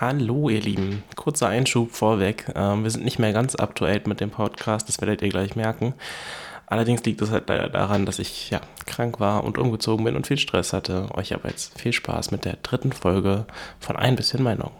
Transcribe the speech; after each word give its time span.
Hallo, 0.00 0.48
ihr 0.48 0.62
Lieben. 0.62 1.04
Kurzer 1.16 1.48
Einschub 1.48 1.92
vorweg. 1.92 2.46
Ähm, 2.56 2.82
wir 2.82 2.90
sind 2.90 3.04
nicht 3.04 3.18
mehr 3.18 3.32
ganz 3.32 3.54
up 3.54 3.74
to 3.74 3.84
date 3.84 4.06
mit 4.06 4.20
dem 4.20 4.30
Podcast, 4.30 4.88
das 4.88 5.00
werdet 5.00 5.22
ihr 5.22 5.28
gleich 5.28 5.54
merken. 5.54 5.94
Allerdings 6.66 7.04
liegt 7.04 7.20
es 7.20 7.30
halt 7.30 7.48
leider 7.48 7.68
daran, 7.68 8.06
dass 8.06 8.18
ich 8.18 8.48
ja 8.50 8.62
krank 8.86 9.20
war 9.20 9.44
und 9.44 9.58
umgezogen 9.58 10.04
bin 10.04 10.16
und 10.16 10.26
viel 10.26 10.38
Stress 10.38 10.72
hatte. 10.72 11.08
Euch 11.14 11.34
aber 11.34 11.50
jetzt 11.50 11.78
viel 11.78 11.92
Spaß 11.92 12.30
mit 12.30 12.46
der 12.46 12.56
dritten 12.62 12.92
Folge 12.92 13.44
von 13.78 13.96
Ein 13.96 14.16
bisschen 14.16 14.42
Meinung. 14.42 14.70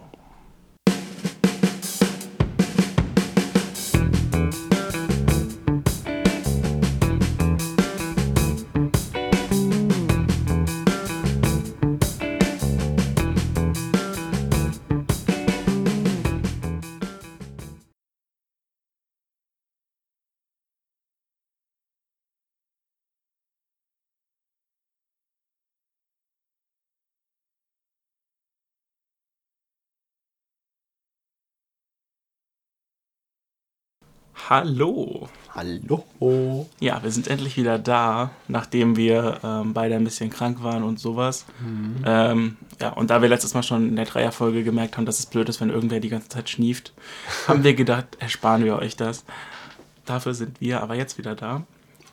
Hallo. 34.55 35.29
Hallo. 35.55 36.67
Ja, 36.79 37.01
wir 37.01 37.09
sind 37.09 37.27
endlich 37.27 37.57
wieder 37.57 37.79
da, 37.79 38.29
nachdem 38.47 38.95
wir 38.95 39.39
ähm, 39.43 39.73
beide 39.73 39.95
ein 39.95 40.03
bisschen 40.03 40.29
krank 40.29 40.61
waren 40.61 40.83
und 40.83 40.99
sowas. 40.99 41.47
Mhm. 41.59 42.03
Ähm, 42.05 42.57
ja, 42.79 42.89
und 42.89 43.09
da 43.09 43.23
wir 43.23 43.29
letztes 43.29 43.55
Mal 43.55 43.63
schon 43.63 43.89
in 43.89 43.95
der 43.95 44.05
Dreierfolge 44.05 44.63
gemerkt 44.63 44.95
haben, 44.95 45.07
dass 45.07 45.17
es 45.17 45.25
blöd 45.25 45.49
ist, 45.49 45.59
wenn 45.59 45.71
irgendwer 45.71 45.99
die 45.99 46.09
ganze 46.09 46.29
Zeit 46.29 46.51
schnieft, 46.51 46.93
haben 47.47 47.63
wir 47.63 47.73
gedacht, 47.73 48.05
ersparen 48.19 48.63
wir 48.63 48.77
euch 48.77 48.95
das. 48.95 49.25
Dafür 50.05 50.35
sind 50.35 50.61
wir 50.61 50.83
aber 50.83 50.93
jetzt 50.93 51.17
wieder 51.17 51.33
da. 51.33 51.63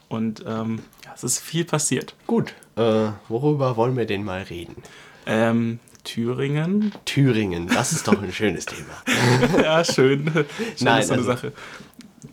Und 0.09 0.43
ähm, 0.47 0.79
ja, 1.05 1.13
es 1.15 1.23
ist 1.23 1.41
viel 1.41 1.67
passiert. 1.67 2.15
Gut, 2.27 2.55
äh, 2.77 3.09
worüber 3.29 3.77
wollen 3.77 3.99
wir 3.99 4.07
denn 4.07 4.25
mal 4.25 4.41
reden? 4.45 4.77
Ähm, 5.27 5.79
Thüringen. 6.05 6.93
Thüringen, 7.05 7.69
das 7.69 7.93
ist 7.93 8.09
doch 8.09 8.21
ein 8.23 8.33
schönes 8.33 8.67
Thema. 8.67 9.59
ja, 9.63 9.85
schön. 9.85 10.27
schön 10.33 10.47
Nein, 10.81 11.03
so 11.03 11.13
eine 11.13 11.23
also, 11.23 11.25
Sache. 11.25 11.53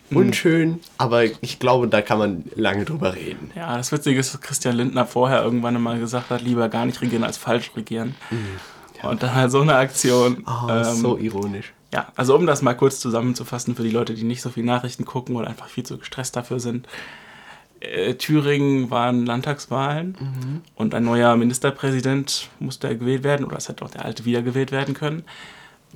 Hm. 0.10 0.18
unschön, 0.18 0.80
aber 0.98 1.24
ich 1.24 1.60
glaube, 1.60 1.88
da 1.88 2.02
kann 2.02 2.18
man 2.18 2.44
lange 2.56 2.86
drüber 2.86 3.16
reden. 3.16 3.52
Ja, 3.56 3.76
das 3.76 3.92
Witzige 3.92 4.20
ist, 4.20 4.34
dass 4.34 4.42
Christian 4.42 4.76
Lindner 4.76 5.06
vorher 5.06 5.44
irgendwann 5.44 5.82
mal 5.82 6.00
gesagt 6.00 6.30
hat, 6.30 6.42
lieber 6.42 6.70
gar 6.70 6.86
nicht 6.86 7.02
regieren 7.02 7.24
als 7.24 7.38
falsch 7.38 7.72
regieren. 7.76 8.16
Mhm. 8.30 8.38
Ja. 9.02 9.10
Und 9.10 9.22
dann 9.22 9.36
halt 9.36 9.52
so 9.52 9.62
eine 9.62 9.76
Aktion. 9.76 10.46
Oh, 10.48 10.70
ähm, 10.70 10.96
so 10.96 11.18
ironisch. 11.18 11.74
Ja, 11.94 12.08
also 12.16 12.36
um 12.36 12.46
das 12.46 12.62
mal 12.62 12.74
kurz 12.74 13.00
zusammenzufassen 13.00 13.76
für 13.76 13.84
die 13.84 13.92
Leute, 13.92 14.14
die 14.14 14.24
nicht 14.24 14.42
so 14.42 14.50
viel 14.50 14.64
Nachrichten 14.64 15.06
gucken 15.06 15.36
oder 15.36 15.48
einfach 15.48 15.68
viel 15.68 15.86
zu 15.86 15.98
gestresst 15.98 16.36
dafür 16.36 16.60
sind. 16.60 16.88
Äh, 17.80 18.16
Thüringen 18.16 18.90
waren 18.90 19.26
Landtagswahlen 19.26 20.18
mhm. 20.20 20.62
und 20.76 20.96
ein 20.96 21.04
neuer 21.04 21.36
Ministerpräsident 21.36 22.50
musste 22.60 22.98
gewählt 22.98 23.24
werden 23.24 23.46
oder 23.46 23.58
es 23.58 23.70
hätte 23.70 23.86
auch 23.86 23.92
der 23.92 24.04
alte 24.04 24.26
wiedergewählt 24.26 24.72
werden 24.72 24.94
können. 24.94 25.24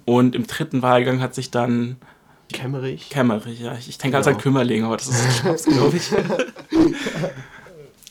Und 0.05 0.35
im 0.35 0.47
dritten 0.47 0.81
Wahlgang 0.81 1.21
hat 1.21 1.35
sich 1.35 1.51
dann 1.51 1.97
Kämmerich. 2.51 3.09
Kämmerich, 3.09 3.59
ja. 3.59 3.73
Ich, 3.73 3.97
denke 3.97 4.17
genau. 4.17 4.25
halt 4.25 4.35
an 4.35 4.41
Kümmerling, 4.41 4.83
aber 4.83 4.97
das 4.97 5.07
ist 5.07 5.37
Schnaps, 5.39 5.65
glaube 5.65 5.97
ich. 5.97 6.11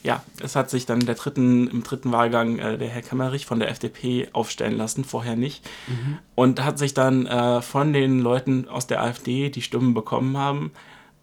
ja, 0.03 0.23
es 0.43 0.57
hat 0.57 0.71
sich 0.71 0.87
dann 0.87 1.01
dritten, 1.01 1.69
im 1.69 1.83
dritten 1.83 2.13
Wahlgang 2.13 2.59
äh, 2.59 2.79
der 2.79 2.89
Herr 2.89 3.03
Kämmerich 3.03 3.47
von 3.47 3.59
der 3.59 3.71
FDP 3.71 4.29
aufstellen 4.33 4.77
lassen, 4.77 5.05
vorher 5.05 5.37
nicht. 5.37 5.69
Mhm. 5.89 6.19
Und 6.35 6.65
hat 6.65 6.79
sich 6.79 6.95
dann 6.95 7.27
äh, 7.27 7.63
von 7.63 7.93
den 7.93 8.21
Leuten 8.21 8.69
aus 8.69 8.87
der 8.87 9.03
AfD, 9.03 9.51
die 9.51 9.63
Stimmen 9.63 9.95
bekommen 9.95 10.37
haben, 10.37 10.73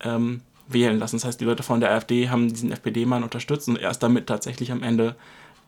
ähm, 0.02 0.42
wählen 0.68 1.00
lassen. 1.00 1.18
Das 1.18 1.26
heißt, 1.26 1.42
die 1.42 1.46
Leute 1.46 1.64
von 1.64 1.80
der 1.80 1.92
AfD 1.92 2.30
haben 2.30 2.50
diesen 2.50 2.72
FPD-Mann 2.72 3.24
unterstützt 3.24 3.68
und 3.68 3.78
er 3.78 3.92
ist 3.92 4.00
damit 4.00 4.28
tatsächlich 4.28 4.72
am 4.72 4.84
Ende 4.84 5.16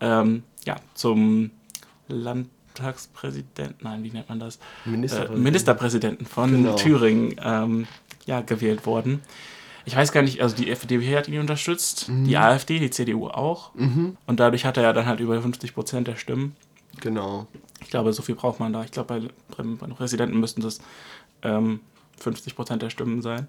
ähm, 0.01 0.43
ja, 0.65 0.75
zum 0.93 1.51
Land 2.07 2.49
Landtagspräsidenten, 2.79 3.75
nein, 3.81 4.03
wie 4.03 4.11
nennt 4.11 4.29
man 4.29 4.39
das? 4.39 4.59
Ministerpräsidenten, 4.85 5.41
äh, 5.41 5.43
Ministerpräsidenten 5.43 6.25
von 6.25 6.51
genau. 6.51 6.75
Thüringen 6.75 7.35
ähm, 7.43 7.87
ja, 8.25 8.41
gewählt 8.41 8.85
worden. 8.85 9.21
Ich 9.85 9.95
weiß 9.95 10.11
gar 10.11 10.21
nicht, 10.21 10.41
also 10.41 10.55
die 10.55 10.69
FDP 10.69 11.17
hat 11.17 11.27
ihn 11.27 11.39
unterstützt, 11.39 12.09
mhm. 12.09 12.25
die 12.25 12.37
AfD, 12.37 12.79
die 12.79 12.89
CDU 12.89 13.27
auch. 13.27 13.73
Mhm. 13.75 14.17
Und 14.27 14.39
dadurch 14.39 14.65
hat 14.65 14.77
er 14.77 14.83
ja 14.83 14.93
dann 14.93 15.05
halt 15.05 15.19
über 15.19 15.41
50 15.41 15.73
Prozent 15.73 16.07
der 16.07 16.15
Stimmen. 16.15 16.55
Genau. 17.01 17.47
Ich 17.81 17.89
glaube, 17.89 18.13
so 18.13 18.21
viel 18.21 18.35
braucht 18.35 18.59
man 18.59 18.73
da. 18.73 18.83
Ich 18.83 18.91
glaube, 18.91 19.19
bei, 19.19 19.27
bei 19.57 19.63
den 19.63 19.95
Präsidenten 19.95 20.39
müssten 20.39 20.61
das 20.61 20.79
ähm, 21.43 21.79
50 22.19 22.55
Prozent 22.55 22.81
der 22.81 22.89
Stimmen 22.89 23.21
sein. 23.21 23.47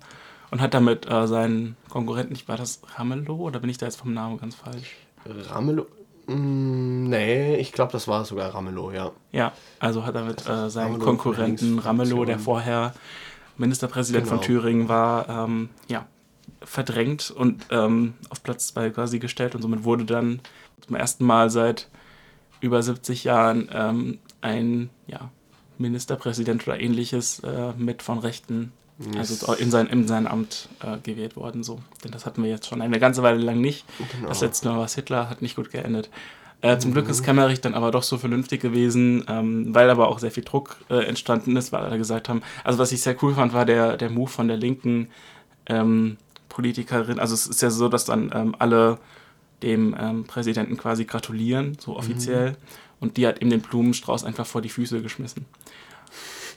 Und 0.51 0.61
hat 0.61 0.75
damit 0.75 1.09
äh, 1.09 1.27
seinen 1.27 1.77
Konkurrenten, 1.89 2.35
ich 2.35 2.49
war 2.49 2.57
das 2.57 2.81
Ramelow 2.97 3.37
oder 3.37 3.61
bin 3.61 3.71
ich 3.71 3.79
da 3.79 3.87
jetzt 3.87 3.97
vom 3.97 4.13
Namen 4.13 4.39
ganz 4.39 4.55
falsch? 4.57 4.97
Ramelow, 5.27 5.87
Mm, 6.31 7.09
nee, 7.09 7.57
ich 7.57 7.73
glaube, 7.73 7.93
das 7.93 8.07
war 8.07 8.25
sogar 8.25 8.55
Ramelow, 8.55 8.93
ja. 8.93 9.11
Ja, 9.33 9.53
also 9.81 10.07
hat 10.07 10.15
er 10.15 10.25
mit 10.25 10.49
äh, 10.49 10.71
seinem 10.71 10.93
Ramelow 10.93 11.05
Konkurrenten 11.05 11.79
Ramelow, 11.79 12.25
der 12.25 12.39
vorher 12.39 12.95
Ministerpräsident 13.57 14.25
genau. 14.25 14.37
von 14.37 14.45
Thüringen 14.45 14.89
war, 14.89 15.29
ähm, 15.29 15.71
ja, 15.89 16.07
verdrängt 16.63 17.31
und 17.31 17.67
ähm, 17.71 18.15
auf 18.29 18.43
Platz 18.43 18.69
2 18.69 18.91
quasi 18.91 19.19
gestellt 19.19 19.55
und 19.55 19.63
somit 19.63 19.85
wurde 19.85 20.05
dann 20.05 20.41
zum 20.87 20.97
ersten 20.97 21.25
Mal 21.25 21.51
seit 21.51 21.89
über 22.61 22.83
70 22.83 23.25
Jahren 23.25 23.69
ähm, 23.73 24.19
ein 24.41 24.91
ja, 25.07 25.31
Ministerpräsident 25.79 26.67
oder 26.67 26.79
ähnliches 26.79 27.41
äh, 27.41 27.73
mit 27.77 28.03
von 28.03 28.19
Rechten 28.19 28.73
also 29.17 29.53
in 29.55 29.71
sein, 29.71 29.87
in 29.87 30.07
sein 30.07 30.27
Amt 30.27 30.69
äh, 30.83 30.99
gewählt 31.03 31.37
worden. 31.37 31.63
So. 31.63 31.81
Denn 32.05 32.11
das 32.11 32.27
hatten 32.27 32.43
wir 32.43 32.51
jetzt 32.51 32.67
schon 32.67 32.83
eine 32.83 32.99
ganze 32.99 33.23
Weile 33.23 33.39
lang 33.39 33.61
nicht. 33.61 33.85
Genau. 34.13 34.29
Das 34.29 34.41
letzte 34.41 34.69
Mal 34.69 34.79
war 34.79 34.85
es 34.85 34.95
Hitler, 34.95 35.31
hat 35.31 35.43
nicht 35.43 35.57
gut 35.57 35.71
geendet. 35.71 36.11
Äh, 36.63 36.79
zum 36.79 36.91
mhm. 36.91 36.95
Glück 36.95 37.09
ist 37.09 37.23
Kemmerich 37.23 37.61
dann 37.61 37.75
aber 37.75 37.91
doch 37.91 38.03
so 38.03 38.19
vernünftig 38.19 38.61
gewesen, 38.61 39.25
ähm, 39.29 39.75
weil 39.75 39.89
aber 39.89 40.09
auch 40.09 40.19
sehr 40.19 40.31
viel 40.31 40.45
Druck 40.45 40.77
äh, 40.91 41.07
entstanden 41.07 41.57
ist, 41.57 41.73
weil 41.73 41.83
alle 41.83 41.97
gesagt 41.97 42.29
haben, 42.29 42.43
also 42.65 42.79
was 42.79 42.93
ich 42.93 43.01
sehr 43.01 43.17
cool 43.23 43.35
fand, 43.35 43.55
war 43.55 43.65
der, 43.65 43.97
der 43.97 44.11
Move 44.11 44.29
von 44.29 44.49
der 44.49 44.59
linken 44.59 45.09
ähm, 45.67 46.19
Politikerin. 46.51 47.19
Also 47.19 47.33
es 47.35 47.47
ist 47.47 47.63
ja 47.63 47.71
so, 47.71 47.89
dass 47.89 48.05
dann 48.05 48.31
ähm, 48.35 48.55
alle 48.59 48.99
dem 49.63 49.97
ähm, 49.99 50.25
Präsidenten 50.25 50.77
quasi 50.77 51.05
gratulieren, 51.07 51.79
so 51.81 51.97
offiziell. 51.97 52.51
Mhm. 52.51 52.57
Und 53.01 53.17
die 53.17 53.27
hat 53.27 53.41
ihm 53.41 53.49
den 53.49 53.63
Blumenstrauß 53.63 54.25
einfach 54.25 54.47
vor 54.47 54.61
die 54.61 54.69
Füße 54.69 55.01
geschmissen. 55.01 55.47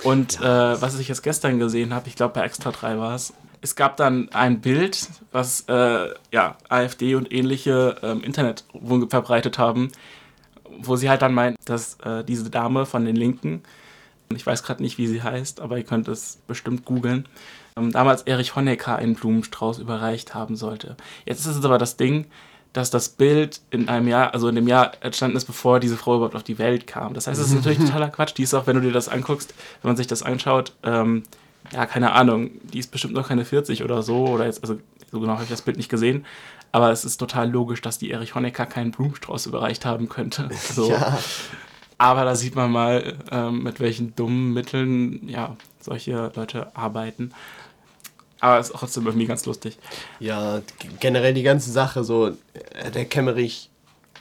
Und 0.03 0.39
äh, 0.41 0.81
was 0.81 0.99
ich 0.99 1.07
jetzt 1.07 1.23
gestern 1.23 1.59
gesehen 1.59 1.93
habe, 1.93 2.07
ich 2.07 2.15
glaube 2.15 2.33
bei 2.33 2.43
Extra 2.43 2.71
3 2.71 2.97
war 2.97 3.15
es, 3.15 3.33
es 3.61 3.75
gab 3.75 3.95
dann 3.95 4.29
ein 4.33 4.59
Bild, 4.59 5.07
was 5.31 5.61
äh, 5.69 6.09
ja, 6.31 6.57
AfD 6.67 7.15
und 7.15 7.31
ähnliche 7.31 7.95
ähm, 8.03 8.21
Internet 8.21 8.65
verbreitet 9.09 9.57
haben, 9.57 9.89
wo 10.79 10.97
sie 10.97 11.09
halt 11.09 11.21
dann 11.21 11.33
meint, 11.33 11.57
dass 11.65 11.97
äh, 12.03 12.25
diese 12.25 12.49
Dame 12.49 12.85
von 12.85 13.05
den 13.05 13.15
Linken, 13.15 13.63
ich 14.35 14.45
weiß 14.45 14.63
gerade 14.63 14.83
nicht, 14.83 14.97
wie 14.97 15.07
sie 15.07 15.23
heißt, 15.23 15.61
aber 15.61 15.77
ihr 15.77 15.85
könnt 15.85 16.09
es 16.09 16.39
bestimmt 16.45 16.83
googeln, 16.83 17.25
ähm, 17.77 17.93
damals 17.93 18.23
Erich 18.23 18.55
Honecker 18.57 18.97
einen 18.97 19.15
Blumenstrauß 19.15 19.79
überreicht 19.79 20.35
haben 20.35 20.57
sollte. 20.57 20.97
Jetzt 21.25 21.45
ist 21.45 21.55
es 21.55 21.63
aber 21.63 21.77
das 21.77 21.95
Ding, 21.95 22.25
dass 22.73 22.89
das 22.89 23.09
Bild 23.09 23.61
in 23.69 23.87
einem 23.87 24.07
Jahr, 24.07 24.33
also 24.33 24.47
in 24.47 24.55
dem 24.55 24.67
Jahr 24.67 24.91
entstanden 25.01 25.37
ist, 25.37 25.45
bevor 25.45 25.79
diese 25.79 25.95
Frau 25.95 26.15
überhaupt 26.15 26.35
auf 26.35 26.43
die 26.43 26.57
Welt 26.57 26.87
kam. 26.87 27.13
Das 27.13 27.27
heißt, 27.27 27.39
es 27.39 27.47
ist 27.47 27.53
natürlich 27.53 27.77
totaler 27.85 28.09
Quatsch. 28.09 28.33
Die 28.35 28.43
ist 28.43 28.53
auch, 28.53 28.65
wenn 28.65 28.75
du 28.75 28.81
dir 28.81 28.91
das 28.91 29.07
anguckst, 29.07 29.53
wenn 29.81 29.89
man 29.89 29.97
sich 29.97 30.07
das 30.07 30.23
anschaut, 30.23 30.73
ähm, 30.83 31.23
ja, 31.71 31.85
keine 31.85 32.13
Ahnung, 32.13 32.51
die 32.63 32.79
ist 32.79 32.91
bestimmt 32.91 33.13
noch 33.13 33.27
keine 33.27 33.45
40 33.45 33.83
oder 33.83 34.01
so, 34.01 34.27
oder 34.27 34.45
jetzt, 34.45 34.61
also 34.63 34.79
so 35.11 35.19
genau 35.19 35.33
habe 35.33 35.43
ich 35.43 35.49
das 35.49 35.61
Bild 35.61 35.77
nicht 35.77 35.89
gesehen, 35.89 36.25
aber 36.71 36.91
es 36.91 37.05
ist 37.05 37.17
total 37.17 37.49
logisch, 37.49 37.81
dass 37.81 37.99
die 37.99 38.09
Erich 38.09 38.33
Honecker 38.33 38.65
keinen 38.65 38.91
Blumenstrauß 38.91 39.45
überreicht 39.45 39.85
haben 39.85 40.09
könnte. 40.09 40.49
So. 40.73 40.89
Ja. 40.89 41.19
Aber 41.99 42.25
da 42.25 42.35
sieht 42.35 42.55
man 42.55 42.71
mal, 42.71 43.17
ähm, 43.31 43.63
mit 43.63 43.79
welchen 43.79 44.15
dummen 44.15 44.51
Mitteln 44.51 45.29
ja, 45.29 45.55
solche 45.79 46.31
Leute 46.35 46.75
arbeiten. 46.75 47.31
Aber 48.43 48.59
es 48.59 48.69
ist 48.69 48.75
trotzdem 48.75 49.05
irgendwie 49.05 49.25
ganz 49.25 49.45
lustig. 49.45 49.77
Ja, 50.19 50.61
generell 50.99 51.33
die 51.33 51.43
ganze 51.43 51.71
Sache, 51.71 52.03
so, 52.03 52.27
äh, 52.27 52.91
der 52.93 53.05
Kämmerich, 53.05 53.69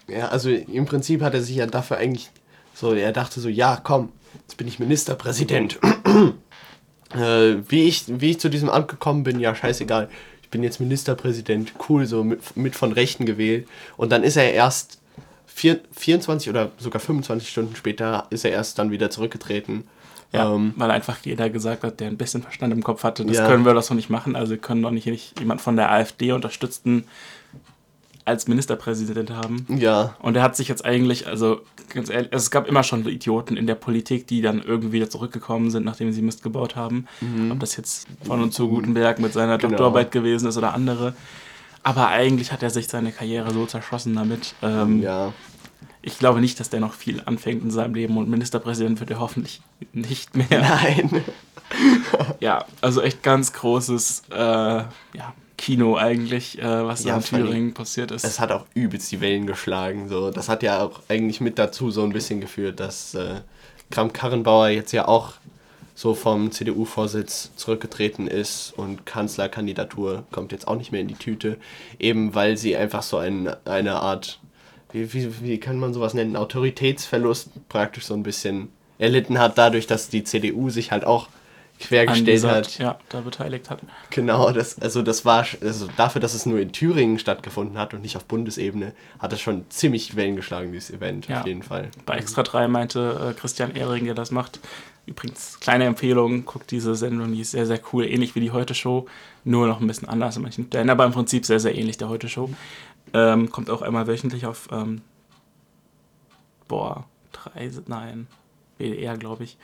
ja, 0.07 0.29
also 0.29 0.49
im 0.49 0.85
Prinzip 0.87 1.23
hat 1.23 1.35
er 1.35 1.43
sich 1.43 1.57
ja 1.57 1.67
dafür 1.67 1.97
eigentlich 1.97 2.31
so, 2.73 2.95
er 2.95 3.11
dachte 3.11 3.41
so, 3.41 3.49
ja, 3.49 3.81
komm, 3.83 4.13
jetzt 4.43 4.57
bin 4.59 4.69
ich 4.69 4.79
Ministerpräsident. 4.79 5.81
äh, 7.15 7.57
wie, 7.69 7.83
ich, 7.83 8.05
wie 8.07 8.31
ich 8.31 8.39
zu 8.39 8.49
diesem 8.49 8.71
Amt 8.71 8.87
gekommen 8.87 9.25
bin, 9.25 9.41
ja, 9.41 9.57
scheißegal. 9.57 10.09
Ich 10.41 10.51
bin 10.51 10.63
jetzt 10.63 10.79
Ministerpräsident, 10.79 11.73
cool, 11.89 12.07
so 12.07 12.23
mit, 12.23 12.57
mit 12.57 12.77
von 12.77 12.93
Rechten 12.93 13.27
gewählt. 13.27 13.67
Und 13.97 14.13
dann 14.13 14.23
ist 14.23 14.37
er 14.37 14.53
erst 14.53 15.01
vier, 15.47 15.81
24 15.91 16.49
oder 16.49 16.71
sogar 16.79 17.01
25 17.01 17.49
Stunden 17.49 17.75
später, 17.75 18.29
ist 18.31 18.45
er 18.45 18.53
erst 18.53 18.79
dann 18.79 18.93
wieder 18.93 19.11
zurückgetreten. 19.11 19.83
Ja, 20.33 20.55
ähm, 20.55 20.73
weil 20.77 20.91
einfach 20.91 21.19
jeder 21.25 21.51
gesagt 21.51 21.85
hat, 21.85 22.01
der 22.01 22.09
ein 22.09 22.17
bisschen 22.17 22.43
Verstand 22.43 22.73
im 22.73 22.83
Kopf 22.83 23.05
hatte, 23.05 23.25
das 23.25 23.37
ja. 23.37 23.47
können 23.47 23.65
wir 23.65 23.75
doch 23.75 23.83
so 23.83 23.95
nicht 23.95 24.09
machen. 24.09 24.35
Also 24.35 24.53
wir 24.53 24.59
können 24.59 24.83
doch 24.83 24.91
nicht, 24.91 25.07
nicht 25.07 25.39
jemand 25.39 25.61
von 25.61 25.77
der 25.77 25.93
AfD 25.93 26.33
unterstützten 26.33 27.05
als 28.25 28.49
Ministerpräsident 28.49 29.31
haben. 29.31 29.67
Ja. 29.69 30.17
Und 30.21 30.37
er 30.37 30.43
hat 30.43 30.57
sich 30.57 30.69
jetzt 30.69 30.85
eigentlich, 30.85 31.27
also 31.27 31.61
ganz 31.93 32.09
ehrlich, 32.09 32.33
also 32.33 32.45
es 32.45 32.51
gab 32.51 32.69
immer 32.69 32.83
schon 32.83 33.07
Idioten 33.07 33.57
in 33.57 33.67
der 33.67 33.75
Politik, 33.75 34.27
die 34.27 34.41
dann 34.43 34.63
irgendwie 34.63 34.93
wieder 34.93 35.11
zurückgekommen 35.11 35.71
sind, 35.71 35.85
nachdem 35.85 36.13
sie 36.13 36.23
Mist 36.23 36.43
gebaut 36.43 36.77
haben. 36.77 37.07
Mhm. 37.21 37.51
Ob 37.51 37.61
das 37.61 37.77
jetzt 37.77 38.07
von 38.25 38.41
und 38.41 38.55
zu 38.55 38.69
Gutenberg 38.69 39.19
mit 39.19 39.33
seiner 39.33 39.59
genau. 39.59 39.71
Doktorarbeit 39.71 40.13
gewesen 40.13 40.49
ist 40.49 40.57
oder 40.57 40.73
andere. 40.73 41.15
Aber 41.83 42.09
eigentlich 42.09 42.53
hat 42.53 42.63
er 42.63 42.71
sich 42.71 42.87
seine 42.87 43.11
Karriere 43.11 43.53
so 43.53 43.67
zerschossen 43.67 44.15
damit. 44.15 44.55
Ähm, 44.63 45.03
ja. 45.03 45.33
Ich 46.03 46.19
glaube 46.19 46.41
nicht, 46.41 46.59
dass 46.59 46.69
der 46.69 46.81
noch 46.81 46.95
viel 46.95 47.23
anfängt 47.25 47.63
in 47.63 47.71
seinem 47.71 47.95
Leben 47.95 48.17
und 48.17 48.29
Ministerpräsident 48.29 49.01
wird 49.01 49.11
er 49.11 49.21
hoffentlich 49.21 49.63
nicht 49.93 50.37
mehr. 50.37 50.47
Nein. 50.51 51.25
ja, 52.41 52.65
also 52.81 53.01
echt 53.01 53.23
ganz 53.23 53.53
großes 53.53 54.25
äh, 54.31 54.37
ja, 54.37 55.35
Kino 55.57 55.97
eigentlich, 55.97 56.59
äh, 56.59 56.85
was 56.85 57.05
ja, 57.05 57.17
in 57.17 57.23
Thüringen 57.23 57.73
passiert 57.73 58.11
ist. 58.11 58.25
Es 58.25 58.41
hat 58.41 58.51
auch 58.51 58.67
übelst 58.75 59.13
die 59.13 59.21
Wellen 59.21 59.47
geschlagen. 59.47 60.09
So. 60.09 60.33
Das 60.33 60.49
hat 60.49 60.65
ja 60.65 60.83
auch 60.83 61.01
eigentlich 61.09 61.41
mit 61.41 61.59
dazu 61.59 61.93
so 61.93 62.03
ein 62.03 62.13
bisschen 62.13 62.41
geführt, 62.41 62.81
dass 62.81 63.15
äh, 63.15 63.41
Kram-Karrenbauer 63.91 64.71
jetzt 64.71 64.91
ja 64.91 65.07
auch 65.07 65.35
so 65.95 66.15
vom 66.15 66.51
CDU-Vorsitz 66.51 67.53
zurückgetreten 67.55 68.27
ist 68.27 68.73
und 68.77 69.07
Kanzlerkandidatur 69.07 70.25
kommt 70.33 70.51
jetzt 70.51 70.67
auch 70.67 70.77
nicht 70.77 70.91
mehr 70.91 71.01
in 71.01 71.09
die 71.09 71.15
Tüte, 71.15 71.59
eben 71.99 72.35
weil 72.35 72.57
sie 72.57 72.77
einfach 72.77 73.03
so 73.03 73.19
ein, 73.19 73.55
eine 73.65 74.01
Art, 74.01 74.41
wie, 74.93 75.13
wie, 75.13 75.43
wie 75.43 75.59
kann 75.59 75.79
man 75.79 75.93
sowas 75.95 76.15
nennen, 76.15 76.37
Autoritätsverlust 76.37 77.69
praktisch 77.69 78.05
so 78.05 78.15
ein 78.15 78.23
bisschen 78.23 78.69
erlitten 78.99 79.39
hat, 79.39 79.59
dadurch, 79.59 79.87
dass 79.87 80.09
die 80.09 80.25
CDU 80.25 80.71
sich 80.71 80.93
halt 80.93 81.05
auch 81.05 81.29
quergestellt 81.83 82.45
hat. 82.45 82.79
Ja, 82.79 82.99
da 83.09 83.21
beteiligt 83.21 83.71
hat. 83.71 83.81
Genau, 84.11 84.53
das, 84.53 84.81
also 84.81 85.03
das 85.03 85.25
war, 85.25 85.45
also 85.61 85.89
dafür, 85.97 86.21
dass 86.21 86.35
es 86.35 86.47
nur 86.47 86.61
in 86.61 86.73
Thüringen 86.73 87.19
stattgefunden 87.19 87.79
hat 87.79 87.95
und 87.95 88.03
nicht 88.03 88.17
auf 88.17 88.25
Bundesebene, 88.25 88.93
hat 89.19 89.33
es 89.33 89.41
schon 89.41 89.65
ziemlich 89.69 90.17
Wellen 90.17 90.37
geschlagen, 90.37 90.73
dieses 90.73 90.91
Event, 90.91 91.29
ja. 91.29 91.41
auf 91.41 91.47
jeden 91.47 91.63
Fall. 91.63 91.91
Bei 92.07 92.17
Extra 92.17 92.43
3 92.43 92.69
meinte 92.69 93.31
äh, 93.31 93.39
Christian 93.39 93.75
Ehring, 93.75 94.05
der 94.05 94.15
das 94.15 94.31
macht, 94.31 94.61
übrigens, 95.07 95.59
kleine 95.61 95.85
Empfehlung, 95.85 96.45
guckt 96.45 96.71
diese 96.71 96.95
Sendung, 96.95 97.33
die 97.33 97.41
ist 97.41 97.51
sehr, 97.51 97.67
sehr 97.67 97.81
cool, 97.93 98.07
ähnlich 98.07 98.35
wie 98.35 98.41
die 98.41 98.53
Heute-Show, 98.53 99.07
nur 99.45 99.67
noch 99.67 99.81
ein 99.81 99.87
bisschen 99.87 100.09
anders 100.09 100.37
in 100.37 100.43
manchen 100.43 100.67
Stellen, 100.67 100.91
aber 100.91 101.05
im 101.05 101.13
Prinzip 101.13 101.45
sehr, 101.45 101.59
sehr 101.59 101.75
ähnlich 101.75 101.99
der 101.99 102.09
Heute-Show. 102.09 102.51
Ähm, 103.15 103.51
kommt 103.51 103.71
auch 103.71 103.83
einmal 103.83 104.07
wöchentlich 104.07 104.47
auf, 104.47 104.69
ähm, 104.73 105.03
boah, 106.69 107.05
drei, 107.33 107.71
nein, 107.87 108.27
WDR, 108.79 109.17
glaube 109.19 109.45
ich. 109.45 109.59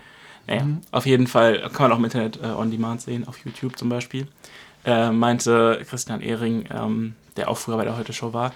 Naja, 0.46 0.64
mhm. 0.64 0.80
auf 0.90 1.06
jeden 1.06 1.26
Fall 1.26 1.60
kann 1.72 1.84
man 1.84 1.92
auch 1.92 1.98
im 1.98 2.04
Internet 2.04 2.40
äh, 2.42 2.46
on 2.46 2.70
Demand 2.70 3.00
sehen, 3.00 3.26
auf 3.26 3.38
YouTube 3.44 3.78
zum 3.78 3.88
Beispiel. 3.88 4.26
Äh, 4.84 5.10
meinte 5.10 5.82
Christian 5.88 6.20
Ehring, 6.20 6.66
ähm, 6.70 7.14
der 7.36 7.50
auch 7.50 7.58
früher 7.58 7.76
bei 7.76 7.84
der 7.84 7.96
Heute-Show 7.96 8.32
war, 8.32 8.52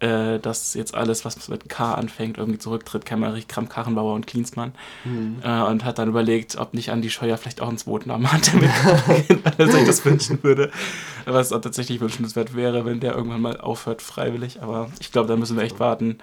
äh, 0.00 0.38
dass 0.38 0.74
jetzt 0.74 0.94
alles, 0.94 1.24
was 1.24 1.48
mit 1.48 1.68
K 1.68 1.94
anfängt, 1.94 2.38
irgendwie 2.38 2.58
zurücktritt, 2.58 3.04
Kemmerich, 3.04 3.48
Kramp, 3.48 3.70
Karrenbauer 3.70 4.14
und 4.14 4.26
Klinsmann. 4.26 4.72
Mhm. 5.04 5.38
Äh, 5.42 5.62
und 5.62 5.84
hat 5.84 5.98
dann 5.98 6.08
überlegt, 6.08 6.56
ob 6.56 6.74
nicht 6.74 6.90
Andi 6.90 7.10
Scheuer 7.10 7.36
vielleicht 7.36 7.60
auch 7.60 7.68
einen 7.68 7.78
zweiten 7.78 8.08
Namen 8.08 8.30
hat, 8.30 8.52
weil 8.54 9.40
er 9.58 9.68
sich 9.72 9.84
das 9.84 10.04
wünschen 10.04 10.42
würde. 10.42 10.70
Was 11.24 11.52
auch 11.52 11.60
tatsächlich 11.60 12.00
wünschenswert 12.00 12.54
wäre, 12.54 12.84
wenn 12.84 13.00
der 13.00 13.14
irgendwann 13.14 13.42
mal 13.42 13.60
aufhört, 13.60 14.02
freiwillig. 14.02 14.62
Aber 14.62 14.90
ich 15.00 15.12
glaube, 15.12 15.28
da 15.28 15.36
müssen 15.36 15.56
wir 15.56 15.64
echt 15.64 15.80
warten 15.80 16.18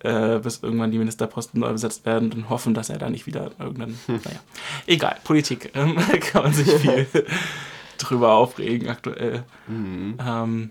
äh, 0.00 0.38
bis 0.38 0.62
irgendwann 0.62 0.90
die 0.90 0.98
Ministerposten 0.98 1.60
neu 1.60 1.72
besetzt 1.72 2.06
werden 2.06 2.32
und 2.32 2.48
hoffen, 2.48 2.74
dass 2.74 2.90
er 2.90 2.98
da 2.98 3.10
nicht 3.10 3.26
wieder 3.26 3.50
irgendeinen. 3.58 3.98
Hm. 4.06 4.20
Naja, 4.24 4.40
egal, 4.86 5.16
Politik. 5.24 5.70
Ähm, 5.74 5.96
kann 6.20 6.44
man 6.44 6.52
sich 6.52 6.70
viel 6.74 7.06
drüber 7.98 8.34
aufregen 8.34 8.88
aktuell. 8.88 9.44
Mhm. 9.66 10.18
Ähm, 10.24 10.70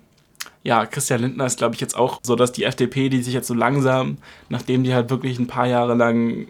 ja, 0.67 0.85
Christian 0.85 1.21
Lindner 1.21 1.45
ist, 1.45 1.59
glaube 1.59 1.75
ich, 1.75 1.81
jetzt 1.81 1.95
auch 1.95 2.19
so, 2.23 2.35
dass 2.35 2.51
die 2.51 2.65
FDP, 2.65 3.07
die 3.07 3.23
sich 3.23 3.33
jetzt 3.33 3.47
so 3.47 3.53
langsam, 3.53 4.17
nachdem 4.49 4.83
die 4.83 4.93
halt 4.93 5.09
wirklich 5.09 5.39
ein 5.39 5.47
paar 5.47 5.65
Jahre 5.65 5.95
lang 5.95 6.49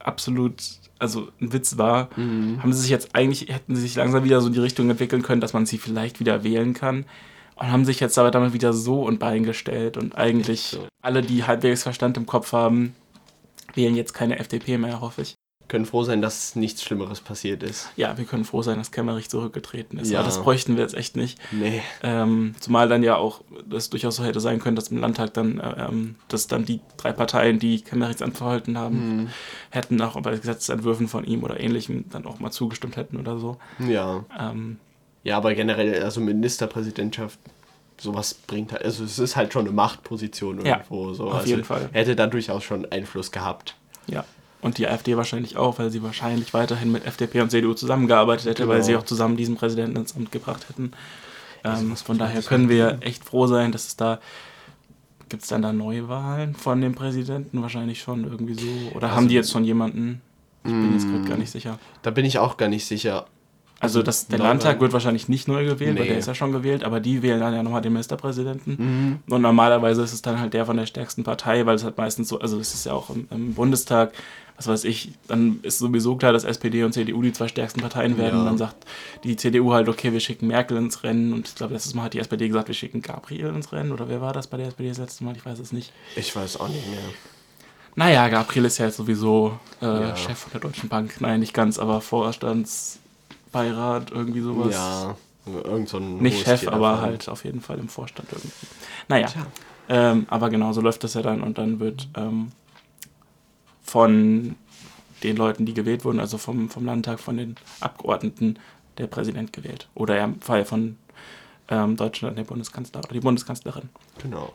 absolut, 0.00 0.62
also 0.98 1.28
ein 1.40 1.50
Witz 1.50 1.78
war, 1.78 2.10
mhm. 2.16 2.62
haben 2.62 2.74
sie 2.74 2.82
sich 2.82 2.90
jetzt 2.90 3.14
eigentlich, 3.14 3.48
hätten 3.48 3.74
sie 3.74 3.80
sich 3.80 3.94
langsam 3.94 4.22
wieder 4.22 4.42
so 4.42 4.48
in 4.48 4.52
die 4.52 4.60
Richtung 4.60 4.90
entwickeln 4.90 5.22
können, 5.22 5.40
dass 5.40 5.54
man 5.54 5.64
sie 5.64 5.78
vielleicht 5.78 6.20
wieder 6.20 6.44
wählen 6.44 6.74
kann 6.74 7.06
und 7.54 7.72
haben 7.72 7.86
sich 7.86 8.00
jetzt 8.00 8.18
aber 8.18 8.30
damit 8.30 8.52
wieder 8.52 8.74
so 8.74 9.00
und 9.06 9.18
Bein 9.18 9.44
gestellt 9.44 9.96
und 9.96 10.14
eigentlich 10.18 10.60
so. 10.60 10.86
alle, 11.00 11.22
die 11.22 11.44
halbwegs 11.44 11.84
Verstand 11.84 12.18
im 12.18 12.26
Kopf 12.26 12.52
haben, 12.52 12.94
wählen 13.72 13.96
jetzt 13.96 14.12
keine 14.12 14.38
FDP 14.38 14.76
mehr, 14.76 15.00
hoffe 15.00 15.22
ich. 15.22 15.37
Können 15.68 15.84
froh 15.84 16.02
sein, 16.02 16.22
dass 16.22 16.56
nichts 16.56 16.82
Schlimmeres 16.82 17.20
passiert 17.20 17.62
ist. 17.62 17.90
Ja, 17.96 18.16
wir 18.16 18.24
können 18.24 18.44
froh 18.44 18.62
sein, 18.62 18.78
dass 18.78 18.90
Kemmerich 18.90 19.28
zurückgetreten 19.28 19.98
ist. 19.98 20.10
Ja. 20.10 20.20
Aber 20.20 20.26
das 20.26 20.42
bräuchten 20.42 20.76
wir 20.76 20.82
jetzt 20.82 20.94
echt 20.94 21.14
nicht. 21.14 21.38
Nee. 21.52 21.82
Ähm, 22.02 22.54
zumal 22.58 22.88
dann 22.88 23.02
ja 23.02 23.16
auch 23.16 23.42
das 23.68 23.90
durchaus 23.90 24.16
so 24.16 24.24
hätte 24.24 24.40
sein 24.40 24.60
können, 24.60 24.76
dass 24.76 24.88
im 24.88 24.98
Landtag 24.98 25.34
dann, 25.34 25.60
äh, 25.60 25.86
ähm, 25.88 26.14
dass 26.28 26.46
dann 26.46 26.64
die 26.64 26.80
drei 26.96 27.12
Parteien, 27.12 27.58
die 27.58 27.82
Kemmerichs 27.82 28.22
anverhalten 28.22 28.78
haben, 28.78 29.16
mhm. 29.16 29.28
hätten 29.68 30.00
auch 30.00 30.18
bei 30.22 30.36
Gesetzentwürfen 30.36 31.06
von 31.06 31.24
ihm 31.24 31.42
oder 31.42 31.60
ähnlichem 31.60 32.06
dann 32.10 32.24
auch 32.24 32.40
mal 32.40 32.50
zugestimmt 32.50 32.96
hätten 32.96 33.18
oder 33.18 33.38
so. 33.38 33.58
Ja. 33.86 34.24
Ähm, 34.40 34.78
ja, 35.22 35.36
aber 35.36 35.54
generell, 35.54 36.02
also 36.02 36.22
Ministerpräsidentschaft, 36.22 37.38
sowas 37.98 38.32
bringt 38.32 38.72
halt, 38.72 38.84
also 38.84 39.04
es 39.04 39.18
ist 39.18 39.36
halt 39.36 39.52
schon 39.52 39.66
eine 39.66 39.74
Machtposition 39.74 40.58
irgendwo. 40.64 41.08
Ja, 41.08 41.14
so. 41.14 41.26
auf 41.26 41.34
also 41.34 41.46
jeden 41.46 41.64
Fall. 41.64 41.90
Hätte 41.92 42.16
da 42.16 42.26
durchaus 42.26 42.64
schon 42.64 42.90
Einfluss 42.90 43.30
gehabt. 43.32 43.74
Ja. 44.06 44.24
Und 44.60 44.78
die 44.78 44.88
AfD 44.88 45.16
wahrscheinlich 45.16 45.56
auch, 45.56 45.78
weil 45.78 45.90
sie 45.90 46.02
wahrscheinlich 46.02 46.52
weiterhin 46.52 46.90
mit 46.90 47.06
FDP 47.06 47.40
und 47.42 47.50
CDU 47.50 47.74
zusammengearbeitet 47.74 48.46
hätte, 48.46 48.62
genau. 48.64 48.74
weil 48.74 48.82
sie 48.82 48.96
auch 48.96 49.04
zusammen 49.04 49.36
diesen 49.36 49.56
Präsidenten 49.56 49.96
ins 49.96 50.16
Amt 50.16 50.32
gebracht 50.32 50.68
hätten. 50.68 50.92
Ähm, 51.64 51.96
von 51.96 52.18
daher 52.18 52.42
können 52.42 52.68
wir 52.68 52.98
echt 53.00 53.24
froh 53.24 53.46
sein, 53.46 53.72
dass 53.72 53.86
es 53.86 53.96
da. 53.96 54.20
Gibt 55.28 55.42
es 55.42 55.48
dann 55.48 55.60
da 55.60 55.72
Neuwahlen 55.72 56.54
von 56.54 56.80
dem 56.80 56.94
Präsidenten? 56.94 57.60
Wahrscheinlich 57.60 58.00
schon 58.00 58.24
irgendwie 58.24 58.54
so. 58.54 58.96
Oder 58.96 59.08
also, 59.08 59.16
haben 59.16 59.28
die 59.28 59.34
jetzt 59.34 59.52
schon 59.52 59.64
jemanden? 59.64 60.22
Ich 60.64 60.72
bin 60.72 60.92
jetzt 60.92 61.08
gerade 61.08 61.28
gar 61.28 61.36
nicht 61.36 61.50
sicher. 61.50 61.78
Da 62.02 62.10
bin 62.10 62.24
ich 62.24 62.38
auch 62.38 62.56
gar 62.56 62.68
nicht 62.68 62.86
sicher. 62.86 63.26
Also 63.80 64.02
das, 64.02 64.26
der 64.26 64.40
Landtag 64.40 64.80
wird 64.80 64.92
wahrscheinlich 64.92 65.28
nicht 65.28 65.46
neu 65.46 65.64
gewählt, 65.64 65.94
nee. 65.94 66.00
weil 66.00 66.08
der 66.08 66.18
ist 66.18 66.26
ja 66.26 66.34
schon 66.34 66.50
gewählt, 66.50 66.82
aber 66.82 66.98
die 66.98 67.22
wählen 67.22 67.40
dann 67.40 67.54
ja 67.54 67.62
nochmal 67.62 67.80
den 67.80 67.92
Ministerpräsidenten. 67.92 68.76
Mhm. 68.76 69.18
Und 69.32 69.40
normalerweise 69.40 70.02
ist 70.02 70.12
es 70.12 70.20
dann 70.20 70.40
halt 70.40 70.52
der 70.52 70.66
von 70.66 70.76
der 70.76 70.86
stärksten 70.86 71.22
Partei, 71.22 71.64
weil 71.64 71.76
es 71.76 71.84
halt 71.84 71.96
meistens 71.96 72.28
so, 72.28 72.40
also 72.40 72.58
es 72.58 72.74
ist 72.74 72.86
ja 72.86 72.92
auch 72.92 73.10
im, 73.10 73.28
im, 73.30 73.54
Bundestag, 73.54 74.12
was 74.58 74.66
weiß 74.66 74.84
ich, 74.84 75.12
dann 75.28 75.60
ist 75.62 75.78
sowieso 75.78 76.16
klar, 76.16 76.32
dass 76.32 76.42
SPD 76.42 76.82
und 76.82 76.92
CDU 76.92 77.22
die 77.22 77.32
zwei 77.32 77.46
stärksten 77.46 77.80
Parteien 77.80 78.18
werden. 78.18 78.34
Ja. 78.34 78.40
Und 78.40 78.46
dann 78.46 78.58
sagt 78.58 78.84
die 79.22 79.36
CDU 79.36 79.72
halt, 79.72 79.88
okay, 79.88 80.12
wir 80.12 80.18
schicken 80.18 80.48
Merkel 80.48 80.76
ins 80.76 81.04
Rennen. 81.04 81.32
Und 81.32 81.46
ich 81.46 81.54
glaube, 81.54 81.74
letztes 81.74 81.94
Mal 81.94 82.02
hat 82.02 82.14
die 82.14 82.18
SPD 82.18 82.48
gesagt, 82.48 82.66
wir 82.66 82.74
schicken 82.74 83.00
Gabriel 83.00 83.46
ins 83.48 83.72
Rennen. 83.72 83.92
Oder 83.92 84.08
wer 84.08 84.20
war 84.20 84.32
das 84.32 84.48
bei 84.48 84.56
der 84.56 84.66
SPD 84.66 84.88
das 84.88 84.98
letzte 84.98 85.22
Mal? 85.22 85.36
Ich 85.36 85.46
weiß 85.46 85.60
es 85.60 85.70
nicht. 85.70 85.92
Ich 86.16 86.34
weiß 86.34 86.58
auch 86.58 86.68
nicht 86.68 86.90
mehr. 86.90 86.98
Naja, 87.94 88.28
Gabriel 88.28 88.64
ist 88.64 88.78
ja 88.78 88.86
jetzt 88.86 88.96
sowieso 88.96 89.58
äh, 89.80 89.86
ja. 89.86 90.16
Chef 90.16 90.38
von 90.38 90.50
der 90.50 90.60
Deutschen 90.60 90.88
Bank. 90.88 91.20
Nein, 91.20 91.38
nicht 91.38 91.54
ganz, 91.54 91.78
aber 91.78 92.00
Vorstands 92.00 92.98
Beirat, 93.52 94.10
irgendwie 94.10 94.40
sowas. 94.40 94.74
Ja, 94.74 95.16
irgend 95.46 95.88
so 95.88 95.98
ein 95.98 96.18
Nicht 96.18 96.44
Chef, 96.44 96.66
aber 96.66 96.90
davon. 96.90 97.00
halt 97.00 97.28
auf 97.28 97.44
jeden 97.44 97.60
Fall 97.60 97.78
im 97.78 97.88
Vorstand 97.88 98.28
irgendwie. 98.30 98.50
Naja, 99.08 99.28
ähm, 99.88 100.26
aber 100.28 100.50
genau, 100.50 100.72
so 100.72 100.80
läuft 100.80 101.04
das 101.04 101.14
ja 101.14 101.22
dann 101.22 101.42
und 101.42 101.58
dann 101.58 101.80
wird 101.80 102.08
ähm, 102.16 102.52
von 103.88 104.54
den 105.22 105.36
Leuten, 105.36 105.66
die 105.66 105.74
gewählt 105.74 106.04
wurden, 106.04 106.20
also 106.20 106.38
vom, 106.38 106.68
vom 106.68 106.84
Landtag, 106.84 107.18
von 107.18 107.36
den 107.36 107.56
Abgeordneten, 107.80 108.58
der 108.98 109.06
Präsident 109.06 109.52
gewählt. 109.52 109.88
Oder 109.94 110.22
im 110.22 110.40
Fall 110.40 110.64
von 110.64 110.96
ähm, 111.68 111.96
Deutschland 111.96 112.36
der 112.38 112.44
Bundeskanzler 112.44 113.00
oder 113.00 113.12
die 113.12 113.20
Bundeskanzlerin. 113.20 113.88
Genau. 114.22 114.52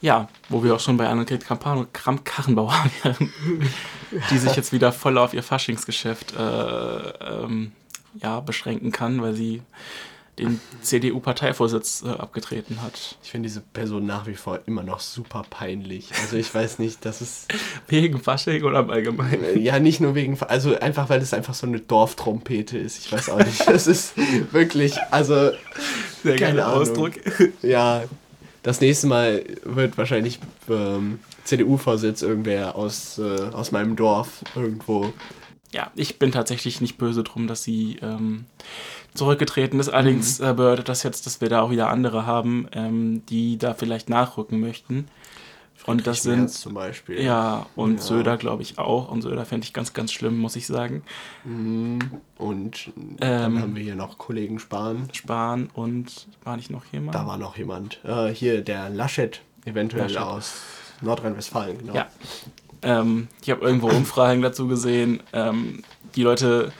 Ja, 0.00 0.28
wo 0.48 0.62
wir 0.62 0.74
auch 0.74 0.80
schon 0.80 0.96
bei 0.96 1.08
Annegret 1.08 1.44
Kramp-Karrenbauer 1.92 2.74
wären, 3.02 3.32
die 4.30 4.38
sich 4.38 4.54
jetzt 4.56 4.72
wieder 4.72 4.92
voll 4.92 5.18
auf 5.18 5.32
ihr 5.32 5.42
Faschingsgeschäft 5.42 6.34
äh, 6.36 6.38
ähm, 6.40 7.72
ja, 8.14 8.40
beschränken 8.40 8.92
kann, 8.92 9.22
weil 9.22 9.34
sie 9.34 9.62
den 10.38 10.60
CDU-Parteivorsitz 10.82 12.02
äh, 12.04 12.10
abgetreten 12.10 12.82
hat. 12.82 13.16
Ich 13.22 13.30
finde 13.30 13.48
diese 13.48 13.60
Person 13.60 14.04
nach 14.04 14.26
wie 14.26 14.34
vor 14.34 14.60
immer 14.66 14.82
noch 14.82 15.00
super 15.00 15.44
peinlich. 15.48 16.10
Also 16.20 16.36
ich 16.36 16.54
weiß 16.54 16.78
nicht, 16.78 17.04
das 17.04 17.22
ist... 17.22 17.48
wegen 17.88 18.20
Fasching 18.20 18.62
oder 18.64 18.80
im 18.80 18.90
Allgemeinen? 18.90 19.60
Ja, 19.60 19.78
nicht 19.78 20.00
nur 20.00 20.14
wegen... 20.14 20.38
Also 20.42 20.78
einfach, 20.78 21.08
weil 21.08 21.22
es 21.22 21.32
einfach 21.32 21.54
so 21.54 21.66
eine 21.66 21.80
Dorftrompete 21.80 22.76
ist. 22.76 22.98
Ich 22.98 23.12
weiß 23.12 23.30
auch 23.30 23.38
nicht. 23.38 23.66
Das 23.76 23.86
ist 23.86 24.14
wirklich... 24.52 24.96
Also... 25.10 25.52
Sehr 26.22 26.36
geiler 26.36 26.72
Ausdruck. 26.72 27.12
Ja, 27.62 28.04
das 28.62 28.80
nächste 28.80 29.06
Mal 29.06 29.44
wird 29.64 29.96
wahrscheinlich 29.96 30.40
ähm, 30.68 31.20
CDU-Vorsitz 31.44 32.22
irgendwer 32.22 32.74
aus, 32.74 33.18
äh, 33.18 33.50
aus 33.52 33.70
meinem 33.72 33.96
Dorf 33.96 34.42
irgendwo. 34.54 35.12
Ja, 35.72 35.90
ich 35.94 36.18
bin 36.18 36.32
tatsächlich 36.32 36.80
nicht 36.80 36.98
böse 36.98 37.22
drum, 37.22 37.46
dass 37.46 37.62
sie 37.62 37.98
ähm, 38.02 38.46
zurückgetreten 39.16 39.80
ist. 39.80 39.88
Allerdings 39.88 40.38
mhm. 40.38 40.46
äh, 40.46 40.54
bedeutet 40.54 40.88
das 40.88 41.02
jetzt, 41.02 41.26
dass 41.26 41.40
wir 41.40 41.48
da 41.48 41.62
auch 41.62 41.70
wieder 41.70 41.88
andere 41.88 42.26
haben, 42.26 42.68
ähm, 42.72 43.24
die 43.26 43.58
da 43.58 43.74
vielleicht 43.74 44.08
nachrücken 44.08 44.60
möchten. 44.60 45.08
und 45.86 46.06
das 46.06 46.22
sind 46.22 46.50
zum 46.50 46.74
Beispiel. 46.74 47.20
Ja, 47.22 47.66
und 47.76 47.96
ja. 47.96 48.02
Söder 48.02 48.36
glaube 48.36 48.62
ich 48.62 48.78
auch. 48.78 49.10
Und 49.10 49.22
Söder 49.22 49.44
fände 49.44 49.64
ich 49.64 49.72
ganz, 49.72 49.92
ganz 49.92 50.12
schlimm, 50.12 50.38
muss 50.38 50.56
ich 50.56 50.66
sagen. 50.66 51.02
Mhm. 51.44 51.98
Und 52.38 52.90
dann 52.96 53.52
ähm, 53.54 53.60
haben 53.62 53.76
wir 53.76 53.82
hier 53.82 53.96
noch 53.96 54.18
Kollegen 54.18 54.58
Spahn. 54.58 55.08
Spahn 55.12 55.70
und 55.74 56.26
war 56.44 56.56
nicht 56.56 56.70
noch 56.70 56.84
jemand? 56.86 57.14
Da 57.14 57.26
war 57.26 57.38
noch 57.38 57.56
jemand. 57.56 58.00
Äh, 58.04 58.28
hier 58.28 58.62
der 58.62 58.90
Laschet, 58.90 59.40
eventuell 59.64 60.04
Laschet. 60.04 60.18
aus 60.18 60.54
Nordrhein-Westfalen, 61.00 61.78
genau. 61.78 61.94
Ja. 61.94 62.08
Ähm, 62.82 63.28
ich 63.42 63.50
habe 63.50 63.64
irgendwo 63.64 63.88
Umfragen 63.88 64.42
dazu 64.42 64.68
gesehen. 64.68 65.22
Ähm, 65.32 65.82
die 66.14 66.22
Leute 66.22 66.72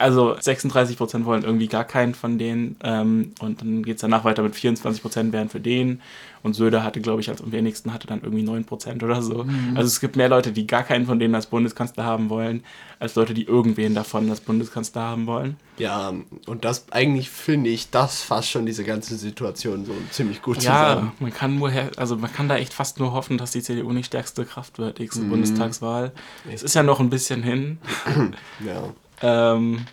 also 0.00 0.34
36 0.38 0.96
Prozent 0.96 1.26
wollen 1.26 1.42
irgendwie 1.42 1.68
gar 1.68 1.84
keinen 1.84 2.14
von 2.14 2.38
denen. 2.38 2.76
Ähm, 2.82 3.32
und 3.40 3.60
dann 3.60 3.82
geht 3.82 3.96
es 3.96 4.00
danach 4.00 4.24
weiter 4.24 4.42
mit 4.42 4.54
24 4.54 5.02
Prozent 5.02 5.32
wären 5.32 5.48
für 5.48 5.60
den. 5.60 6.00
Und 6.42 6.54
Söder 6.54 6.82
hatte, 6.82 7.02
glaube 7.02 7.20
ich, 7.20 7.28
als 7.28 7.42
am 7.42 7.52
wenigsten 7.52 7.92
hatte 7.92 8.06
dann 8.06 8.22
irgendwie 8.22 8.42
9 8.42 8.64
Prozent 8.64 9.02
oder 9.02 9.20
so. 9.20 9.44
Mhm. 9.44 9.76
Also 9.76 9.88
es 9.88 10.00
gibt 10.00 10.16
mehr 10.16 10.30
Leute, 10.30 10.52
die 10.52 10.66
gar 10.66 10.84
keinen 10.84 11.04
von 11.04 11.18
denen 11.18 11.34
als 11.34 11.46
Bundeskanzler 11.46 12.04
haben 12.04 12.30
wollen, 12.30 12.64
als 12.98 13.14
Leute, 13.14 13.34
die 13.34 13.44
irgendwen 13.44 13.94
davon 13.94 14.30
als 14.30 14.40
Bundeskanzler 14.40 15.02
haben 15.02 15.26
wollen. 15.26 15.56
Ja, 15.76 16.14
und 16.46 16.64
das 16.64 16.86
eigentlich 16.92 17.28
finde 17.28 17.68
ich, 17.68 17.90
das 17.90 18.22
fasst 18.22 18.50
schon 18.50 18.64
diese 18.64 18.84
ganze 18.84 19.16
Situation 19.16 19.84
so 19.84 19.92
ziemlich 20.10 20.40
gut 20.40 20.62
ja, 20.62 20.62
zusammen. 20.92 21.12
Ja, 21.18 21.24
man 21.24 21.34
kann 21.34 21.58
nur, 21.58 21.72
also 21.96 22.16
man 22.16 22.32
kann 22.32 22.48
da 22.48 22.56
echt 22.56 22.72
fast 22.72 23.00
nur 23.00 23.12
hoffen, 23.12 23.36
dass 23.36 23.50
die 23.50 23.60
CDU 23.60 23.92
nicht 23.92 24.06
stärkste 24.06 24.46
Kraft 24.46 24.78
wird, 24.78 24.98
nächste 24.98 25.20
mhm. 25.20 25.30
Bundestagswahl. 25.30 26.12
Es 26.50 26.62
ist 26.62 26.74
ja 26.74 26.82
noch 26.82 27.00
ein 27.00 27.10
bisschen 27.10 27.42
hin. 27.42 27.78
ja. 28.66 28.94
Ähm, 29.22 29.86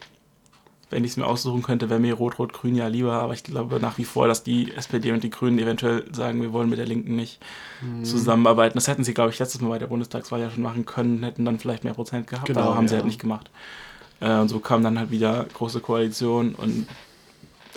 wenn 0.89 1.03
ich 1.03 1.11
es 1.11 1.17
mir 1.17 1.25
aussuchen 1.25 1.63
könnte, 1.63 1.89
wäre 1.89 1.99
mir 1.99 2.13
Rot-Rot-Grün 2.13 2.75
ja 2.75 2.87
lieber, 2.87 3.13
aber 3.13 3.33
ich 3.33 3.43
glaube 3.43 3.79
nach 3.81 3.97
wie 3.97 4.05
vor, 4.05 4.27
dass 4.27 4.43
die 4.43 4.73
SPD 4.73 5.11
und 5.11 5.21
die 5.21 5.29
Grünen 5.29 5.59
eventuell 5.59 6.05
sagen, 6.13 6.41
wir 6.41 6.53
wollen 6.53 6.69
mit 6.69 6.79
der 6.79 6.85
Linken 6.85 7.15
nicht 7.15 7.39
mhm. 7.81 8.05
zusammenarbeiten. 8.05 8.75
Das 8.75 8.87
hätten 8.87 9.03
sie, 9.03 9.13
glaube 9.13 9.31
ich, 9.31 9.39
letztes 9.39 9.59
Mal 9.59 9.69
bei 9.69 9.79
der 9.79 9.87
Bundestagswahl 9.87 10.39
ja 10.39 10.49
schon 10.49 10.63
machen 10.63 10.85
können, 10.85 11.23
hätten 11.23 11.43
dann 11.43 11.59
vielleicht 11.59 11.83
mehr 11.83 11.93
Prozent 11.93 12.27
gehabt, 12.27 12.47
genau, 12.47 12.61
aber 12.61 12.75
haben 12.75 12.85
ja. 12.85 12.89
sie 12.89 12.95
halt 12.95 13.05
nicht 13.05 13.19
gemacht. 13.19 13.49
Äh, 14.21 14.37
und 14.37 14.47
so 14.47 14.59
kam 14.59 14.81
dann 14.81 14.97
halt 14.97 15.11
wieder 15.11 15.45
große 15.53 15.81
Koalition 15.81 16.55
und 16.55 16.87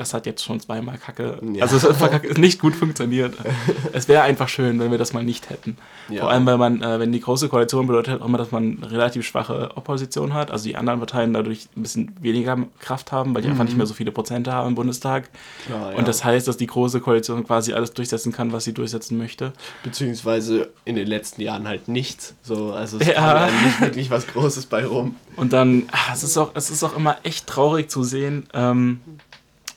das 0.01 0.15
hat 0.15 0.25
jetzt 0.25 0.43
schon 0.43 0.59
zweimal 0.59 0.97
Kacke, 0.97 1.39
ja. 1.53 1.63
also 1.63 1.77
es 1.77 2.01
hat 2.01 2.39
nicht 2.39 2.59
gut 2.59 2.75
funktioniert. 2.75 3.35
es 3.93 4.09
wäre 4.09 4.23
einfach 4.23 4.49
schön, 4.49 4.81
wenn 4.81 4.91
wir 4.91 4.97
das 4.97 5.13
mal 5.13 5.23
nicht 5.23 5.51
hätten. 5.51 5.77
Ja. 6.09 6.23
Vor 6.23 6.31
allem, 6.31 6.47
weil 6.47 6.57
man, 6.57 6.83
äh, 6.83 6.99
wenn 6.99 7.13
die 7.13 7.21
große 7.21 7.51
Koalition 7.51 7.87
bedeutet 7.87 8.23
auch 8.23 8.27
immer, 8.27 8.39
dass 8.39 8.51
man 8.51 8.83
relativ 8.83 9.27
schwache 9.27 9.77
Opposition 9.77 10.33
hat, 10.33 10.51
also 10.51 10.65
die 10.65 10.77
anderen 10.77 11.01
Parteien 11.01 11.35
dadurch 11.35 11.69
ein 11.77 11.83
bisschen 11.83 12.17
weniger 12.21 12.57
Kraft 12.79 13.13
haben, 13.13 13.35
weil 13.35 13.43
die 13.43 13.49
mhm. 13.49 13.53
einfach 13.53 13.65
nicht 13.65 13.77
mehr 13.77 13.85
so 13.85 13.93
viele 13.93 14.11
Prozente 14.11 14.53
haben 14.53 14.69
im 14.69 14.75
Bundestag. 14.75 15.29
Klar, 15.67 15.93
ja. 15.93 15.99
Und 15.99 16.09
das 16.09 16.25
heißt, 16.25 16.49
dass 16.49 16.57
die 16.57 16.67
große 16.67 17.01
Koalition 17.01 17.47
quasi 17.47 17.75
alles 17.75 17.93
durchsetzen 17.93 18.33
kann, 18.33 18.53
was 18.53 18.65
sie 18.65 18.73
durchsetzen 18.73 19.19
möchte. 19.19 19.53
Beziehungsweise 19.85 20.71
in 20.87 20.97
den 20.97 21.07
letzten 21.07 21.43
Jahren 21.43 21.69
halt 21.69 21.89
nichts. 21.89 22.35
So, 22.43 22.73
also 22.73 22.97
es 22.99 23.07
ja. 23.07 23.51
nicht 23.51 23.81
wirklich 23.83 24.11
was 24.11 24.27
Großes 24.27 24.65
bei 24.65 24.87
rum. 24.87 25.17
Und 25.37 25.53
dann, 25.53 25.85
ach, 25.93 26.15
es 26.15 26.23
ist 26.23 26.39
auch, 26.39 26.53
es 26.55 26.71
ist 26.71 26.83
auch 26.83 26.97
immer 26.97 27.19
echt 27.23 27.47
traurig 27.47 27.91
zu 27.91 28.03
sehen, 28.03 28.47
ähm, 28.55 29.01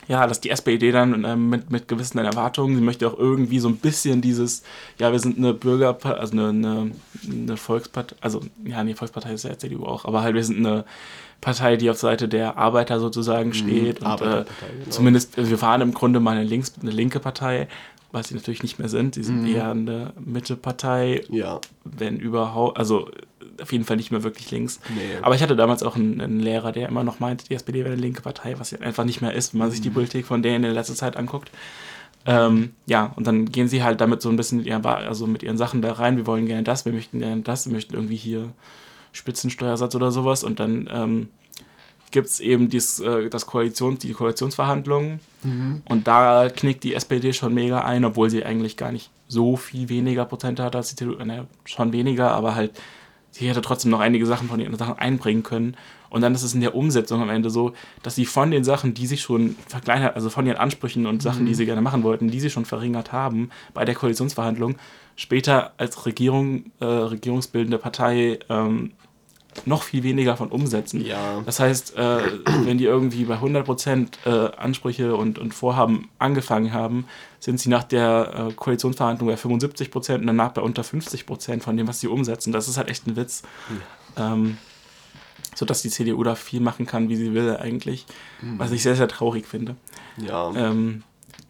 ja, 0.07 0.25
dass 0.27 0.41
die 0.41 0.49
SPD 0.49 0.91
dann 0.91 1.23
äh, 1.23 1.35
mit, 1.35 1.69
mit 1.71 1.87
gewissen 1.87 2.17
Erwartungen, 2.19 2.75
sie 2.75 2.81
möchte 2.81 3.07
auch 3.07 3.17
irgendwie 3.17 3.59
so 3.59 3.67
ein 3.67 3.77
bisschen 3.77 4.21
dieses, 4.21 4.63
ja, 4.99 5.11
wir 5.11 5.19
sind 5.19 5.37
eine 5.37 5.53
Bürgerpartei, 5.53 6.19
also 6.19 6.33
eine, 6.33 6.49
eine, 6.49 6.91
eine 7.29 7.57
Volkspartei, 7.57 8.15
also, 8.21 8.41
ja, 8.65 8.83
nee, 8.83 8.93
Volkspartei 8.93 9.33
ist 9.33 9.43
ja 9.43 9.57
CDU 9.57 9.85
auch, 9.85 10.05
aber 10.05 10.23
halt 10.23 10.35
wir 10.35 10.43
sind 10.43 10.65
eine 10.65 10.85
Partei, 11.41 11.75
die 11.75 11.89
auf 11.89 11.97
Seite 11.97 12.27
der 12.29 12.57
Arbeiter 12.57 12.99
sozusagen 12.99 13.49
mhm, 13.49 13.53
steht 13.53 14.01
mhm, 14.01 14.07
und 14.07 14.21
äh, 14.21 14.25
genau. 14.25 14.45
zumindest, 14.89 15.37
wir 15.37 15.61
waren 15.61 15.81
im 15.81 15.93
Grunde 15.93 16.19
mal 16.19 16.37
eine, 16.37 16.43
links, 16.43 16.73
eine 16.81 16.91
linke 16.91 17.19
Partei, 17.19 17.67
was 18.11 18.27
sie 18.27 18.35
natürlich 18.35 18.63
nicht 18.63 18.79
mehr 18.79 18.89
sind, 18.89 19.15
sie 19.15 19.23
sind 19.23 19.41
mhm. 19.41 19.55
eher 19.55 19.71
eine 19.71 20.13
Mittepartei, 20.23 21.23
ja. 21.29 21.59
wenn 21.83 22.17
überhaupt, 22.17 22.77
also 22.77 23.09
auf 23.63 23.71
jeden 23.71 23.85
Fall 23.85 23.97
nicht 23.97 24.11
mehr 24.11 24.23
wirklich 24.23 24.51
links. 24.51 24.79
Nee. 24.93 25.01
Aber 25.21 25.35
ich 25.35 25.41
hatte 25.41 25.55
damals 25.55 25.81
auch 25.83 25.95
einen, 25.95 26.21
einen, 26.21 26.39
Lehrer, 26.39 26.71
der 26.71 26.87
immer 26.87 27.03
noch 27.03 27.19
meinte, 27.19 27.45
die 27.45 27.55
SPD 27.55 27.79
wäre 27.79 27.93
eine 27.93 28.01
linke 28.01 28.21
Partei, 28.21 28.59
was 28.59 28.71
ja 28.71 28.79
einfach 28.79 29.05
nicht 29.05 29.21
mehr 29.21 29.33
ist, 29.33 29.53
wenn 29.53 29.59
man 29.59 29.71
sich 29.71 29.81
die 29.81 29.89
mhm. 29.89 29.95
Politik 29.95 30.25
von 30.25 30.43
denen 30.43 30.57
in 30.57 30.61
der 30.63 30.73
letzten 30.73 30.95
Zeit 30.95 31.17
anguckt. 31.17 31.49
Ähm, 32.25 32.73
ja, 32.85 33.11
und 33.15 33.27
dann 33.27 33.45
gehen 33.47 33.67
sie 33.67 33.83
halt 33.83 33.99
damit 33.99 34.21
so 34.21 34.29
ein 34.29 34.37
bisschen 34.37 34.63
ja, 34.63 34.79
also 34.81 35.27
mit 35.27 35.43
ihren 35.43 35.57
Sachen 35.57 35.81
da 35.81 35.93
rein, 35.93 36.15
wir 36.15 36.25
wollen 36.25 36.45
gerne 36.45 36.63
das, 36.63 36.85
wir 36.85 36.93
möchten 36.93 37.19
gerne 37.19 37.41
das, 37.41 37.65
wir 37.65 37.73
möchten 37.73 37.93
irgendwie 37.95 38.15
hier 38.15 38.49
Spitzensteuersatz 39.11 39.93
oder 39.95 40.11
sowas 40.11 40.43
und 40.43 40.59
dann 40.59 40.89
ähm, 40.91 41.29
gibt 42.11 42.27
es 42.27 42.39
eben 42.39 42.69
dies, 42.69 42.99
äh, 43.01 43.29
das 43.29 43.45
Koalitions, 43.45 43.99
die 43.99 44.13
Koalitionsverhandlungen 44.13 45.19
mhm. 45.43 45.81
und 45.85 46.07
da 46.07 46.49
knickt 46.49 46.85
die 46.85 46.93
SPD 46.93 47.33
schon 47.33 47.53
mega 47.53 47.81
ein, 47.81 48.05
obwohl 48.05 48.29
sie 48.29 48.45
eigentlich 48.45 48.77
gar 48.77 48.93
nicht 48.93 49.09
so 49.27 49.57
viel 49.57 49.89
weniger 49.89 50.23
Prozente 50.23 50.63
hat 50.63 50.77
als 50.77 50.89
die 50.89 50.95
CDU, 50.95 51.15
ne, 51.25 51.47
schon 51.65 51.91
weniger, 51.91 52.31
aber 52.31 52.55
halt 52.55 52.71
sie 53.33 53.49
hätte 53.49 53.61
trotzdem 53.61 53.91
noch 53.91 53.99
einige 53.99 54.25
Sachen 54.25 54.47
von 54.47 54.59
ihren 54.59 54.77
Sachen 54.77 54.97
einbringen 54.97 55.43
können. 55.43 55.75
Und 56.09 56.21
dann 56.21 56.35
ist 56.35 56.43
es 56.43 56.53
in 56.53 56.61
der 56.61 56.75
Umsetzung 56.75 57.21
am 57.21 57.29
Ende 57.31 57.49
so, 57.49 57.73
dass 58.03 58.13
sie 58.13 58.25
von 58.25 58.51
den 58.51 58.63
Sachen, 58.63 58.93
die 58.93 59.07
sie 59.07 59.17
schon 59.17 59.55
verkleinert, 59.67 60.15
also 60.15 60.29
von 60.29 60.45
ihren 60.45 60.57
Ansprüchen 60.57 61.07
und 61.07 61.23
Sachen, 61.23 61.41
mhm. 61.41 61.47
die 61.47 61.55
sie 61.55 61.65
gerne 61.65 61.81
machen 61.81 62.03
wollten, 62.03 62.29
die 62.29 62.39
sie 62.39 62.51
schon 62.51 62.65
verringert 62.65 63.11
haben 63.11 63.49
bei 63.73 63.83
der 63.83 63.95
Koalitionsverhandlung, 63.95 64.75
später 65.15 65.73
als 65.77 66.05
Regierung, 66.05 66.71
äh, 66.79 66.85
regierungsbildende 66.85 67.79
Partei 67.79 68.37
ähm, 68.49 68.91
noch 69.65 69.83
viel 69.83 70.03
weniger 70.03 70.37
von 70.37 70.49
umsetzen. 70.49 71.05
Ja. 71.05 71.41
Das 71.45 71.59
heißt, 71.59 71.95
äh, 71.97 72.19
wenn 72.63 72.77
die 72.77 72.85
irgendwie 72.85 73.25
bei 73.25 73.37
100% 73.37 74.07
äh, 74.25 74.55
Ansprüche 74.55 75.15
und, 75.15 75.39
und 75.39 75.53
Vorhaben 75.53 76.09
angefangen 76.19 76.73
haben, 76.73 77.05
sind 77.39 77.59
sie 77.59 77.69
nach 77.69 77.83
der 77.83 78.49
äh, 78.49 78.53
Koalitionsverhandlung 78.53 79.29
bei 79.29 79.35
75% 79.35 80.15
und 80.15 80.27
danach 80.27 80.51
bei 80.51 80.61
unter 80.61 80.81
50% 80.81 81.61
von 81.61 81.77
dem, 81.77 81.87
was 81.87 81.99
sie 81.99 82.07
umsetzen. 82.07 82.51
Das 82.51 82.67
ist 82.67 82.77
halt 82.77 82.89
echt 82.89 83.07
ein 83.07 83.15
Witz. 83.15 83.43
Ja. 84.17 84.33
Ähm, 84.33 84.57
sodass 85.55 85.81
die 85.81 85.89
CDU 85.89 86.23
da 86.23 86.35
viel 86.35 86.61
machen 86.61 86.85
kann, 86.85 87.09
wie 87.09 87.15
sie 87.15 87.33
will 87.33 87.57
eigentlich. 87.57 88.05
Mhm. 88.41 88.59
Was 88.59 88.71
ich 88.71 88.81
sehr, 88.81 88.95
sehr 88.95 89.07
traurig 89.07 89.45
finde. 89.45 89.75
Ja. 90.17 90.51
Ähm, 90.55 91.03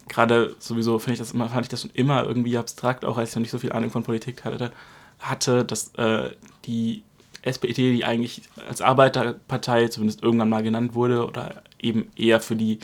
Gerade 0.08 0.54
sowieso 0.58 0.98
finde 0.98 1.14
ich 1.14 1.18
das 1.18 1.32
immer, 1.32 1.48
fand 1.48 1.64
ich 1.64 1.70
das 1.70 1.80
schon 1.82 1.90
immer 1.94 2.24
irgendwie 2.24 2.58
abstrakt, 2.58 3.04
auch 3.04 3.16
als 3.16 3.30
ich 3.30 3.36
noch 3.36 3.40
nicht 3.40 3.50
so 3.50 3.58
viel 3.58 3.72
Ahnung 3.72 3.90
von 3.90 4.02
Politik 4.02 4.44
hatte, 4.44 4.70
hatte 5.18 5.64
dass 5.64 5.94
äh, 5.94 6.30
die 6.66 7.02
SPD, 7.44 7.94
die 7.94 8.04
eigentlich 8.04 8.42
als 8.68 8.80
Arbeiterpartei 8.80 9.88
zumindest 9.88 10.22
irgendwann 10.22 10.48
mal 10.48 10.62
genannt 10.62 10.94
wurde 10.94 11.26
oder 11.26 11.62
eben 11.80 12.08
eher 12.16 12.40
für 12.40 12.56
die 12.56 12.78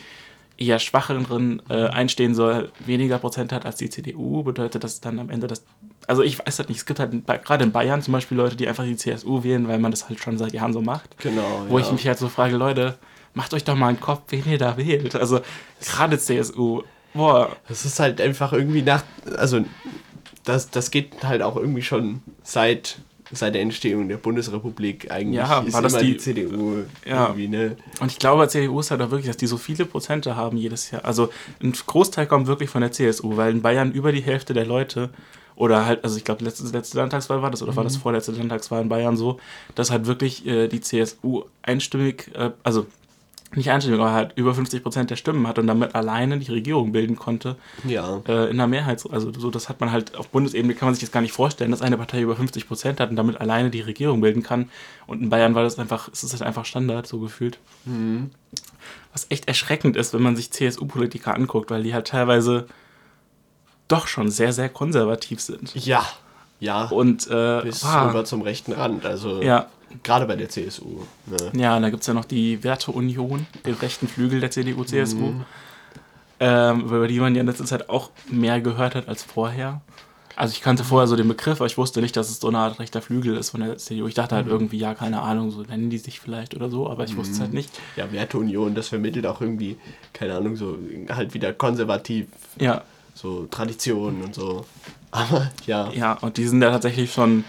eher 0.60 0.78
schwacheren 0.78 1.62
äh, 1.70 1.86
einstehen 1.86 2.34
soll, 2.34 2.70
weniger 2.80 3.18
Prozent 3.18 3.50
hat 3.50 3.64
als 3.64 3.76
die 3.76 3.88
CDU, 3.88 4.42
bedeutet 4.42 4.84
das 4.84 5.00
dann 5.00 5.18
am 5.18 5.30
Ende 5.30 5.46
das. 5.46 5.64
Also 6.06 6.22
ich 6.22 6.38
weiß 6.38 6.58
halt 6.58 6.68
nicht, 6.68 6.78
es 6.78 6.86
gibt 6.86 7.00
halt 7.00 7.26
gerade 7.44 7.64
in 7.64 7.72
Bayern 7.72 8.02
zum 8.02 8.12
Beispiel 8.12 8.36
Leute, 8.36 8.56
die 8.56 8.68
einfach 8.68 8.84
die 8.84 8.96
CSU 8.96 9.42
wählen, 9.42 9.66
weil 9.68 9.78
man 9.78 9.90
das 9.90 10.08
halt 10.08 10.20
schon 10.20 10.36
seit 10.36 10.52
Jahren 10.52 10.74
so 10.74 10.82
macht. 10.82 11.16
Genau. 11.18 11.64
Wo 11.68 11.78
ja. 11.78 11.84
ich 11.86 11.92
mich 11.92 12.06
halt 12.06 12.18
so 12.18 12.28
frage, 12.28 12.56
Leute, 12.56 12.98
macht 13.32 13.54
euch 13.54 13.64
doch 13.64 13.74
mal 13.74 13.88
einen 13.88 14.00
Kopf, 14.00 14.24
wen 14.28 14.44
ihr 14.46 14.58
da 14.58 14.76
wählt. 14.76 15.16
Also 15.16 15.40
gerade 15.80 16.18
CSU. 16.18 16.82
Boah. 17.14 17.56
Das 17.68 17.86
ist 17.86 17.98
halt 17.98 18.20
einfach 18.20 18.52
irgendwie 18.52 18.82
nach. 18.82 19.02
Also 19.36 19.64
das, 20.44 20.70
das 20.70 20.90
geht 20.90 21.24
halt 21.24 21.40
auch 21.42 21.56
irgendwie 21.56 21.82
schon 21.82 22.22
seit 22.42 22.98
seit 23.32 23.54
der 23.54 23.62
Entstehung 23.62 24.08
der 24.08 24.16
Bundesrepublik 24.16 25.10
eigentlich 25.10 25.36
ja, 25.36 25.60
ist 25.60 25.72
war 25.72 25.82
das 25.82 25.96
die, 25.98 26.12
die, 26.12 26.16
CDU 26.16 26.84
ja. 27.04 27.26
irgendwie, 27.26 27.48
ne? 27.48 27.76
Und 28.00 28.10
ich 28.10 28.18
glaube, 28.18 28.48
CDU 28.48 28.80
ist 28.80 28.90
halt 28.90 29.00
auch 29.02 29.10
wirklich, 29.10 29.28
dass 29.28 29.36
die 29.36 29.46
so 29.46 29.56
viele 29.56 29.84
Prozente 29.84 30.36
haben 30.36 30.56
jedes 30.56 30.90
Jahr. 30.90 31.04
Also 31.04 31.30
ein 31.62 31.72
Großteil 31.72 32.26
kommt 32.26 32.46
wirklich 32.46 32.70
von 32.70 32.80
der 32.80 32.92
CSU, 32.92 33.36
weil 33.36 33.52
in 33.52 33.62
Bayern 33.62 33.92
über 33.92 34.12
die 34.12 34.22
Hälfte 34.22 34.54
der 34.54 34.66
Leute 34.66 35.10
oder 35.54 35.84
halt, 35.84 36.02
also 36.04 36.16
ich 36.16 36.24
glaube, 36.24 36.42
letzte, 36.42 36.64
letzte 36.72 36.96
Landtagswahl 36.96 37.42
war 37.42 37.50
das, 37.50 37.62
oder 37.62 37.72
mhm. 37.72 37.76
war 37.76 37.84
das 37.84 37.98
mhm. 37.98 38.00
vorletzte 38.00 38.32
Landtagswahl 38.32 38.82
in 38.82 38.88
Bayern 38.88 39.16
so, 39.16 39.38
dass 39.74 39.90
halt 39.90 40.06
wirklich 40.06 40.46
äh, 40.46 40.68
die 40.68 40.80
CSU 40.80 41.44
einstimmig, 41.62 42.30
äh, 42.34 42.50
also 42.62 42.86
nicht 43.56 43.70
einstimmig, 43.70 44.00
aber 44.00 44.12
halt 44.12 44.32
über 44.36 44.54
50 44.54 44.82
Prozent 44.82 45.10
der 45.10 45.16
Stimmen 45.16 45.46
hat 45.46 45.58
und 45.58 45.66
damit 45.66 45.94
alleine 45.94 46.38
die 46.38 46.52
Regierung 46.52 46.92
bilden 46.92 47.16
konnte. 47.16 47.56
Ja. 47.84 48.22
Äh, 48.28 48.50
in 48.50 48.58
der 48.58 48.66
Mehrheit. 48.66 49.02
Also 49.10 49.32
so, 49.32 49.50
das 49.50 49.68
hat 49.68 49.80
man 49.80 49.90
halt 49.90 50.16
auf 50.16 50.28
Bundesebene 50.28 50.74
kann 50.74 50.86
man 50.86 50.94
sich 50.94 51.02
das 51.02 51.10
gar 51.10 51.20
nicht 51.20 51.32
vorstellen, 51.32 51.70
dass 51.70 51.82
eine 51.82 51.96
Partei 51.96 52.20
über 52.20 52.36
50 52.36 52.68
Prozent 52.68 53.00
hat 53.00 53.10
und 53.10 53.16
damit 53.16 53.40
alleine 53.40 53.70
die 53.70 53.80
Regierung 53.80 54.20
bilden 54.20 54.42
kann. 54.42 54.70
Und 55.06 55.22
in 55.22 55.30
Bayern 55.30 55.54
war 55.54 55.64
das 55.64 55.78
einfach, 55.78 56.08
ist 56.08 56.22
es 56.22 56.32
halt 56.32 56.42
einfach 56.42 56.64
Standard, 56.64 57.06
so 57.06 57.18
gefühlt. 57.18 57.58
Mhm. 57.84 58.30
Was 59.12 59.26
echt 59.30 59.48
erschreckend 59.48 59.96
ist, 59.96 60.14
wenn 60.14 60.22
man 60.22 60.36
sich 60.36 60.52
CSU-Politiker 60.52 61.34
anguckt, 61.34 61.70
weil 61.70 61.82
die 61.82 61.92
halt 61.92 62.06
teilweise 62.06 62.66
doch 63.88 64.06
schon 64.06 64.30
sehr, 64.30 64.52
sehr 64.52 64.68
konservativ 64.68 65.40
sind. 65.40 65.74
Ja. 65.74 66.06
Ja. 66.60 66.84
Und 66.84 67.26
äh, 67.28 67.62
bis 67.62 67.84
ah, 67.84 68.06
rüber 68.06 68.24
zum 68.24 68.42
rechten 68.42 68.72
Rand. 68.72 69.04
Also 69.06 69.42
ja. 69.42 69.66
Gerade 70.02 70.26
bei 70.26 70.36
der 70.36 70.48
CSU. 70.48 71.00
Ne? 71.26 71.60
Ja, 71.60 71.78
da 71.78 71.90
gibt 71.90 72.02
es 72.02 72.06
ja 72.06 72.14
noch 72.14 72.24
die 72.24 72.62
Werteunion, 72.62 73.46
den 73.66 73.74
rechten 73.74 74.08
Flügel 74.08 74.40
der 74.40 74.50
CDU-CSU, 74.50 75.16
mhm. 75.16 75.44
ähm, 76.38 76.80
über 76.82 77.08
die 77.08 77.20
man 77.20 77.34
ja 77.34 77.40
in 77.40 77.46
letzter 77.46 77.64
Zeit 77.64 77.88
auch 77.88 78.10
mehr 78.30 78.60
gehört 78.60 78.94
hat 78.94 79.08
als 79.08 79.22
vorher. 79.22 79.80
Also 80.36 80.52
ich 80.52 80.62
kannte 80.62 80.84
vorher 80.84 81.06
so 81.06 81.16
den 81.16 81.28
Begriff, 81.28 81.60
aber 81.60 81.66
ich 81.66 81.76
wusste 81.76 82.00
nicht, 82.00 82.16
dass 82.16 82.30
es 82.30 82.40
so 82.40 82.48
eine 82.48 82.58
Art 82.58 82.78
rechter 82.78 83.02
Flügel 83.02 83.36
ist 83.36 83.50
von 83.50 83.60
der 83.60 83.76
CDU. 83.76 84.06
Ich 84.06 84.14
dachte 84.14 84.36
halt 84.36 84.46
mhm. 84.46 84.52
irgendwie, 84.52 84.78
ja, 84.78 84.94
keine 84.94 85.20
Ahnung, 85.20 85.50
so 85.50 85.62
nennen 85.62 85.90
die 85.90 85.98
sich 85.98 86.20
vielleicht 86.20 86.54
oder 86.54 86.70
so, 86.70 86.88
aber 86.88 87.04
ich 87.04 87.16
wusste 87.16 87.34
es 87.34 87.40
halt 87.40 87.50
mhm. 87.50 87.56
nicht. 87.56 87.70
Ja, 87.96 88.10
Werteunion, 88.12 88.74
das 88.74 88.88
vermittelt 88.88 89.26
auch 89.26 89.40
irgendwie, 89.40 89.76
keine 90.12 90.36
Ahnung, 90.36 90.56
so 90.56 90.78
halt 91.10 91.34
wieder 91.34 91.52
konservativ. 91.52 92.26
Ja 92.58 92.84
so 93.20 93.46
Traditionen 93.50 94.22
und 94.22 94.34
so. 94.34 94.64
Aber 95.10 95.50
ja. 95.66 95.90
Ja, 95.92 96.14
und 96.14 96.36
die 96.36 96.46
sind 96.46 96.62
ja 96.62 96.70
tatsächlich 96.70 97.12
schon, 97.12 97.44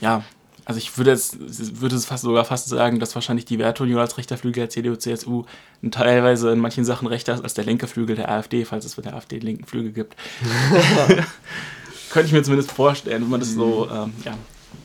ja, 0.00 0.22
also 0.64 0.78
ich 0.78 0.96
würde 0.96 1.10
jetzt, 1.10 1.80
würde 1.80 1.96
es 1.96 2.06
fast 2.06 2.22
sogar 2.22 2.44
fast 2.44 2.68
sagen, 2.68 3.00
dass 3.00 3.14
wahrscheinlich 3.14 3.44
die 3.44 3.58
Wertunion 3.58 4.00
als 4.00 4.18
rechter 4.18 4.36
Flügel 4.36 4.60
der 4.62 4.70
CDU, 4.70 4.96
CSU 4.96 5.44
teilweise 5.90 6.52
in 6.52 6.58
manchen 6.58 6.84
Sachen 6.84 7.08
rechter 7.08 7.34
ist 7.34 7.42
als 7.42 7.54
der 7.54 7.64
linke 7.64 7.86
Flügel 7.86 8.16
der 8.16 8.30
AfD, 8.30 8.64
falls 8.64 8.84
es 8.84 8.94
für 8.94 9.02
der 9.02 9.14
AfD 9.14 9.38
den 9.38 9.46
linken 9.46 9.64
Flügel 9.64 9.92
gibt. 9.92 10.16
Könnte 12.10 12.26
ich 12.26 12.32
mir 12.32 12.42
zumindest 12.42 12.72
vorstellen, 12.72 13.22
wenn 13.22 13.30
man 13.30 13.40
das 13.40 13.52
so, 13.52 13.88
ähm, 13.90 14.12
ja, 14.24 14.34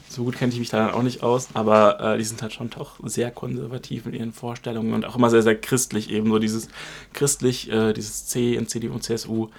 so 0.10 0.24
gut 0.24 0.38
kenne 0.38 0.52
ich 0.52 0.60
mich 0.60 0.70
da 0.70 0.78
dann 0.78 0.96
auch 0.96 1.04
nicht 1.04 1.22
aus, 1.22 1.50
aber 1.54 2.00
äh, 2.00 2.18
die 2.18 2.24
sind 2.24 2.42
halt 2.42 2.54
schon 2.54 2.70
doch 2.70 3.00
sehr 3.04 3.32
konservativ 3.32 4.06
in 4.06 4.14
ihren 4.14 4.34
Vorstellungen 4.34 4.94
und 4.94 5.06
auch 5.06 5.16
immer 5.16 5.30
sehr, 5.30 5.44
sehr 5.44 5.60
christlich, 5.60 6.10
eben 6.10 6.30
so 6.30 6.40
dieses 6.40 6.70
christlich, 7.14 7.72
äh, 7.72 7.94
dieses 7.94 8.26
C 8.28 8.56
in 8.56 8.68
CDU 8.68 8.94
und 8.94 9.04
CSU. 9.04 9.50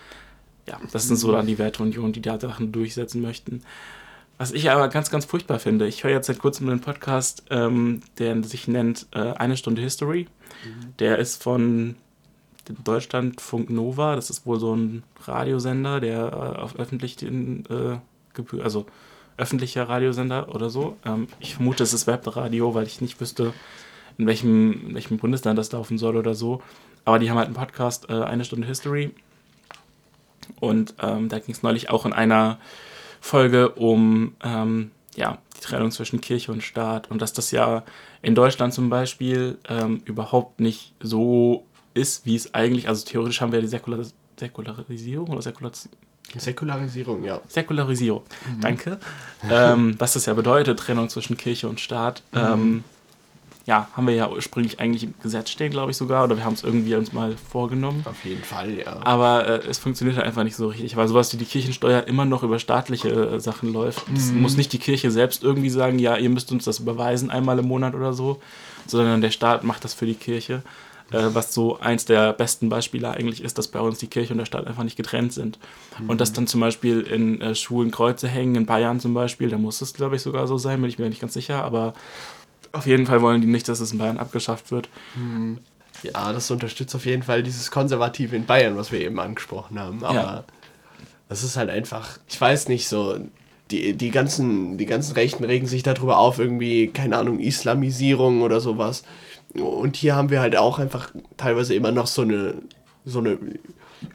Ja, 0.66 0.80
das 0.92 1.06
sind 1.06 1.16
so 1.16 1.30
dann 1.32 1.46
die 1.46 1.58
Werteunion, 1.58 2.12
die 2.12 2.20
da 2.20 2.40
Sachen 2.40 2.72
durchsetzen 2.72 3.22
möchten. 3.22 3.62
Was 4.38 4.52
ich 4.52 4.70
aber 4.70 4.88
ganz, 4.88 5.10
ganz 5.10 5.24
furchtbar 5.24 5.58
finde, 5.58 5.88
ich 5.88 6.04
höre 6.04 6.12
jetzt 6.12 6.28
seit 6.28 6.38
kurzem 6.38 6.68
einen 6.68 6.80
Podcast, 6.80 7.42
ähm, 7.50 8.00
der 8.18 8.40
sich 8.44 8.68
nennt 8.68 9.06
äh, 9.12 9.32
Eine 9.32 9.56
Stunde 9.56 9.82
History. 9.82 10.28
Mhm. 10.64 10.94
Der 11.00 11.18
ist 11.18 11.42
von 11.42 11.96
Deutschlandfunk 12.84 13.68
Nova, 13.68 14.14
das 14.14 14.30
ist 14.30 14.46
wohl 14.46 14.60
so 14.60 14.74
ein 14.76 15.02
Radiosender, 15.24 16.00
der 16.00 16.18
äh, 16.18 16.58
auf 16.60 16.76
öffentlichen, 16.76 17.64
äh, 17.68 17.98
also 18.62 18.86
öffentlicher 19.36 19.88
Radiosender 19.88 20.54
oder 20.54 20.70
so. 20.70 20.96
Ähm, 21.04 21.26
ich 21.40 21.56
vermute, 21.56 21.82
es 21.82 21.92
ist 21.92 22.06
Webradio, 22.06 22.74
weil 22.74 22.86
ich 22.86 23.00
nicht 23.00 23.20
wüsste, 23.20 23.52
in 24.18 24.26
welchem, 24.26 24.88
in 24.88 24.94
welchem 24.94 25.18
Bundesland 25.18 25.58
das 25.58 25.72
laufen 25.72 25.98
soll 25.98 26.16
oder 26.16 26.34
so. 26.34 26.62
Aber 27.04 27.18
die 27.18 27.28
haben 27.28 27.38
halt 27.38 27.46
einen 27.46 27.56
Podcast, 27.56 28.08
äh, 28.08 28.14
Eine 28.14 28.44
Stunde 28.44 28.68
History. 28.68 29.10
Und 30.60 30.94
ähm, 31.00 31.28
da 31.28 31.40
ging 31.40 31.54
es 31.54 31.62
neulich 31.62 31.90
auch 31.90 32.06
in 32.06 32.12
einer 32.12 32.58
Folge 33.20 33.70
um 33.70 34.34
ähm, 34.42 34.90
ja, 35.16 35.38
die 35.56 35.60
Trennung 35.60 35.90
zwischen 35.90 36.20
Kirche 36.20 36.52
und 36.52 36.62
Staat 36.62 37.10
und 37.10 37.20
dass 37.20 37.32
das 37.32 37.50
ja 37.50 37.84
in 38.22 38.34
Deutschland 38.34 38.72
zum 38.72 38.90
Beispiel 38.90 39.58
ähm, 39.68 40.02
überhaupt 40.04 40.60
nicht 40.60 40.94
so 41.00 41.66
ist, 41.94 42.24
wie 42.26 42.36
es 42.36 42.54
eigentlich, 42.54 42.88
also 42.88 43.04
theoretisch 43.04 43.40
haben 43.40 43.52
wir 43.52 43.60
die 43.60 43.66
Säkular 43.66 44.04
Säkularisierung 44.38 45.30
oder 45.30 45.42
Säkularisierung. 45.42 45.98
Säkularisierung, 46.36 47.24
ja. 47.24 47.40
Säkularisierung, 47.48 48.22
mhm. 48.22 48.60
danke. 48.60 48.98
ähm, 49.50 49.96
was 49.98 50.12
das 50.12 50.26
ja 50.26 50.34
bedeutet, 50.34 50.78
Trennung 50.78 51.08
zwischen 51.08 51.36
Kirche 51.36 51.68
und 51.68 51.80
Staat. 51.80 52.22
Mhm. 52.32 52.38
Ähm, 52.38 52.84
ja, 53.68 53.86
haben 53.92 54.06
wir 54.06 54.14
ja 54.14 54.30
ursprünglich 54.30 54.80
eigentlich 54.80 55.04
im 55.04 55.14
Gesetz 55.22 55.50
stehen, 55.50 55.70
glaube 55.70 55.90
ich 55.90 55.98
sogar, 55.98 56.24
oder 56.24 56.38
wir 56.38 56.44
haben 56.46 56.54
es 56.54 56.64
irgendwie 56.64 56.94
uns 56.94 57.12
mal 57.12 57.36
vorgenommen. 57.36 58.02
Auf 58.06 58.24
jeden 58.24 58.42
Fall, 58.42 58.78
ja. 58.78 58.98
Aber 59.04 59.46
äh, 59.46 59.68
es 59.68 59.76
funktioniert 59.76 60.16
halt 60.16 60.26
einfach 60.26 60.42
nicht 60.42 60.56
so 60.56 60.68
richtig, 60.68 60.96
weil 60.96 61.06
sowas 61.06 61.30
wie 61.34 61.36
die 61.36 61.44
Kirchensteuer 61.44 62.04
immer 62.06 62.24
noch 62.24 62.42
über 62.42 62.58
staatliche 62.58 63.10
äh, 63.10 63.40
Sachen 63.40 63.70
läuft. 63.70 64.04
Das 64.10 64.32
mhm. 64.32 64.40
muss 64.40 64.56
nicht 64.56 64.72
die 64.72 64.78
Kirche 64.78 65.10
selbst 65.10 65.44
irgendwie 65.44 65.68
sagen, 65.68 65.98
ja, 65.98 66.16
ihr 66.16 66.30
müsst 66.30 66.50
uns 66.50 66.64
das 66.64 66.78
überweisen 66.78 67.28
einmal 67.28 67.58
im 67.58 67.68
Monat 67.68 67.94
oder 67.94 68.14
so, 68.14 68.40
sondern 68.86 69.20
der 69.20 69.32
Staat 69.32 69.64
macht 69.64 69.84
das 69.84 69.92
für 69.92 70.06
die 70.06 70.14
Kirche. 70.14 70.62
Äh, 71.10 71.34
was 71.34 71.52
so 71.52 71.78
eins 71.78 72.06
der 72.06 72.32
besten 72.32 72.70
Beispiele 72.70 73.10
eigentlich 73.10 73.42
ist, 73.42 73.58
dass 73.58 73.68
bei 73.68 73.80
uns 73.80 73.98
die 73.98 74.06
Kirche 74.06 74.32
und 74.32 74.38
der 74.38 74.46
Staat 74.46 74.66
einfach 74.66 74.84
nicht 74.84 74.96
getrennt 74.96 75.34
sind. 75.34 75.58
Mhm. 75.98 76.08
Und 76.08 76.22
dass 76.22 76.32
dann 76.32 76.46
zum 76.46 76.60
Beispiel 76.60 77.02
in 77.02 77.42
äh, 77.42 77.54
Schulen 77.54 77.90
Kreuze 77.90 78.28
hängen, 78.28 78.54
in 78.54 78.66
Bayern 78.66 78.98
zum 78.98 79.12
Beispiel, 79.12 79.50
da 79.50 79.58
muss 79.58 79.82
es, 79.82 79.92
glaube 79.92 80.16
ich, 80.16 80.22
sogar 80.22 80.46
so 80.46 80.56
sein, 80.56 80.80
bin 80.80 80.88
ich 80.88 80.98
mir 80.98 81.10
nicht 81.10 81.20
ganz 81.20 81.34
sicher, 81.34 81.64
aber 81.64 81.92
auf 82.72 82.86
jeden 82.86 83.06
Fall 83.06 83.22
wollen 83.22 83.40
die 83.40 83.46
nicht, 83.46 83.68
dass 83.68 83.80
es 83.80 83.92
in 83.92 83.98
Bayern 83.98 84.18
abgeschafft 84.18 84.70
wird. 84.70 84.88
Hm. 85.14 85.58
Ja, 86.02 86.32
das 86.32 86.50
unterstützt 86.50 86.94
auf 86.94 87.06
jeden 87.06 87.22
Fall 87.22 87.42
dieses 87.42 87.70
Konservative 87.70 88.36
in 88.36 88.46
Bayern, 88.46 88.76
was 88.76 88.92
wir 88.92 89.00
eben 89.00 89.18
angesprochen 89.18 89.80
haben. 89.80 90.04
Aber 90.04 90.14
ja. 90.14 90.44
das 91.28 91.42
ist 91.42 91.56
halt 91.56 91.70
einfach, 91.70 92.18
ich 92.28 92.40
weiß 92.40 92.68
nicht, 92.68 92.88
so, 92.88 93.18
die, 93.70 93.94
die, 93.94 94.10
ganzen, 94.10 94.78
die 94.78 94.86
ganzen 94.86 95.14
Rechten 95.14 95.44
regen 95.44 95.66
sich 95.66 95.82
darüber 95.82 96.18
auf, 96.18 96.38
irgendwie, 96.38 96.88
keine 96.88 97.18
Ahnung, 97.18 97.38
Islamisierung 97.40 98.42
oder 98.42 98.60
sowas. 98.60 99.02
Und 99.54 99.96
hier 99.96 100.14
haben 100.14 100.30
wir 100.30 100.40
halt 100.40 100.56
auch 100.56 100.78
einfach 100.78 101.10
teilweise 101.36 101.74
immer 101.74 101.90
noch 101.90 102.06
so 102.06 102.22
eine, 102.22 102.54
so 103.04 103.18
eine 103.18 103.38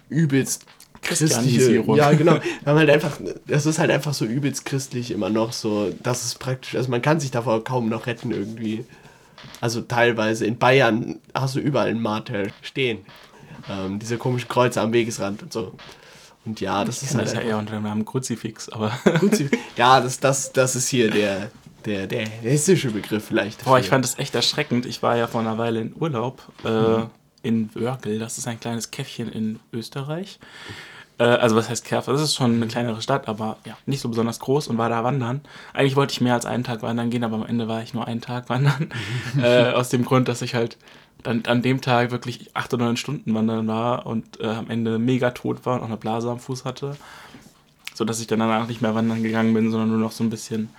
übelst 0.10 0.66
christliche. 1.04 1.84
Ja, 1.96 2.12
genau. 2.14 2.34
Wir 2.34 2.42
haben 2.66 2.78
halt 2.78 2.90
einfach, 2.90 3.20
das 3.48 3.66
ist 3.66 3.80
halt 3.80 3.92
einfach 3.92 4.14
so 4.14 4.26
übelst 4.26 4.66
christlich 4.66 5.12
immer 5.12 5.30
noch 5.30 5.54
so. 5.54 5.94
Das 6.02 6.26
ist 6.26 6.40
praktisch, 6.40 6.76
also 6.76 6.90
man 6.90 7.02
kann 7.02 7.20
sich 7.20 7.32
davor 7.32 7.64
kaum 7.64 7.90
noch 7.90 8.08
retten 8.08 8.32
irgendwie. 8.32 8.86
Also 9.62 9.82
teilweise 9.82 10.46
in 10.46 10.58
Bayern 10.58 11.20
hast 11.34 11.56
du 11.56 11.60
überall 11.60 11.90
ein 11.90 12.02
Martel 12.02 12.52
stehen. 12.62 13.00
Ähm, 13.70 14.00
diese 14.00 14.18
komischen 14.18 14.50
Kreuze 14.50 14.82
am 14.82 14.92
Wegesrand 14.94 15.44
und 15.44 15.54
so. 15.54 15.74
Und 16.46 16.60
ja, 16.60 16.84
das 16.84 17.02
ich 17.02 17.10
ist 17.10 17.16
halt. 17.16 17.28
Das 17.28 17.34
ja 17.34 17.42
eher 17.42 17.58
unter 17.58 17.74
dem 17.74 17.84
Namen 17.84 18.06
Kruzifix, 18.06 18.70
aber. 18.70 18.90
Kruzifix. 18.90 19.58
Ja, 19.78 20.02
das, 20.02 20.20
das, 20.20 20.52
das 20.52 20.76
ist 20.76 20.88
hier 20.90 21.10
der, 21.10 21.50
der, 21.86 22.08
der 22.08 22.28
hessische 22.28 22.92
Begriff 22.92 23.26
vielleicht. 23.26 23.62
Dafür. 23.62 23.72
Boah, 23.72 23.80
ich 23.80 23.90
fand 23.90 24.04
das 24.04 24.20
echt 24.20 24.36
erschreckend. 24.36 24.86
Ich 24.86 25.02
war 25.02 25.16
ja 25.16 25.28
vor 25.28 25.42
einer 25.42 25.58
Weile 25.58 25.82
in 25.82 25.96
Urlaub 25.96 26.44
äh, 26.66 26.70
mhm. 26.70 27.10
in 27.42 27.70
Wörgl. 27.74 28.20
Das 28.20 28.38
ist 28.38 28.48
ein 28.48 28.60
kleines 28.60 28.92
Käffchen 28.92 29.32
in 29.32 29.60
Österreich. 29.72 30.40
Äh, 31.18 31.24
also 31.24 31.56
was 31.56 31.70
heißt 31.70 31.86
Kerf? 31.86 32.06
Das 32.06 32.22
ist 32.22 32.36
schon 32.36 32.56
eine 32.56 32.68
kleinere 32.68 33.02
Stadt, 33.02 33.28
aber 33.28 33.58
ja, 33.66 33.78
nicht 33.86 34.02
so 34.02 34.10
besonders 34.10 34.40
groß 34.40 34.68
und 34.68 34.78
war 34.78 34.90
da 34.90 35.04
wandern. 35.04 35.42
Eigentlich 35.74 35.96
wollte 35.96 36.14
ich 36.14 36.22
mehr 36.22 36.34
als 36.34 36.46
einen 36.46 36.64
Tag 36.64 36.82
wandern 36.82 37.10
gehen, 37.10 37.24
aber 37.24 37.36
am 37.36 37.46
Ende 37.46 37.68
war 37.68 37.82
ich 37.82 37.94
nur 37.94 38.08
einen 38.08 38.22
Tag 38.22 38.50
wandern. 38.50 38.90
äh, 39.42 39.72
aus 39.72 39.90
dem 39.90 40.06
Grund, 40.06 40.28
dass 40.28 40.42
ich 40.42 40.56
halt 40.56 40.78
dann 41.24 41.44
an 41.46 41.62
dem 41.62 41.82
Tag 41.82 42.12
wirklich 42.12 42.52
acht 42.54 42.74
oder 42.74 42.86
neun 42.86 42.98
Stunden 42.98 43.34
wandern 43.34 43.68
war 43.68 44.06
und 44.06 44.40
äh, 44.42 44.48
am 44.48 44.70
Ende 44.70 45.00
mega 45.00 45.32
tot 45.32 45.66
war 45.66 45.76
und 45.76 45.82
auch 45.82 45.88
eine 45.88 45.98
Blase 45.98 46.30
am 46.30 46.40
Fuß 46.40 46.66
hatte. 46.66 46.98
So 47.94 48.06
dass 48.06 48.20
ich 48.20 48.28
dann 48.28 48.40
danach 48.40 48.68
nicht 48.68 48.82
mehr 48.82 48.96
wandern 48.96 49.24
gegangen 49.24 49.54
bin, 49.54 49.72
sondern 49.72 49.90
nur 49.90 50.00
noch 50.00 50.12
so 50.12 50.24
ein 50.24 50.30
bisschen 50.30 50.70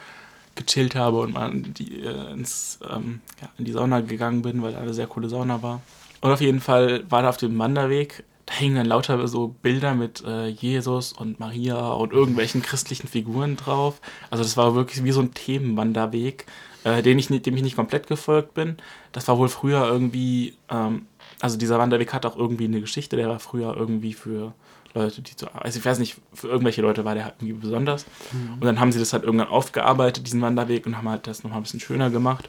gechillt 0.57 0.95
habe 0.95 1.21
und 1.21 1.33
mal 1.33 1.51
in 1.51 1.75
die, 1.75 2.03
äh, 2.03 2.33
ins, 2.33 2.79
ähm, 2.89 3.21
ja, 3.41 3.49
in 3.59 3.65
die 3.65 3.73
Sauna 3.73 4.01
gegangen 4.01 4.43
bin, 4.43 4.63
weil 4.63 4.73
da 4.73 4.81
eine 4.81 4.95
sehr 4.95 5.07
coole 5.07 5.29
Sauna 5.29 5.63
war. 5.63 5.81
Und 6.21 6.31
auf 6.31 6.41
jeden 6.41 6.61
Fall 6.61 7.05
war 7.11 7.23
da 7.23 7.29
auf 7.29 7.37
dem 7.37 7.59
Wanderweg 7.59 8.25
da 8.47 8.55
hingen 8.55 8.77
dann 8.77 8.87
lauter 8.87 9.27
so 9.27 9.49
Bilder 9.63 9.95
mit 9.95 10.23
äh, 10.25 10.49
Jesus 10.49 11.13
und 11.13 11.41
Maria 11.41 11.93
und 11.93 12.13
irgendwelchen 12.13 12.63
christlichen 12.63 13.09
Figuren 13.09 13.57
drauf. 13.57 14.01
Also 14.31 14.43
das 14.43 14.57
war 14.57 14.75
wirklich 14.75 15.03
wie 15.05 15.13
so 15.13 15.21
ein 15.21 15.33
Themenwanderweg, 15.33 16.47
äh, 16.85 17.03
den 17.03 17.19
ich, 17.19 17.29
dem 17.29 17.57
ich 17.57 17.63
nicht 17.63 17.77
komplett 17.77 18.07
gefolgt 18.07 18.55
bin. 18.55 18.77
Das 19.13 19.29
war 19.29 19.39
wohl 19.39 19.49
früher 19.49 19.87
irgendwie, 19.87 20.55
ähm, 20.71 21.07
also 21.41 21.57
dieser 21.57 21.79
Wanderweg 21.79 22.13
hat 22.13 22.27
auch 22.27 22.37
irgendwie 22.37 22.65
eine 22.65 22.81
Geschichte, 22.81 23.17
der 23.17 23.29
war 23.29 23.39
früher 23.39 23.75
irgendwie 23.77 24.13
für 24.13 24.53
Leute, 24.93 25.23
die 25.23 25.35
zu, 25.35 25.53
also 25.55 25.79
ich 25.79 25.85
weiß 25.85 25.99
nicht, 25.99 26.17
für 26.35 26.49
irgendwelche 26.49 26.83
Leute 26.83 27.05
war 27.05 27.15
der 27.15 27.25
halt 27.25 27.35
irgendwie 27.41 27.61
besonders. 27.61 28.05
Mhm. 28.33 28.55
Und 28.55 28.65
dann 28.65 28.79
haben 28.79 28.93
sie 28.93 28.99
das 28.99 29.13
halt 29.13 29.25
irgendwann 29.25 29.49
aufgearbeitet, 29.49 30.27
diesen 30.27 30.43
Wanderweg, 30.43 30.87
und 30.87 30.97
haben 30.97 31.09
halt 31.09 31.27
das 31.27 31.43
nochmal 31.43 31.61
ein 31.61 31.65
bisschen 31.65 31.81
schöner 31.81 32.11
gemacht 32.11 32.49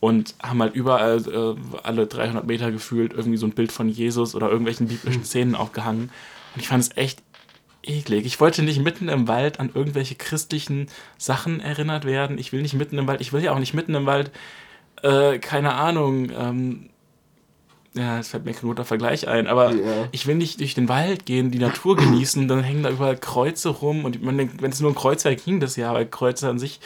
und 0.00 0.34
haben 0.42 0.60
halt 0.62 0.74
überall 0.74 1.18
äh, 1.26 1.78
alle 1.82 2.06
300 2.06 2.46
Meter 2.46 2.70
gefühlt 2.70 3.12
irgendwie 3.12 3.38
so 3.38 3.46
ein 3.46 3.52
Bild 3.52 3.72
von 3.72 3.88
Jesus 3.88 4.34
oder 4.34 4.48
irgendwelchen 4.48 4.88
biblischen 4.88 5.22
hm. 5.22 5.24
Szenen 5.24 5.54
aufgehangen. 5.54 6.10
Und 6.54 6.60
ich 6.60 6.68
fand 6.68 6.82
es 6.82 6.96
echt 6.96 7.22
eklig. 7.82 8.26
Ich 8.26 8.40
wollte 8.40 8.62
nicht 8.62 8.80
mitten 8.80 9.08
im 9.08 9.28
Wald 9.28 9.60
an 9.60 9.70
irgendwelche 9.72 10.14
christlichen 10.14 10.88
Sachen 11.18 11.60
erinnert 11.60 12.04
werden. 12.04 12.38
Ich 12.38 12.52
will 12.52 12.62
nicht 12.62 12.74
mitten 12.74 12.98
im 12.98 13.06
Wald, 13.06 13.20
ich 13.20 13.32
will 13.32 13.42
ja 13.42 13.52
auch 13.52 13.58
nicht 13.58 13.74
mitten 13.74 13.94
im 13.94 14.06
Wald, 14.06 14.30
äh, 15.02 15.38
keine 15.38 15.74
Ahnung, 15.74 16.30
ähm, 16.30 16.90
ja, 17.94 18.18
es 18.18 18.28
fällt 18.28 18.44
mir 18.44 18.52
kein 18.52 18.68
guter 18.68 18.84
Vergleich 18.84 19.26
ein, 19.26 19.46
aber 19.46 19.72
ja. 19.72 20.08
ich 20.12 20.26
will 20.26 20.34
nicht 20.34 20.60
durch 20.60 20.74
den 20.74 20.88
Wald 20.88 21.24
gehen, 21.24 21.50
die 21.50 21.58
Natur 21.58 21.96
genießen, 21.96 22.46
dann 22.46 22.62
hängen 22.62 22.82
da 22.82 22.90
überall 22.90 23.16
Kreuze 23.16 23.70
rum 23.70 24.04
und 24.04 24.22
man 24.22 24.36
denkt, 24.36 24.60
wenn 24.60 24.70
es 24.70 24.80
nur 24.80 24.90
ein 24.90 24.94
Kreuzwerk 24.94 25.42
ging 25.44 25.60
das 25.60 25.76
ja, 25.76 25.94
weil 25.94 26.06
Kreuze 26.06 26.48
an 26.48 26.58
sich 26.58 26.80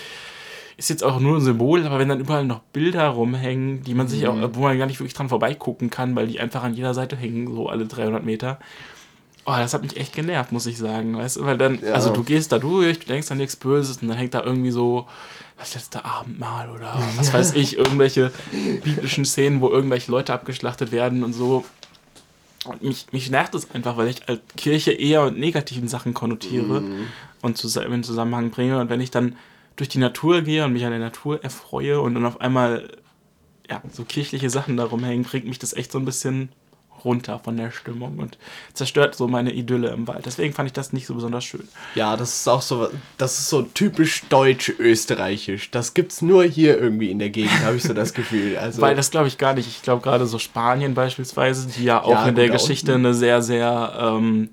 ist 0.80 0.88
jetzt 0.88 1.04
auch 1.04 1.20
nur 1.20 1.36
ein 1.36 1.42
Symbol, 1.42 1.84
aber 1.84 1.98
wenn 1.98 2.08
dann 2.08 2.20
überall 2.20 2.46
noch 2.46 2.60
Bilder 2.72 3.08
rumhängen, 3.08 3.82
die 3.82 3.92
man 3.92 4.08
sich 4.08 4.26
auch, 4.26 4.34
mhm. 4.34 4.54
wo 4.54 4.62
man 4.62 4.78
gar 4.78 4.86
nicht 4.86 4.98
wirklich 4.98 5.12
dran 5.12 5.28
vorbeigucken 5.28 5.90
kann, 5.90 6.16
weil 6.16 6.26
die 6.26 6.40
einfach 6.40 6.62
an 6.62 6.72
jeder 6.72 6.94
Seite 6.94 7.16
hängen, 7.16 7.54
so 7.54 7.68
alle 7.68 7.84
300 7.84 8.24
Meter. 8.24 8.58
Oh, 9.44 9.52
das 9.52 9.74
hat 9.74 9.82
mich 9.82 9.98
echt 9.98 10.14
genervt, 10.14 10.52
muss 10.52 10.64
ich 10.64 10.78
sagen. 10.78 11.18
Weißt 11.18 11.36
du, 11.36 11.44
weil 11.44 11.58
dann, 11.58 11.80
ja. 11.82 11.92
also 11.92 12.10
du 12.10 12.22
gehst 12.22 12.50
da 12.52 12.58
durch, 12.58 12.98
du 12.98 13.06
denkst 13.06 13.30
an 13.30 13.36
nichts 13.36 13.56
Böses 13.56 13.98
und 14.00 14.08
dann 14.08 14.16
hängt 14.16 14.32
da 14.32 14.42
irgendwie 14.42 14.70
so 14.70 15.06
das 15.58 15.74
letzte 15.74 16.02
Abendmahl 16.02 16.70
oder 16.70 16.98
was 17.16 17.34
weiß 17.34 17.54
ich, 17.56 17.76
irgendwelche 17.76 18.32
biblischen 18.82 19.26
Szenen, 19.26 19.60
wo 19.60 19.68
irgendwelche 19.68 20.10
Leute 20.10 20.32
abgeschlachtet 20.32 20.92
werden 20.92 21.22
und 21.22 21.34
so. 21.34 21.66
Und 22.64 22.82
mich, 22.82 23.06
mich 23.12 23.30
nervt 23.30 23.54
es 23.54 23.70
einfach, 23.74 23.98
weil 23.98 24.08
ich 24.08 24.26
als 24.30 24.40
Kirche 24.56 24.92
eher 24.92 25.26
mit 25.26 25.38
negativen 25.38 25.88
Sachen 25.88 26.14
konnotiere 26.14 26.80
mm. 26.80 27.06
und 27.42 27.58
zusammen 27.58 27.92
in 27.92 28.02
Zusammenhang 28.02 28.50
bringe. 28.50 28.78
Und 28.78 28.88
wenn 28.88 29.00
ich 29.00 29.10
dann 29.10 29.36
durch 29.80 29.88
die 29.88 29.98
Natur 29.98 30.42
gehe 30.42 30.62
und 30.62 30.74
mich 30.74 30.84
an 30.84 30.90
der 30.90 31.00
Natur 31.00 31.42
erfreue 31.42 32.02
und 32.02 32.14
dann 32.14 32.26
auf 32.26 32.40
einmal 32.42 32.90
ja, 33.68 33.80
so 33.90 34.04
kirchliche 34.04 34.50
Sachen 34.50 34.76
darum 34.76 35.02
hängen, 35.02 35.24
bringt 35.24 35.46
mich 35.46 35.58
das 35.58 35.72
echt 35.72 35.90
so 35.90 35.98
ein 35.98 36.04
bisschen 36.04 36.50
runter 37.02 37.38
von 37.38 37.56
der 37.56 37.70
Stimmung 37.70 38.18
und 38.18 38.36
zerstört 38.74 39.14
so 39.14 39.26
meine 39.26 39.54
Idylle 39.54 39.88
im 39.88 40.06
Wald. 40.06 40.26
Deswegen 40.26 40.52
fand 40.52 40.66
ich 40.66 40.74
das 40.74 40.92
nicht 40.92 41.06
so 41.06 41.14
besonders 41.14 41.44
schön. 41.44 41.66
Ja, 41.94 42.14
das 42.18 42.40
ist 42.40 42.48
auch 42.48 42.60
so, 42.60 42.90
das 43.16 43.38
ist 43.38 43.48
so 43.48 43.62
typisch 43.62 44.24
deutsch-österreichisch. 44.28 45.70
Das 45.70 45.94
gibt's 45.94 46.20
nur 46.20 46.44
hier 46.44 46.78
irgendwie 46.78 47.10
in 47.10 47.18
der 47.18 47.30
Gegend, 47.30 47.64
habe 47.64 47.76
ich 47.76 47.82
so 47.84 47.94
das 47.94 48.12
Gefühl. 48.12 48.50
Also 48.60 48.82
Weil 48.82 48.94
das 48.94 49.10
glaube 49.10 49.28
ich 49.28 49.38
gar 49.38 49.54
nicht. 49.54 49.66
Ich 49.66 49.80
glaube 49.80 50.02
gerade 50.02 50.26
so 50.26 50.38
Spanien 50.38 50.92
beispielsweise, 50.92 51.68
die 51.68 51.84
ja 51.84 52.02
auch 52.02 52.10
ja, 52.10 52.28
in 52.28 52.34
der 52.34 52.50
Geschichte 52.50 52.92
eine 52.92 53.14
sehr, 53.14 53.40
sehr 53.40 53.94
ähm, 53.98 54.50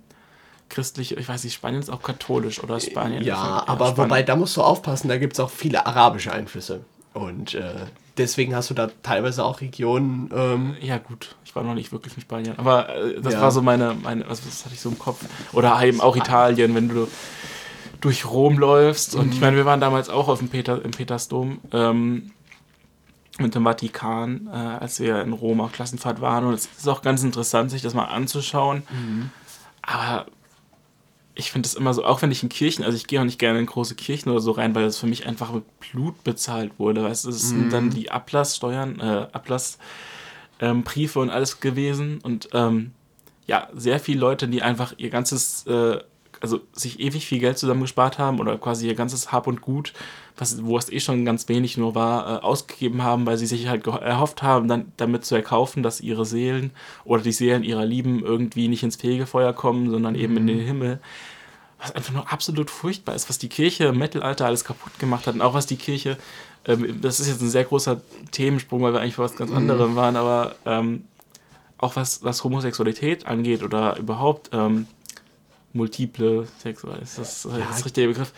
christlich, 0.69 1.17
ich 1.17 1.27
weiß 1.27 1.43
nicht, 1.43 1.53
Spanien 1.53 1.81
ist 1.81 1.89
auch 1.89 2.01
katholisch 2.01 2.63
oder 2.63 2.79
Spanien. 2.79 3.23
Ja, 3.23 3.63
aber 3.67 3.87
Spanien. 3.87 3.97
wobei, 3.97 4.23
da 4.23 4.35
musst 4.35 4.57
du 4.57 4.61
aufpassen, 4.61 5.07
da 5.07 5.17
gibt 5.17 5.33
es 5.33 5.39
auch 5.39 5.49
viele 5.49 5.85
arabische 5.85 6.31
Einflüsse. 6.31 6.81
Und 7.13 7.55
äh, 7.55 7.73
deswegen 8.17 8.55
hast 8.55 8.69
du 8.69 8.73
da 8.73 8.89
teilweise 9.01 9.43
auch 9.43 9.61
Regionen. 9.61 10.29
Ähm, 10.33 10.75
ja, 10.81 10.97
gut, 10.97 11.35
ich 11.45 11.55
war 11.55 11.63
noch 11.63 11.73
nicht 11.73 11.91
wirklich 11.91 12.15
in 12.15 12.21
Spanien, 12.21 12.59
aber 12.59 12.89
äh, 12.95 13.21
das 13.21 13.33
ja. 13.33 13.41
war 13.41 13.51
so 13.51 13.61
meine, 13.61 13.95
meine 13.95 14.29
was, 14.29 14.45
was 14.45 14.65
hatte 14.65 14.75
ich 14.75 14.81
so 14.81 14.89
im 14.89 14.99
Kopf? 14.99 15.25
Oder 15.53 15.81
eben 15.83 16.01
auch 16.01 16.15
Italien, 16.15 16.75
wenn 16.75 16.89
du 16.89 17.07
durch 18.01 18.25
Rom 18.25 18.59
läufst. 18.59 19.15
Und 19.15 19.27
mhm. 19.27 19.31
ich 19.33 19.41
meine, 19.41 19.57
wir 19.57 19.65
waren 19.65 19.81
damals 19.81 20.09
auch 20.09 20.27
auf 20.27 20.39
dem 20.39 20.49
Peter, 20.49 20.83
im 20.83 20.91
Petersdom. 20.91 21.59
Ähm, 21.71 22.31
mit 23.39 23.53
dem 23.53 23.63
Vatikan, 23.63 24.49
äh, 24.51 24.55
als 24.55 24.99
wir 24.99 25.21
in 25.21 25.33
Rom 25.33 25.61
auf 25.61 25.71
Klassenfahrt 25.71 26.21
waren. 26.21 26.45
Und 26.45 26.53
es 26.53 26.67
ist 26.77 26.87
auch 26.87 27.01
ganz 27.01 27.23
interessant, 27.23 27.71
sich 27.71 27.81
das 27.81 27.93
mal 27.93 28.05
anzuschauen. 28.05 28.83
Mhm. 28.89 29.29
Aber 29.81 30.25
ich 31.37 31.51
finde 31.51 31.67
es 31.67 31.75
immer 31.75 31.93
so, 31.93 32.03
auch 32.03 32.21
wenn 32.21 32.31
ich 32.31 32.41
in 32.41 32.49
Kirchen, 32.49 32.83
also 32.83 32.97
ich 32.97 33.05
gehe 33.05 33.19
auch 33.21 33.25
nicht 33.25 33.37
gerne 33.37 33.59
in 33.59 33.67
große 33.67 33.93
Kirchen 33.95 34.29
oder 34.31 34.39
so 34.39 34.51
rein, 34.51 34.73
weil 34.73 34.83
das 34.83 34.97
für 34.97 35.05
mich 35.05 35.27
einfach 35.27 35.51
mit 35.51 35.63
Blut 35.79 36.23
bezahlt 36.23 36.71
wurde. 36.79 37.03
Weißt 37.03 37.25
du, 37.25 37.29
es 37.29 37.49
sind 37.49 37.71
dann 37.71 37.85
mhm. 37.85 37.89
die 37.91 38.09
Ablasssteuern, 38.11 38.99
äh, 38.99 39.27
Ablassbriefe 39.31 41.19
ähm, 41.19 41.23
und 41.23 41.29
alles 41.29 41.59
gewesen. 41.59 42.19
Und 42.23 42.49
ähm, 42.53 42.91
ja, 43.45 43.69
sehr 43.73 43.99
viele 43.99 44.19
Leute, 44.19 44.47
die 44.47 44.63
einfach 44.63 44.95
ihr 44.97 45.11
ganzes 45.11 45.65
äh, 45.67 45.99
also 46.41 46.61
sich 46.73 46.99
ewig 46.99 47.25
viel 47.25 47.39
Geld 47.39 47.57
zusammengespart 47.57 48.19
haben 48.19 48.39
oder 48.39 48.57
quasi 48.57 48.87
ihr 48.87 48.95
ganzes 48.95 49.31
Hab 49.31 49.47
und 49.47 49.61
Gut, 49.61 49.93
was, 50.37 50.63
wo 50.63 50.77
es 50.77 50.91
eh 50.91 50.99
schon 50.99 51.25
ganz 51.25 51.49
wenig 51.49 51.77
nur 51.77 51.95
war, 51.95 52.37
äh, 52.37 52.43
ausgegeben 52.43 53.03
haben, 53.03 53.25
weil 53.25 53.37
sie 53.37 53.45
sich 53.45 53.67
halt 53.67 53.87
erhofft 53.87 54.43
haben, 54.43 54.67
dann 54.67 54.91
damit 54.97 55.25
zu 55.25 55.35
erkaufen, 55.35 55.83
dass 55.83 56.01
ihre 56.01 56.25
Seelen 56.25 56.71
oder 57.05 57.23
die 57.23 57.31
Seelen 57.31 57.63
ihrer 57.63 57.85
Lieben 57.85 58.23
irgendwie 58.23 58.67
nicht 58.67 58.83
ins 58.83 58.97
Fegefeuer 58.97 59.53
kommen, 59.53 59.89
sondern 59.89 60.15
eben 60.15 60.33
mhm. 60.33 60.37
in 60.39 60.47
den 60.47 60.59
Himmel. 60.59 60.99
Was 61.79 61.91
einfach 61.91 62.13
nur 62.13 62.31
absolut 62.31 62.71
furchtbar 62.71 63.15
ist, 63.15 63.29
was 63.29 63.37
die 63.37 63.49
Kirche 63.49 63.85
im 63.85 63.99
Mittelalter 63.99 64.45
alles 64.45 64.65
kaputt 64.65 64.97
gemacht 64.99 65.27
hat 65.27 65.35
und 65.35 65.41
auch 65.41 65.53
was 65.53 65.67
die 65.67 65.75
Kirche, 65.75 66.17
ähm, 66.65 67.01
das 67.01 67.19
ist 67.19 67.27
jetzt 67.27 67.41
ein 67.41 67.49
sehr 67.49 67.65
großer 67.65 68.01
Themensprung, 68.31 68.81
weil 68.81 68.93
wir 68.93 69.01
eigentlich 69.01 69.19
was 69.19 69.35
ganz 69.35 69.51
mhm. 69.51 69.57
anderem 69.57 69.95
waren, 69.95 70.15
aber 70.15 70.55
ähm, 70.65 71.03
auch 71.77 71.95
was, 71.95 72.23
was 72.23 72.43
Homosexualität 72.43 73.27
angeht 73.27 73.63
oder 73.63 73.97
überhaupt 73.97 74.49
ähm, 74.53 74.87
multiple 75.77 76.47
Sexual, 76.59 76.99
ist 76.99 77.17
das 77.17 77.43
ja. 77.45 77.57
das 77.69 77.85
richtige 77.85 78.07
Begriff? 78.07 78.33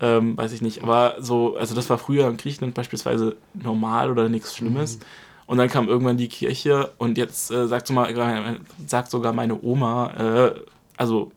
Ähm, 0.00 0.36
weiß 0.36 0.52
ich 0.52 0.62
nicht. 0.62 0.82
Aber 0.82 1.16
so, 1.20 1.56
also 1.56 1.74
das 1.74 1.88
war 1.88 1.98
früher 1.98 2.28
in 2.28 2.36
Griechenland 2.36 2.74
beispielsweise 2.74 3.36
normal 3.54 4.10
oder 4.10 4.28
nichts 4.28 4.56
Schlimmes. 4.56 4.98
Mhm. 4.98 5.02
Und 5.46 5.58
dann 5.58 5.68
kam 5.68 5.88
irgendwann 5.88 6.16
die 6.16 6.28
Kirche 6.28 6.92
und 6.98 7.18
jetzt 7.18 7.50
äh, 7.50 7.66
sagt, 7.68 7.90
mal, 7.90 8.58
sagt 8.86 9.10
sogar 9.10 9.32
meine 9.32 9.62
Oma, 9.62 10.10
äh, 10.16 10.60
also 10.96 11.32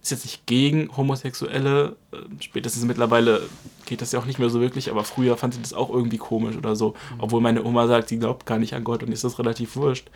ist 0.00 0.10
jetzt 0.10 0.24
nicht 0.24 0.46
gegen 0.46 0.96
Homosexuelle, 0.96 1.96
äh, 2.12 2.16
spätestens 2.40 2.84
mittlerweile 2.84 3.42
geht 3.84 4.00
das 4.00 4.12
ja 4.12 4.20
auch 4.20 4.24
nicht 4.24 4.38
mehr 4.38 4.50
so 4.50 4.60
wirklich, 4.60 4.90
aber 4.90 5.02
früher 5.02 5.36
fand 5.36 5.54
sie 5.54 5.62
das 5.62 5.72
auch 5.74 5.90
irgendwie 5.90 6.18
komisch 6.18 6.56
oder 6.56 6.76
so. 6.76 6.90
Mhm. 6.90 7.16
Obwohl 7.18 7.40
meine 7.40 7.64
Oma 7.64 7.88
sagt, 7.88 8.08
sie 8.08 8.18
glaubt 8.18 8.46
gar 8.46 8.58
nicht 8.58 8.74
an 8.74 8.84
Gott 8.84 9.02
und 9.02 9.10
ist 9.10 9.24
das 9.24 9.38
relativ 9.40 9.74
wurscht. 9.74 10.08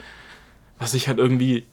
Was 0.79 0.94
ich 0.94 1.09
halt 1.09 1.18
irgendwie 1.18 1.66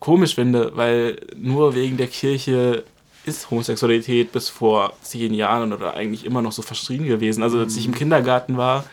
komisch 0.00 0.34
finde, 0.34 0.72
weil 0.74 1.20
nur 1.36 1.74
wegen 1.74 1.96
der 1.96 2.08
Kirche 2.08 2.84
ist 3.24 3.50
Homosexualität 3.50 4.32
bis 4.32 4.48
vor 4.48 4.94
zehn 5.02 5.34
Jahren 5.34 5.72
oder 5.72 5.94
eigentlich 5.94 6.24
immer 6.24 6.42
noch 6.42 6.52
so 6.52 6.62
verschrien 6.62 7.06
gewesen. 7.06 7.42
Also 7.42 7.58
als 7.58 7.76
ich 7.76 7.84
im 7.84 7.92
mhm. 7.92 7.96
Kindergarten 7.96 8.56
war, 8.56 8.84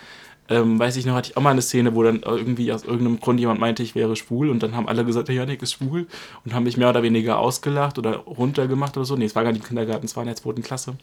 ähm, 0.49 0.79
weiß 0.79 0.95
ich 0.97 1.05
noch, 1.05 1.15
hatte 1.15 1.31
ich 1.31 1.37
auch 1.37 1.41
mal 1.41 1.51
eine 1.51 1.61
Szene, 1.61 1.95
wo 1.95 2.03
dann 2.03 2.21
irgendwie 2.23 2.71
aus 2.71 2.83
irgendeinem 2.83 3.19
Grund 3.19 3.39
jemand 3.39 3.59
meinte, 3.59 3.83
ich 3.83 3.95
wäre 3.95 4.15
schwul 4.15 4.49
und 4.49 4.63
dann 4.63 4.75
haben 4.75 4.87
alle 4.87 5.03
gesagt, 5.03 5.27
der 5.27 5.35
Janik 5.35 5.61
ist 5.61 5.73
schwul 5.73 6.07
und 6.45 6.53
haben 6.53 6.63
mich 6.63 6.77
mehr 6.77 6.89
oder 6.89 7.03
weniger 7.03 7.39
ausgelacht 7.39 7.97
oder 7.97 8.17
runtergemacht 8.17 8.95
oder 8.95 9.05
so. 9.05 9.15
Nee, 9.15 9.25
es 9.25 9.35
war 9.35 9.43
gar 9.43 9.51
nicht 9.51 9.61
im 9.61 9.67
Kindergarten, 9.67 10.05
es 10.05 10.15
war 10.15 10.23
in 10.23 10.27
der 10.27 10.35
zweiten 10.35 10.61
Klasse. 10.61 10.95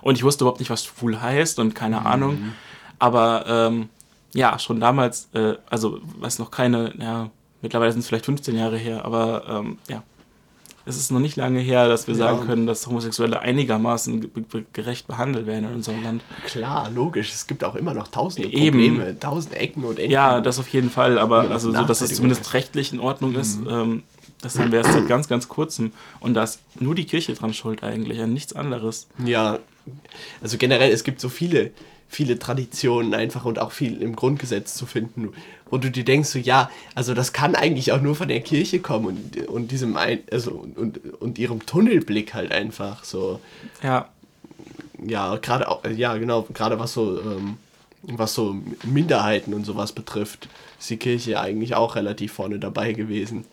Und 0.00 0.16
ich 0.16 0.24
wusste 0.24 0.44
überhaupt 0.44 0.60
nicht, 0.60 0.70
was 0.70 0.84
schwul 0.84 1.20
heißt 1.20 1.58
und 1.58 1.74
keine 1.74 2.00
mhm. 2.00 2.06
Ahnung. 2.06 2.52
Aber 2.98 3.44
ähm, 3.48 3.88
ja, 4.34 4.58
schon 4.58 4.80
damals, 4.80 5.28
äh, 5.34 5.54
also 5.68 6.00
was 6.18 6.38
noch 6.38 6.50
keine, 6.50 6.94
ja, 6.98 7.30
Mittlerweile 7.62 7.92
sind 7.92 8.00
es 8.00 8.08
vielleicht 8.08 8.26
15 8.26 8.56
Jahre 8.56 8.76
her, 8.76 9.04
aber 9.04 9.44
ähm, 9.48 9.78
ja, 9.88 10.02
es 10.84 10.96
ist 10.96 11.12
noch 11.12 11.20
nicht 11.20 11.36
lange 11.36 11.60
her, 11.60 11.88
dass 11.88 12.08
wir 12.08 12.14
ja. 12.14 12.18
sagen 12.18 12.46
können, 12.46 12.66
dass 12.66 12.86
Homosexuelle 12.86 13.40
einigermaßen 13.40 14.30
gerecht 14.72 15.06
behandelt 15.06 15.46
werden 15.46 15.68
in 15.68 15.74
unserem 15.76 16.02
Land. 16.02 16.22
Klar, 16.46 16.90
logisch. 16.90 17.32
Es 17.32 17.46
gibt 17.46 17.62
auch 17.62 17.76
immer 17.76 17.94
noch 17.94 18.08
tausende 18.08 18.48
Probleme, 18.48 19.08
Eben. 19.08 19.20
tausende 19.20 19.58
Ecken 19.58 19.84
und 19.84 19.98
Enden. 19.98 20.10
Ja, 20.10 20.40
das 20.40 20.58
auf 20.58 20.68
jeden 20.68 20.90
Fall, 20.90 21.18
aber 21.18 21.50
also 21.50 21.72
so, 21.72 21.84
dass 21.84 22.00
es 22.00 22.14
zumindest 22.14 22.52
rechtlich 22.52 22.92
in 22.92 22.98
Ordnung 22.98 23.34
ist, 23.36 23.60
mhm. 23.60 23.68
ähm, 23.68 24.02
das 24.40 24.58
haben 24.58 24.72
wir 24.72 24.80
erst 24.80 24.92
seit 24.92 25.06
ganz, 25.06 25.28
ganz 25.28 25.46
kurzem. 25.48 25.92
Und 26.18 26.34
da 26.34 26.42
ist 26.42 26.60
nur 26.80 26.96
die 26.96 27.04
Kirche 27.04 27.32
dran 27.34 27.54
schuld 27.54 27.84
eigentlich, 27.84 28.20
an 28.20 28.32
nichts 28.32 28.52
anderes. 28.52 29.06
Ja, 29.24 29.60
also 30.42 30.58
generell, 30.58 30.90
es 30.90 31.04
gibt 31.04 31.20
so 31.20 31.28
viele 31.28 31.70
viele 32.12 32.38
Traditionen 32.38 33.14
einfach 33.14 33.46
und 33.46 33.58
auch 33.58 33.72
viel 33.72 34.02
im 34.02 34.14
Grundgesetz 34.14 34.74
zu 34.74 34.84
finden, 34.84 35.32
wo 35.70 35.78
du 35.78 35.90
dir 35.90 36.04
denkst, 36.04 36.28
so 36.28 36.38
ja, 36.38 36.70
also 36.94 37.14
das 37.14 37.32
kann 37.32 37.54
eigentlich 37.54 37.90
auch 37.90 38.02
nur 38.02 38.14
von 38.14 38.28
der 38.28 38.42
Kirche 38.42 38.80
kommen 38.80 39.06
und, 39.06 39.48
und 39.48 39.70
diesem 39.70 39.96
ein, 39.96 40.18
also 40.30 40.50
und, 40.76 41.00
und 41.22 41.38
ihrem 41.38 41.64
Tunnelblick 41.64 42.34
halt 42.34 42.52
einfach 42.52 43.02
so. 43.04 43.40
Ja. 43.82 44.10
Ja, 45.04 45.36
gerade 45.36 45.68
auch, 45.68 45.84
ja, 45.86 46.14
genau, 46.18 46.42
gerade 46.52 46.78
was 46.78 46.92
so, 46.92 47.18
ähm, 47.18 47.56
was 48.02 48.34
so 48.34 48.56
Minderheiten 48.84 49.54
und 49.54 49.64
sowas 49.64 49.92
betrifft, 49.92 50.50
ist 50.78 50.90
die 50.90 50.98
Kirche 50.98 51.40
eigentlich 51.40 51.74
auch 51.74 51.96
relativ 51.96 52.34
vorne 52.34 52.58
dabei 52.58 52.92
gewesen. 52.92 53.46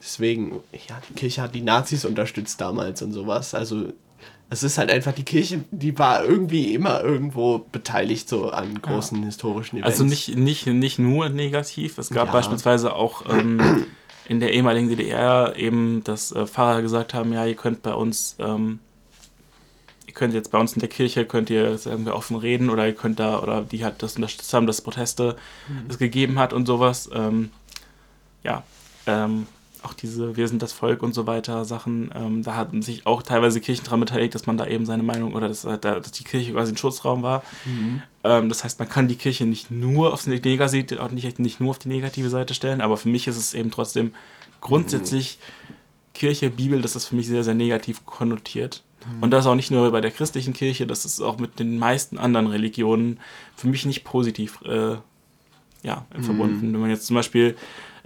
Deswegen, 0.00 0.60
ja, 0.88 1.00
die 1.08 1.14
Kirche 1.14 1.40
hat 1.40 1.54
die 1.54 1.62
Nazis 1.62 2.04
unterstützt 2.04 2.60
damals 2.60 3.00
und 3.00 3.12
sowas. 3.12 3.54
Also 3.54 3.92
es 4.48 4.62
ist 4.62 4.78
halt 4.78 4.90
einfach 4.90 5.12
die 5.12 5.24
Kirche, 5.24 5.64
die 5.70 5.98
war 5.98 6.24
irgendwie 6.24 6.74
immer 6.74 7.02
irgendwo 7.02 7.58
beteiligt 7.58 8.28
so 8.28 8.50
an 8.50 8.80
großen 8.80 9.18
ja. 9.18 9.24
historischen 9.24 9.78
Events. 9.78 9.94
Also 9.94 10.04
nicht, 10.04 10.36
nicht, 10.36 10.66
nicht 10.66 10.98
nur 10.98 11.28
negativ, 11.28 11.98
es 11.98 12.10
gab 12.10 12.28
ja. 12.28 12.32
beispielsweise 12.32 12.94
auch 12.94 13.24
ähm, 13.28 13.86
in 14.28 14.38
der 14.38 14.52
ehemaligen 14.52 14.88
DDR 14.88 15.54
eben, 15.56 16.04
dass 16.04 16.30
äh, 16.30 16.46
Pfarrer 16.46 16.82
gesagt 16.82 17.12
haben, 17.12 17.32
ja, 17.32 17.44
ihr 17.44 17.56
könnt 17.56 17.82
bei 17.82 17.92
uns, 17.92 18.36
ähm, 18.38 18.78
ihr 20.06 20.14
könnt 20.14 20.32
jetzt 20.32 20.52
bei 20.52 20.58
uns 20.58 20.74
in 20.74 20.80
der 20.80 20.88
Kirche, 20.88 21.24
könnt 21.24 21.50
ihr, 21.50 21.76
sagen 21.76 22.06
wir, 22.06 22.14
offen 22.14 22.36
reden 22.36 22.70
oder 22.70 22.86
ihr 22.86 22.94
könnt 22.94 23.18
da, 23.18 23.40
oder 23.40 23.62
die 23.62 23.84
hat 23.84 24.00
das 24.02 24.14
unterstützt 24.14 24.54
haben, 24.54 24.68
dass 24.68 24.80
Proteste 24.80 25.36
mhm. 25.66 25.90
es 25.90 25.98
gegeben 25.98 26.38
hat 26.38 26.52
und 26.52 26.66
sowas. 26.66 27.10
Ähm, 27.12 27.50
ja, 28.44 28.62
ähm, 29.08 29.48
auch 29.86 29.94
diese 29.94 30.36
Wir 30.36 30.48
sind 30.48 30.62
das 30.62 30.72
Volk 30.72 31.02
und 31.02 31.14
so 31.14 31.26
weiter 31.26 31.64
Sachen, 31.64 32.10
ähm, 32.14 32.42
da 32.42 32.56
hatten 32.56 32.82
sich 32.82 33.06
auch 33.06 33.22
teilweise 33.22 33.60
Kirchen 33.60 33.84
daran 33.84 34.00
beteiligt, 34.00 34.34
dass 34.34 34.46
man 34.46 34.56
da 34.58 34.66
eben 34.66 34.84
seine 34.84 35.02
Meinung 35.02 35.34
oder 35.34 35.48
dass, 35.48 35.64
äh, 35.64 35.78
dass 35.78 36.10
die 36.12 36.24
Kirche 36.24 36.52
quasi 36.52 36.72
ein 36.72 36.76
Schutzraum 36.76 37.22
war. 37.22 37.42
Mhm. 37.64 38.02
Ähm, 38.24 38.48
das 38.48 38.64
heißt, 38.64 38.78
man 38.78 38.88
kann 38.88 39.08
die 39.08 39.16
Kirche 39.16 39.46
nicht 39.46 39.70
nur 39.70 40.12
auf 40.12 40.24
die 40.24 40.30
negative, 40.30 41.14
nicht, 41.14 41.38
nicht 41.38 41.60
nur 41.60 41.70
auf 41.70 41.78
die 41.78 41.88
negative 41.88 42.28
Seite 42.28 42.54
stellen, 42.54 42.80
aber 42.80 42.96
für 42.96 43.08
mich 43.08 43.28
ist 43.28 43.36
es 43.36 43.54
eben 43.54 43.70
trotzdem 43.70 44.12
grundsätzlich 44.60 45.38
mhm. 45.38 45.74
Kirche, 46.14 46.50
Bibel, 46.50 46.82
das 46.82 46.96
ist 46.96 47.06
für 47.06 47.16
mich 47.16 47.28
sehr, 47.28 47.44
sehr 47.44 47.54
negativ 47.54 48.04
konnotiert. 48.04 48.82
Mhm. 49.06 49.22
Und 49.22 49.30
das 49.30 49.46
auch 49.46 49.54
nicht 49.54 49.70
nur 49.70 49.90
bei 49.92 50.00
der 50.00 50.10
christlichen 50.10 50.52
Kirche, 50.52 50.86
das 50.86 51.04
ist 51.04 51.20
auch 51.20 51.38
mit 51.38 51.58
den 51.58 51.78
meisten 51.78 52.18
anderen 52.18 52.48
Religionen 52.48 53.20
für 53.54 53.68
mich 53.68 53.86
nicht 53.86 54.04
positiv 54.04 54.60
äh, 54.62 54.96
ja, 55.86 56.04
mhm. 56.14 56.22
verbunden. 56.22 56.72
Wenn 56.72 56.80
man 56.80 56.90
jetzt 56.90 57.06
zum 57.06 57.16
Beispiel 57.16 57.56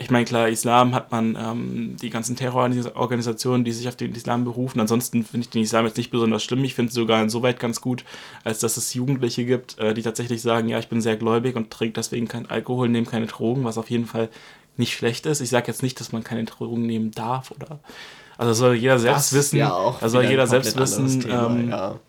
ich 0.00 0.10
meine, 0.10 0.24
klar, 0.24 0.48
Islam 0.48 0.94
hat 0.94 1.12
man 1.12 1.36
ähm, 1.38 1.96
die 2.00 2.08
ganzen 2.08 2.34
Terrororganisationen, 2.34 3.66
die 3.66 3.72
sich 3.72 3.86
auf 3.86 3.96
den 3.96 4.14
Islam 4.14 4.44
berufen. 4.44 4.80
Ansonsten 4.80 5.24
finde 5.24 5.44
ich 5.44 5.50
den 5.50 5.62
Islam 5.62 5.84
jetzt 5.84 5.98
nicht 5.98 6.10
besonders 6.10 6.42
schlimm. 6.42 6.64
Ich 6.64 6.74
finde 6.74 6.88
es 6.88 6.94
sogar 6.94 7.22
insoweit 7.22 7.60
ganz 7.60 7.82
gut, 7.82 8.06
als 8.42 8.60
dass 8.60 8.78
es 8.78 8.94
Jugendliche 8.94 9.44
gibt, 9.44 9.78
äh, 9.78 9.92
die 9.92 10.00
tatsächlich 10.00 10.40
sagen, 10.40 10.70
ja, 10.70 10.78
ich 10.78 10.88
bin 10.88 11.02
sehr 11.02 11.16
gläubig 11.16 11.54
und 11.54 11.70
trinke 11.70 11.92
deswegen 11.92 12.28
keinen 12.28 12.46
Alkohol, 12.46 12.88
nehme 12.88 13.06
keine 13.06 13.26
Drogen, 13.26 13.64
was 13.64 13.76
auf 13.76 13.90
jeden 13.90 14.06
Fall 14.06 14.30
nicht 14.78 14.94
schlecht 14.94 15.26
ist. 15.26 15.42
Ich 15.42 15.50
sage 15.50 15.66
jetzt 15.66 15.82
nicht, 15.82 16.00
dass 16.00 16.12
man 16.12 16.24
keine 16.24 16.44
Drogen 16.44 16.86
nehmen 16.86 17.10
darf 17.10 17.50
oder. 17.50 17.78
Also 18.38 18.54
soll 18.54 18.76
jeder 18.76 18.98
selbst 18.98 19.32
das 19.32 19.34
wissen. 19.34 19.58
Ja 19.58 19.74
auch 19.74 20.00
also 20.00 20.16
soll 20.16 20.24
jeder 20.30 20.46
selbst 20.46 20.78
wissen. 20.78 21.20
Thema, 21.20 21.46
ähm, 21.46 21.68
ja 21.68 22.00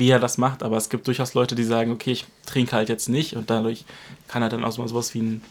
wie 0.00 0.10
er 0.10 0.18
das 0.18 0.38
macht, 0.38 0.62
aber 0.62 0.76
es 0.76 0.88
gibt 0.88 1.06
durchaus 1.06 1.34
Leute, 1.34 1.54
die 1.54 1.62
sagen, 1.62 1.92
okay, 1.92 2.10
ich 2.10 2.26
trinke 2.46 2.72
halt 2.72 2.88
jetzt 2.88 3.08
nicht 3.08 3.36
und 3.36 3.50
dadurch 3.50 3.84
kann 4.26 4.42
er 4.42 4.48
dann 4.48 4.64
auch 4.64 4.72
so 4.72 4.94
was 4.94 5.14
wie 5.14 5.20
ein 5.20 5.42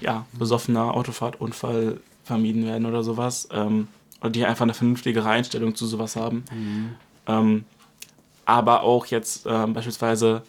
ja, 0.00 0.26
besoffener 0.32 0.92
Autofahrtunfall 0.94 2.00
vermieden 2.24 2.66
werden 2.66 2.86
oder 2.86 3.02
sowas. 3.02 3.48
Ähm, 3.52 3.88
oder 4.20 4.30
die 4.30 4.44
einfach 4.44 4.64
eine 4.64 4.74
vernünftige 4.74 5.24
Einstellung 5.24 5.74
zu 5.74 5.86
sowas 5.86 6.16
haben. 6.16 6.44
Mhm. 6.52 6.94
Ähm, 7.26 7.64
aber 8.46 8.82
auch 8.82 9.06
jetzt 9.06 9.46
ähm, 9.46 9.74
beispielsweise, 9.74 10.42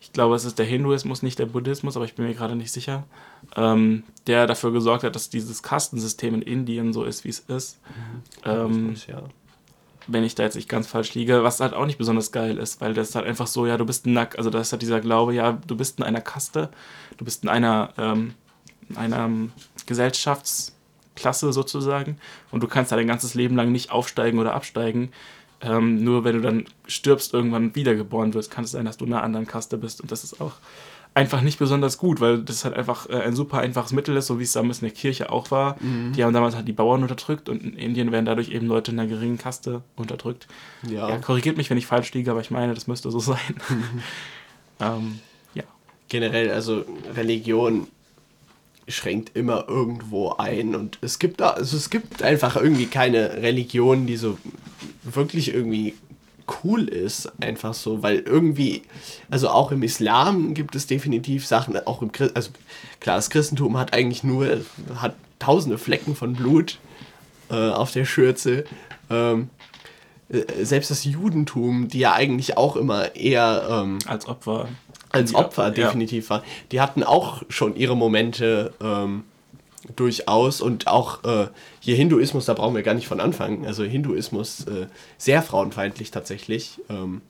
ich 0.00 0.12
glaube, 0.12 0.36
es 0.36 0.44
ist 0.44 0.58
der 0.58 0.66
Hinduismus, 0.66 1.22
nicht 1.22 1.38
der 1.38 1.46
Buddhismus, 1.46 1.96
aber 1.96 2.04
ich 2.04 2.14
bin 2.14 2.26
mir 2.26 2.34
gerade 2.34 2.54
nicht 2.54 2.70
sicher, 2.70 3.04
ähm, 3.56 4.04
der 4.26 4.46
dafür 4.46 4.72
gesorgt 4.72 5.04
hat, 5.04 5.16
dass 5.16 5.30
dieses 5.30 5.62
Kastensystem 5.62 6.34
in 6.34 6.42
Indien 6.42 6.92
so 6.92 7.02
ist, 7.02 7.24
wie 7.24 7.30
es 7.30 7.40
ist. 7.40 7.80
Mhm. 7.88 8.22
Ähm, 8.44 8.96
ja. 9.08 9.22
Wenn 10.06 10.24
ich 10.24 10.34
da 10.34 10.42
jetzt 10.42 10.56
nicht 10.56 10.68
ganz 10.68 10.86
falsch 10.86 11.14
liege, 11.14 11.44
was 11.44 11.60
halt 11.60 11.74
auch 11.74 11.86
nicht 11.86 11.98
besonders 11.98 12.32
geil 12.32 12.58
ist, 12.58 12.80
weil 12.80 12.94
das 12.94 13.14
halt 13.14 13.26
einfach 13.26 13.46
so, 13.46 13.66
ja, 13.66 13.76
du 13.76 13.86
bist 13.86 14.06
ein 14.06 14.12
Nack, 14.12 14.36
also 14.36 14.50
das 14.50 14.68
ist 14.68 14.72
halt 14.72 14.82
dieser 14.82 15.00
Glaube, 15.00 15.34
ja, 15.34 15.58
du 15.66 15.76
bist 15.76 15.98
in 15.98 16.04
einer 16.04 16.20
Kaste, 16.20 16.70
du 17.18 17.24
bist 17.24 17.44
in 17.44 17.48
einer 17.48 17.92
ähm, 17.96 18.34
einer 18.96 19.30
Gesellschafts, 19.86 20.74
Klasse 21.14 21.52
sozusagen 21.52 22.18
und 22.50 22.62
du 22.62 22.68
kannst 22.68 22.90
da 22.90 22.96
dein 22.96 23.06
ganzes 23.06 23.34
Leben 23.34 23.54
lang 23.54 23.70
nicht 23.70 23.90
aufsteigen 23.90 24.38
oder 24.38 24.54
absteigen. 24.54 25.12
Ähm, 25.60 26.02
nur 26.02 26.24
wenn 26.24 26.36
du 26.36 26.40
dann 26.40 26.64
stirbst, 26.86 27.34
irgendwann 27.34 27.74
wiedergeboren 27.74 28.34
wirst, 28.34 28.50
kann 28.50 28.64
es 28.64 28.72
sein, 28.72 28.84
dass 28.86 28.96
du 28.96 29.04
in 29.04 29.12
einer 29.12 29.22
anderen 29.22 29.46
Kaste 29.46 29.78
bist 29.78 30.00
und 30.00 30.10
das 30.10 30.24
ist 30.24 30.40
auch 30.40 30.54
einfach 31.14 31.42
nicht 31.42 31.58
besonders 31.58 31.98
gut, 31.98 32.20
weil 32.20 32.38
das 32.42 32.64
halt 32.64 32.74
einfach 32.74 33.08
äh, 33.08 33.20
ein 33.20 33.36
super 33.36 33.58
einfaches 33.58 33.92
Mittel 33.92 34.16
ist, 34.16 34.26
so 34.26 34.38
wie 34.38 34.44
es 34.44 34.52
damals 34.52 34.80
in 34.80 34.88
der 34.88 34.96
Kirche 34.96 35.30
auch 35.30 35.50
war. 35.50 35.76
Mhm. 35.80 36.12
Die 36.14 36.24
haben 36.24 36.32
damals 36.32 36.54
halt 36.54 36.66
die 36.66 36.72
Bauern 36.72 37.02
unterdrückt 37.02 37.48
und 37.48 37.62
in 37.62 37.74
Indien 37.74 38.12
werden 38.12 38.24
dadurch 38.24 38.50
eben 38.50 38.66
Leute 38.66 38.92
in 38.92 38.98
einer 38.98 39.08
geringen 39.08 39.38
Kaste 39.38 39.82
unterdrückt. 39.96 40.46
Ja. 40.88 41.08
ja 41.08 41.18
korrigiert 41.18 41.56
mich, 41.56 41.68
wenn 41.70 41.78
ich 41.78 41.86
falsch 41.86 42.12
liege, 42.14 42.30
aber 42.30 42.40
ich 42.40 42.50
meine, 42.50 42.74
das 42.74 42.86
müsste 42.86 43.10
so 43.10 43.18
sein. 43.18 43.38
ähm, 44.80 45.18
ja. 45.54 45.64
Generell, 46.08 46.50
also 46.50 46.84
Religion 47.14 47.88
schränkt 48.88 49.36
immer 49.36 49.68
irgendwo 49.68 50.30
ein 50.30 50.74
und 50.74 50.98
es 51.02 51.18
gibt 51.18 51.40
da, 51.40 51.50
also 51.50 51.76
es 51.76 51.88
gibt 51.88 52.22
einfach 52.22 52.56
irgendwie 52.56 52.86
keine 52.86 53.34
Religion, 53.42 54.06
die 54.06 54.16
so 54.16 54.38
wirklich 55.04 55.54
irgendwie 55.54 55.94
cool 56.62 56.88
ist, 56.88 57.32
einfach 57.40 57.74
so, 57.74 58.02
weil 58.02 58.18
irgendwie, 58.18 58.82
also 59.30 59.48
auch 59.48 59.72
im 59.72 59.82
Islam 59.82 60.54
gibt 60.54 60.74
es 60.74 60.86
definitiv 60.86 61.46
Sachen, 61.46 61.76
auch 61.86 62.02
im 62.02 62.12
Christ, 62.12 62.36
also 62.36 62.50
klar, 63.00 63.16
das 63.16 63.30
Christentum 63.30 63.78
hat 63.78 63.92
eigentlich 63.94 64.24
nur, 64.24 64.60
hat 64.96 65.14
tausende 65.38 65.78
Flecken 65.78 66.14
von 66.14 66.34
Blut 66.34 66.78
äh, 67.50 67.70
auf 67.70 67.92
der 67.92 68.04
Schürze. 68.04 68.64
Ähm, 69.10 69.50
äh, 70.28 70.64
selbst 70.64 70.90
das 70.90 71.04
Judentum, 71.04 71.88
die 71.88 71.98
ja 71.98 72.12
eigentlich 72.12 72.56
auch 72.56 72.76
immer 72.76 73.14
eher 73.16 73.66
ähm, 73.70 73.98
als 74.06 74.26
Opfer 74.26 74.68
als 75.12 75.34
Opfer 75.34 75.70
definitiv 75.70 76.24
ja. 76.24 76.30
war, 76.30 76.42
die 76.70 76.80
hatten 76.80 77.02
auch 77.02 77.42
schon 77.48 77.76
ihre 77.76 77.96
Momente 77.96 78.72
ähm, 78.82 79.24
durchaus 79.96 80.60
und 80.60 80.86
auch 80.86 81.24
äh, 81.24 81.48
hier 81.80 81.96
Hinduismus, 81.96 82.46
da 82.46 82.54
brauchen 82.54 82.74
wir 82.74 82.82
gar 82.82 82.94
nicht 82.94 83.08
von 83.08 83.20
anfangen. 83.20 83.66
Also 83.66 83.84
Hinduismus 83.84 84.64
äh, 84.66 84.86
sehr 85.18 85.42
frauenfeindlich 85.42 86.10
tatsächlich. 86.10 86.80
Ähm, 86.88 87.22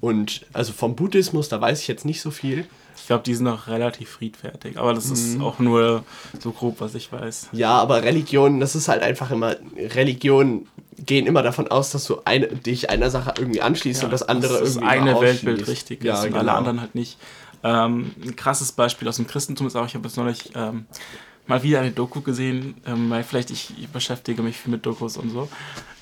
und 0.00 0.46
also 0.52 0.72
vom 0.72 0.94
Buddhismus, 0.96 1.48
da 1.48 1.60
weiß 1.60 1.80
ich 1.80 1.88
jetzt 1.88 2.04
nicht 2.04 2.20
so 2.20 2.30
viel. 2.30 2.66
Ich 2.96 3.06
glaube, 3.06 3.24
die 3.24 3.34
sind 3.34 3.48
auch 3.48 3.66
relativ 3.66 4.10
friedfertig, 4.10 4.78
aber 4.78 4.94
das 4.94 5.10
ist 5.10 5.38
mhm. 5.38 5.42
auch 5.42 5.58
nur 5.58 6.04
so 6.38 6.52
grob, 6.52 6.80
was 6.80 6.94
ich 6.94 7.10
weiß. 7.12 7.48
Ja, 7.52 7.78
aber 7.78 8.02
Religion, 8.02 8.60
das 8.60 8.76
ist 8.76 8.88
halt 8.88 9.02
einfach 9.02 9.30
immer, 9.30 9.56
Religionen 9.76 10.68
gehen 10.98 11.26
immer 11.26 11.42
davon 11.42 11.68
aus, 11.68 11.90
dass 11.90 12.04
du 12.04 12.20
eine, 12.24 12.48
dich 12.48 12.90
einer 12.90 13.10
Sache 13.10 13.34
irgendwie 13.38 13.62
anschließt 13.62 14.02
ja, 14.02 14.06
und 14.06 14.12
das 14.12 14.22
andere 14.22 14.60
das 14.60 14.76
irgendwie. 14.76 14.80
Das 14.80 14.90
eine 14.90 15.20
Weltbild 15.20 15.66
richtig 15.66 16.04
ja, 16.04 16.14
ist 16.14 16.20
und 16.20 16.26
genau. 16.28 16.40
alle 16.40 16.52
anderen 16.52 16.80
halt 16.80 16.94
nicht. 16.94 17.18
Ähm, 17.62 18.12
ein 18.22 18.36
krasses 18.36 18.72
Beispiel 18.72 19.08
aus 19.08 19.16
dem 19.16 19.26
Christentum 19.26 19.66
ist 19.66 19.76
auch, 19.76 19.86
ich 19.86 19.94
habe 19.94 20.06
jetzt 20.06 20.16
neulich 20.16 20.50
ähm, 20.54 20.86
mal 21.50 21.62
wieder 21.62 21.80
eine 21.80 21.90
Doku 21.90 22.22
gesehen, 22.22 22.76
ähm, 22.86 23.10
weil 23.10 23.22
vielleicht 23.22 23.50
ich, 23.50 23.78
ich, 23.78 23.88
beschäftige 23.88 24.42
mich 24.42 24.56
viel 24.56 24.70
mit 24.70 24.86
Dokus 24.86 25.18
und 25.18 25.30
so. 25.30 25.48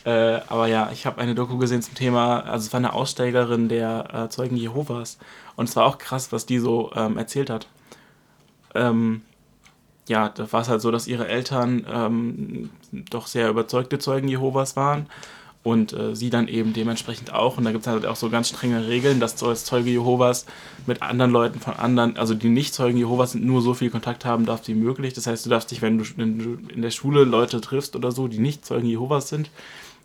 Äh, 0.05 0.41
aber 0.49 0.69
ja, 0.69 0.91
ich 0.93 1.07
habe 1.07 1.21
eine 1.21 1.35
Doku 1.35 1.59
gesehen 1.59 1.83
zum 1.83 1.95
Thema, 1.95 2.41
also 2.41 2.67
es 2.67 2.73
war 2.73 2.79
eine 2.79 2.93
Aussteigerin 2.93 3.69
der 3.69 4.09
äh, 4.15 4.29
Zeugen 4.29 4.57
Jehovas. 4.57 5.19
Und 5.57 5.69
es 5.69 5.75
war 5.75 5.87
auch 5.87 5.99
krass, 5.99 6.31
was 6.31 6.47
die 6.47 6.59
so 6.59 6.93
ähm, 6.95 7.19
erzählt 7.19 7.51
hat. 7.51 7.67
Ähm, 8.75 9.23
ja, 10.07 10.29
da 10.29 10.51
war 10.53 10.61
es 10.61 10.69
halt 10.69 10.81
so, 10.81 10.91
dass 10.91 11.09
ihre 11.09 11.27
Eltern 11.27 11.85
ähm, 11.91 12.71
doch 12.93 13.27
sehr 13.27 13.49
überzeugte 13.49 13.99
Zeugen 13.99 14.29
Jehovas 14.29 14.77
waren 14.77 15.09
und 15.69 15.93
äh, 15.93 16.17
sie 16.17 16.31
dann 16.31 16.49
eben 16.49 16.73
dementsprechend 16.73 17.33
auch. 17.33 17.59
Und 17.59 17.65
da 17.65 17.73
gibt 17.73 17.87
es 17.87 17.93
halt 17.93 18.07
auch 18.07 18.17
so 18.17 18.31
ganz 18.31 18.49
strenge 18.49 18.89
Regeln, 18.89 19.21
dass 19.21 19.37
du 19.37 19.47
als 19.47 19.65
Zeuge 19.65 19.91
Jehovas 19.91 20.47
mit 20.87 21.03
anderen 21.03 21.31
Leuten 21.31 21.61
von 21.61 21.75
anderen, 21.75 22.17
also 22.17 22.35
die 22.35 22.49
nicht 22.49 22.75
Zeugen 22.75 22.99
Jehovas 22.99 23.33
sind, 23.33 23.45
nur 23.45 23.61
so 23.63 23.75
viel 23.75 23.91
Kontakt 23.91 24.25
haben 24.25 24.47
darfst 24.47 24.69
wie 24.69 24.75
möglich. 24.75 25.15
Das 25.15 25.27
heißt, 25.27 25.45
du 25.47 25.51
darfst 25.51 25.71
dich, 25.71 25.83
wenn 25.83 25.99
du 25.99 26.05
in 26.75 26.83
der 26.83 26.91
Schule 26.91 27.25
Leute 27.25 27.61
triffst 27.61 27.97
oder 27.97 28.13
so, 28.13 28.29
die 28.29 28.39
nicht 28.39 28.65
Zeugen 28.65 28.89
Jehovas 28.89 29.29
sind, 29.29 29.51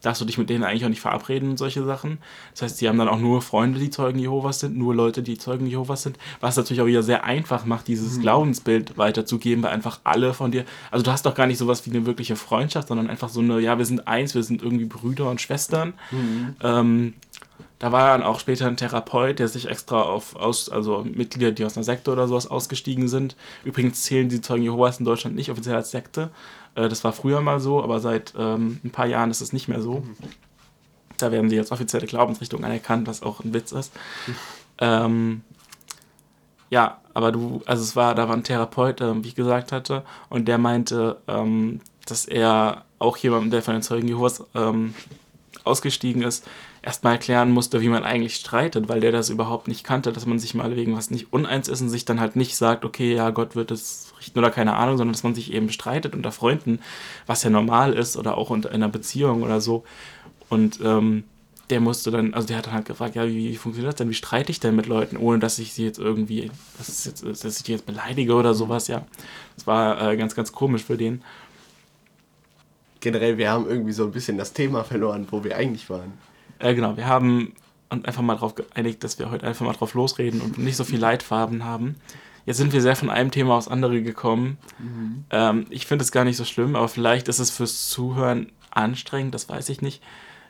darfst 0.04 0.22
du 0.22 0.26
dich 0.26 0.38
mit 0.38 0.50
denen 0.50 0.64
eigentlich 0.64 0.86
auch 0.86 0.90
nicht 0.90 1.02
verabreden 1.02 1.50
und 1.50 1.58
solche 1.58 1.84
Sachen. 1.84 2.20
Das 2.52 2.62
heißt, 2.62 2.78
sie 2.78 2.88
haben 2.88 3.00
dann 3.00 3.08
auch 3.08 3.20
nur 3.20 3.42
Freunde, 3.42 3.80
die 3.80 3.90
Zeugen 3.90 4.20
Jehovas 4.20 4.60
sind, 4.60 4.78
nur 4.78 4.94
Leute, 4.94 5.24
die 5.24 5.38
Zeugen 5.38 5.66
Jehovas 5.66 6.04
sind, 6.04 6.20
was 6.42 6.56
natürlich 6.56 6.82
auch 6.82 6.86
wieder 6.86 7.04
sehr 7.04 7.24
einfach 7.24 7.66
macht, 7.66 7.88
dieses 7.88 8.18
mhm. 8.18 8.22
Glaubensbild 8.22 8.98
weiterzugeben, 8.98 9.64
weil 9.64 9.72
einfach 9.72 10.02
alle 10.04 10.34
von 10.34 10.52
dir, 10.52 10.66
also 10.92 11.04
du 11.04 11.12
hast 11.12 11.26
doch 11.26 11.34
gar 11.34 11.48
nicht 11.48 11.58
sowas 11.58 11.86
wie 11.88 11.90
eine 11.90 12.06
wirkliche 12.06 12.36
Freundschaft, 12.36 12.90
sondern 12.90 13.10
einfach 13.10 13.30
so 13.30 13.40
eine, 13.40 13.60
ja, 13.60 13.78
wir 13.78 13.86
sind 13.86 14.08
eins, 14.08 14.36
wir 14.36 14.44
sind 14.44 14.62
irgendwie 14.62 14.86
Brüder 14.86 15.30
und 15.30 15.42
Schwestern. 15.42 15.94
Mhm. 16.12 16.56
Ähm, 16.62 17.14
da 17.84 17.92
war 17.92 18.18
dann 18.18 18.26
auch 18.26 18.40
später 18.40 18.68
ein 18.68 18.78
Therapeut, 18.78 19.40
der 19.40 19.50
sich 19.50 19.68
extra 19.68 20.04
auf 20.04 20.38
aus, 20.38 20.70
also 20.70 21.04
Mitglieder, 21.04 21.52
die 21.52 21.66
aus 21.66 21.76
einer 21.76 21.84
Sekte 21.84 22.12
oder 22.14 22.30
sowas 22.30 22.48
ausgestiegen 22.48 23.10
sind. 23.10 23.36
Übrigens 23.66 24.04
zählen 24.04 24.30
die 24.30 24.40
Zeugen 24.40 24.64
Jehovas 24.64 25.00
in 25.00 25.06
Deutschland 25.06 25.36
nicht 25.36 25.52
offiziell 25.52 25.76
als 25.76 25.92
Sekte. 25.92 26.30
Äh, 26.76 26.90
das 26.90 27.04
war 27.04 27.14
früher 27.14 27.42
mal 27.42 27.60
so, 27.60 27.84
aber 27.84 28.00
seit 28.00 28.34
ähm, 28.38 28.80
ein 28.84 28.92
paar 28.92 29.06
Jahren 29.06 29.32
ist 29.32 29.42
es 29.42 29.54
nicht 29.54 29.68
mehr 29.68 29.82
so. 29.82 30.04
Da 31.18 31.32
werden 31.32 31.50
sie 31.50 31.56
jetzt 31.56 31.72
offizielle 31.72 32.08
Glaubensrichtungen 32.08 32.66
anerkannt, 32.66 33.08
was 33.08 33.24
auch 33.24 33.44
ein 33.44 33.54
Witz 33.54 33.72
ist. 33.72 33.94
Ähm, 34.80 35.42
ja, 36.70 37.00
aber 37.14 37.32
du, 37.32 37.62
also 37.66 37.84
es 37.84 37.96
war, 37.96 38.16
da 38.16 38.28
war 38.28 38.36
ein 38.36 38.44
Therapeut, 38.44 39.00
äh, 39.02 39.24
wie 39.24 39.28
ich 39.28 39.36
gesagt 39.36 39.72
hatte, 39.72 40.04
und 40.30 40.48
der 40.48 40.58
meinte, 40.58 41.22
ähm, 41.28 41.82
dass 42.06 42.26
er 42.26 42.86
auch 43.00 43.18
jemandem, 43.18 43.52
der 43.52 43.62
von 43.62 43.76
den 43.76 43.84
Zeugen 43.84 44.08
Jehovas 44.08 44.44
ähm, 44.56 44.96
ausgestiegen 45.64 46.24
ist, 46.24 46.48
erstmal 46.82 47.14
erklären 47.14 47.52
musste, 47.52 47.82
wie 47.82 47.90
man 47.90 48.04
eigentlich 48.04 48.36
streitet, 48.36 48.90
weil 48.90 49.00
der 49.00 49.12
das 49.12 49.30
überhaupt 49.30 49.68
nicht 49.68 49.84
kannte, 49.84 50.12
dass 50.12 50.26
man 50.26 50.40
sich 50.40 50.54
mal 50.54 50.76
wegen 50.76 50.98
was 50.98 51.12
nicht 51.12 51.32
uneins 51.32 51.68
ist 51.68 51.82
und 51.82 51.90
sich 51.90 52.06
dann 52.06 52.20
halt 52.20 52.36
nicht 52.36 52.58
sagt, 52.58 52.86
okay, 52.86 53.16
ja, 53.16 53.30
Gott 53.30 53.56
wird 53.56 53.72
es 53.72 54.13
richten 54.24 54.40
oder 54.40 54.52
keine 54.52 54.76
Ahnung, 54.76 54.98
sondern 54.98 55.14
dass 55.14 55.24
man 55.24 55.36
sich 55.36 55.54
eben 55.54 55.70
streitet 55.70 56.16
unter 56.16 56.32
Freunden, 56.32 56.80
was 57.28 57.44
ja 57.44 57.50
normal 57.50 57.94
ist 57.94 58.18
oder 58.18 58.38
auch 58.38 58.50
unter 58.50 58.72
einer 58.72 58.90
Beziehung 58.90 59.44
oder 59.44 59.62
so. 59.62 59.84
Und 60.50 60.80
ähm, 60.84 61.24
der 61.70 61.80
musste 61.80 62.12
dann, 62.12 62.34
also 62.34 62.48
der 62.48 62.58
hat 62.58 62.68
dann 62.68 62.74
halt 62.74 62.86
gefragt, 62.86 63.16
ja, 63.16 63.26
wie, 63.28 63.50
wie 63.52 63.56
funktioniert 63.56 63.94
das 63.94 63.98
denn? 63.98 64.10
Wie 64.10 64.14
streite 64.14 64.52
ich 64.52 64.60
denn 64.60 64.76
mit 64.76 64.86
Leuten, 64.88 65.18
ohne 65.18 65.40
dass 65.40 65.60
ich 65.60 65.74
sie 65.74 65.86
jetzt 65.86 66.00
irgendwie, 66.00 66.52
dass, 66.78 67.06
jetzt, 67.06 67.24
dass 67.24 67.58
ich 67.58 67.64
die 67.64 67.72
jetzt 67.72 67.86
beleidige 67.86 68.36
oder 68.36 68.54
sowas, 68.54 68.88
ja. 68.88 69.06
Das 69.56 69.66
war 69.68 70.12
äh, 70.12 70.18
ganz, 70.18 70.36
ganz 70.36 70.52
komisch 70.52 70.84
für 70.84 70.98
den 70.98 71.24
generell, 73.04 73.38
wir 73.38 73.52
haben 73.52 73.68
irgendwie 73.68 73.92
so 73.92 74.06
ein 74.06 74.12
bisschen 74.12 74.38
das 74.38 74.54
Thema 74.54 74.84
verloren, 74.84 75.28
wo 75.30 75.44
wir 75.44 75.56
eigentlich 75.58 75.90
waren. 75.90 76.14
Äh, 76.58 76.74
genau, 76.74 76.98
wir 76.98 77.06
haben 77.06 77.54
uns 77.90 78.06
einfach 78.06 78.24
mal 78.24 78.36
darauf 78.36 78.56
geeinigt, 78.56 79.04
dass 79.04 79.20
wir 79.20 79.30
heute 79.30 79.46
einfach 79.46 79.66
mal 79.66 79.74
drauf 79.74 79.94
losreden 79.94 80.42
und 80.42 80.58
nicht 80.58 80.78
so 80.78 80.84
viel 80.84 81.00
Leitfarben 81.00 81.66
haben. 81.66 81.96
Jetzt 82.46 82.58
sind 82.58 82.74
wir 82.74 82.82
sehr 82.82 82.96
von 82.96 83.10
einem 83.10 83.32
Thema 83.32 83.56
aufs 83.56 83.68
andere 83.68 84.02
gekommen. 84.02 84.58
Mhm. 84.80 85.26
Ähm, 85.30 85.66
ich 85.70 85.86
finde 85.86 86.04
es 86.04 86.12
gar 86.12 86.26
nicht 86.26 86.38
so 86.38 86.46
schlimm, 86.46 86.76
aber 86.76 86.88
vielleicht 86.88 87.28
ist 87.28 87.40
es 87.40 87.52
fürs 87.52 87.90
Zuhören 87.90 88.52
anstrengend, 88.72 89.34
das 89.34 89.50
weiß 89.50 89.70
ich 89.70 89.82
nicht. 89.82 90.02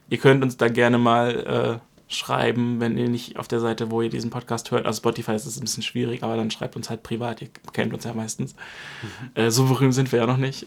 Ihr 0.09 0.17
könnt 0.17 0.43
uns 0.43 0.57
da 0.57 0.67
gerne 0.67 0.97
mal 0.97 1.79
äh, 1.81 2.13
schreiben, 2.13 2.79
wenn 2.79 2.97
ihr 2.97 3.09
nicht 3.09 3.37
auf 3.37 3.47
der 3.47 3.59
Seite, 3.59 3.91
wo 3.91 4.01
ihr 4.01 4.09
diesen 4.09 4.29
Podcast 4.29 4.71
hört, 4.71 4.85
also 4.85 4.97
Spotify 4.97 5.33
ist 5.33 5.45
es 5.45 5.57
ein 5.57 5.61
bisschen 5.61 5.83
schwierig, 5.83 6.23
aber 6.23 6.35
dann 6.35 6.51
schreibt 6.51 6.75
uns 6.75 6.89
halt 6.89 7.03
privat, 7.03 7.41
ihr 7.41 7.49
kennt 7.73 7.93
uns 7.93 8.03
ja 8.03 8.13
meistens. 8.13 8.55
Mhm. 9.01 9.41
Äh, 9.41 9.51
so 9.51 9.65
berühmt 9.65 9.93
sind 9.93 10.11
wir 10.11 10.19
ja 10.19 10.27
noch 10.27 10.37
nicht. 10.37 10.65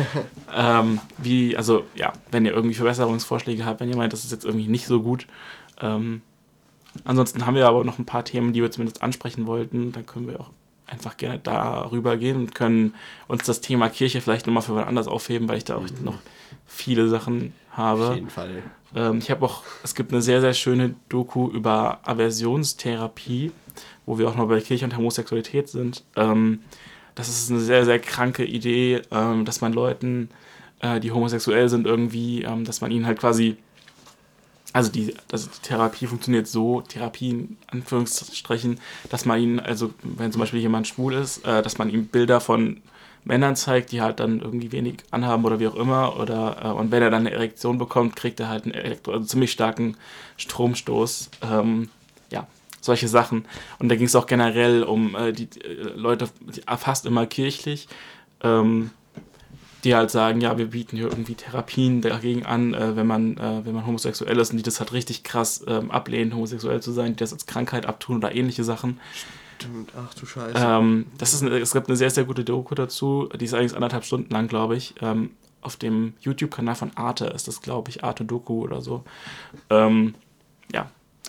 ähm, 0.54 1.00
wie, 1.18 1.56
also 1.56 1.84
ja, 1.94 2.12
wenn 2.30 2.44
ihr 2.44 2.52
irgendwie 2.52 2.74
Verbesserungsvorschläge 2.74 3.64
habt, 3.64 3.80
wenn 3.80 3.88
ihr 3.88 3.96
meint, 3.96 4.12
das 4.12 4.24
ist 4.24 4.32
jetzt 4.32 4.44
irgendwie 4.44 4.68
nicht 4.68 4.86
so 4.86 5.02
gut. 5.02 5.26
Ähm, 5.80 6.22
ansonsten 7.04 7.46
haben 7.46 7.54
wir 7.54 7.68
aber 7.68 7.84
noch 7.84 7.98
ein 7.98 8.06
paar 8.06 8.24
Themen, 8.24 8.52
die 8.52 8.62
wir 8.62 8.70
zumindest 8.70 9.02
ansprechen 9.02 9.46
wollten, 9.46 9.92
dann 9.92 10.06
können 10.06 10.26
wir 10.26 10.40
auch 10.40 10.50
einfach 10.88 11.16
gerne 11.16 11.38
darüber 11.38 12.16
gehen 12.16 12.36
und 12.36 12.54
können 12.54 12.94
uns 13.28 13.44
das 13.44 13.60
Thema 13.60 13.88
Kirche 13.88 14.20
vielleicht 14.20 14.46
nochmal 14.46 14.62
für 14.62 14.74
wann 14.74 14.84
anders 14.84 15.08
aufheben, 15.08 15.48
weil 15.48 15.58
ich 15.58 15.64
da 15.64 15.76
auch 15.76 15.82
mhm. 15.82 16.04
noch 16.04 16.18
viele 16.66 17.08
Sachen 17.08 17.52
habe. 17.72 18.08
Auf 18.08 18.14
jeden 18.14 18.30
Fall. 18.30 18.62
Ähm, 18.94 19.18
ich 19.18 19.30
habe 19.30 19.44
auch, 19.44 19.62
es 19.82 19.94
gibt 19.94 20.12
eine 20.12 20.22
sehr, 20.22 20.40
sehr 20.40 20.54
schöne 20.54 20.94
Doku 21.08 21.48
über 21.50 22.00
Aversionstherapie, 22.04 23.52
wo 24.06 24.18
wir 24.18 24.28
auch 24.28 24.34
noch 24.34 24.48
bei 24.48 24.60
Kirche 24.60 24.84
und 24.84 24.96
Homosexualität 24.96 25.68
sind. 25.68 26.04
Ähm, 26.16 26.60
das 27.14 27.28
ist 27.28 27.50
eine 27.50 27.60
sehr, 27.60 27.84
sehr 27.84 27.98
kranke 27.98 28.44
Idee, 28.44 29.02
ähm, 29.10 29.44
dass 29.44 29.60
man 29.60 29.72
Leuten, 29.72 30.30
äh, 30.80 31.00
die 31.00 31.10
homosexuell 31.10 31.68
sind, 31.68 31.86
irgendwie, 31.86 32.42
ähm, 32.42 32.64
dass 32.64 32.80
man 32.80 32.90
ihnen 32.90 33.06
halt 33.06 33.18
quasi 33.18 33.56
also 34.72 34.90
die, 34.90 35.14
also 35.32 35.48
die 35.48 35.66
Therapie 35.66 36.06
funktioniert 36.06 36.46
so, 36.46 36.82
Therapie 36.82 37.30
in 37.30 37.56
Anführungsstrichen, 37.68 38.80
dass 39.10 39.24
man 39.24 39.40
ihnen, 39.40 39.60
also 39.60 39.92
wenn 40.02 40.30
zum 40.30 40.40
Beispiel 40.40 40.60
jemand 40.60 40.86
schwul 40.86 41.14
ist, 41.14 41.44
äh, 41.46 41.62
dass 41.62 41.78
man 41.78 41.90
ihm 41.90 42.06
Bilder 42.06 42.40
von 42.40 42.82
Männern 43.24 43.56
zeigt, 43.56 43.92
die 43.92 44.00
halt 44.00 44.20
dann 44.20 44.40
irgendwie 44.40 44.72
wenig 44.72 44.96
anhaben 45.10 45.44
oder 45.44 45.60
wie 45.60 45.68
auch 45.68 45.74
immer. 45.74 46.18
Oder, 46.18 46.56
äh, 46.64 46.68
und 46.68 46.90
wenn 46.90 47.02
er 47.02 47.10
dann 47.10 47.26
eine 47.26 47.32
Erektion 47.32 47.78
bekommt, 47.78 48.16
kriegt 48.16 48.40
er 48.40 48.48
halt 48.48 48.64
einen 48.64 48.74
Elektro 48.74 49.12
also 49.12 49.26
ziemlich 49.26 49.52
starken 49.52 49.96
Stromstoß. 50.36 51.30
Ähm, 51.42 51.90
ja, 52.30 52.46
solche 52.80 53.08
Sachen. 53.08 53.46
Und 53.78 53.88
da 53.90 53.96
ging 53.96 54.06
es 54.06 54.16
auch 54.16 54.26
generell 54.26 54.82
um 54.82 55.14
äh, 55.14 55.32
die 55.32 55.48
äh, 55.60 55.82
Leute, 55.94 56.28
die, 56.40 56.62
fast 56.78 57.06
immer 57.06 57.26
kirchlich, 57.26 57.88
ähm, 58.42 58.90
die 59.84 59.94
halt 59.94 60.10
sagen, 60.10 60.40
ja, 60.40 60.58
wir 60.58 60.66
bieten 60.66 60.96
hier 60.96 61.06
irgendwie 61.06 61.34
Therapien 61.34 62.00
dagegen 62.00 62.44
an, 62.44 62.74
äh, 62.74 62.96
wenn, 62.96 63.06
man, 63.06 63.36
äh, 63.36 63.64
wenn 63.64 63.74
man 63.74 63.86
homosexuell 63.86 64.38
ist 64.38 64.50
und 64.50 64.56
die 64.56 64.62
das 64.62 64.80
halt 64.80 64.92
richtig 64.92 65.22
krass 65.22 65.64
ähm, 65.66 65.90
ablehnen, 65.90 66.34
homosexuell 66.34 66.80
zu 66.82 66.92
sein, 66.92 67.12
die 67.12 67.16
das 67.18 67.32
als 67.32 67.46
Krankheit 67.46 67.86
abtun 67.86 68.16
oder 68.16 68.34
ähnliche 68.34 68.64
Sachen. 68.64 68.98
Stimmt, 69.56 69.92
ach 69.96 70.14
du 70.14 70.26
Scheiße. 70.26 70.54
Ähm, 70.56 71.06
das 71.16 71.34
ist 71.34 71.42
eine, 71.42 71.58
es 71.58 71.72
gibt 71.72 71.88
eine 71.88 71.96
sehr, 71.96 72.10
sehr 72.10 72.24
gute 72.24 72.44
Doku 72.44 72.74
dazu, 72.74 73.28
die 73.38 73.44
ist 73.44 73.54
eigentlich 73.54 73.74
anderthalb 73.74 74.04
Stunden 74.04 74.32
lang, 74.32 74.48
glaube 74.48 74.76
ich. 74.76 74.94
Ähm, 75.00 75.30
auf 75.60 75.76
dem 75.76 76.14
YouTube-Kanal 76.20 76.76
von 76.76 76.96
Arte 76.96 77.26
ist 77.26 77.48
das, 77.48 77.60
glaube 77.60 77.90
ich, 77.90 78.04
Arte 78.04 78.24
Doku 78.24 78.62
oder 78.62 78.80
so. 78.80 79.04
Ähm, 79.70 80.14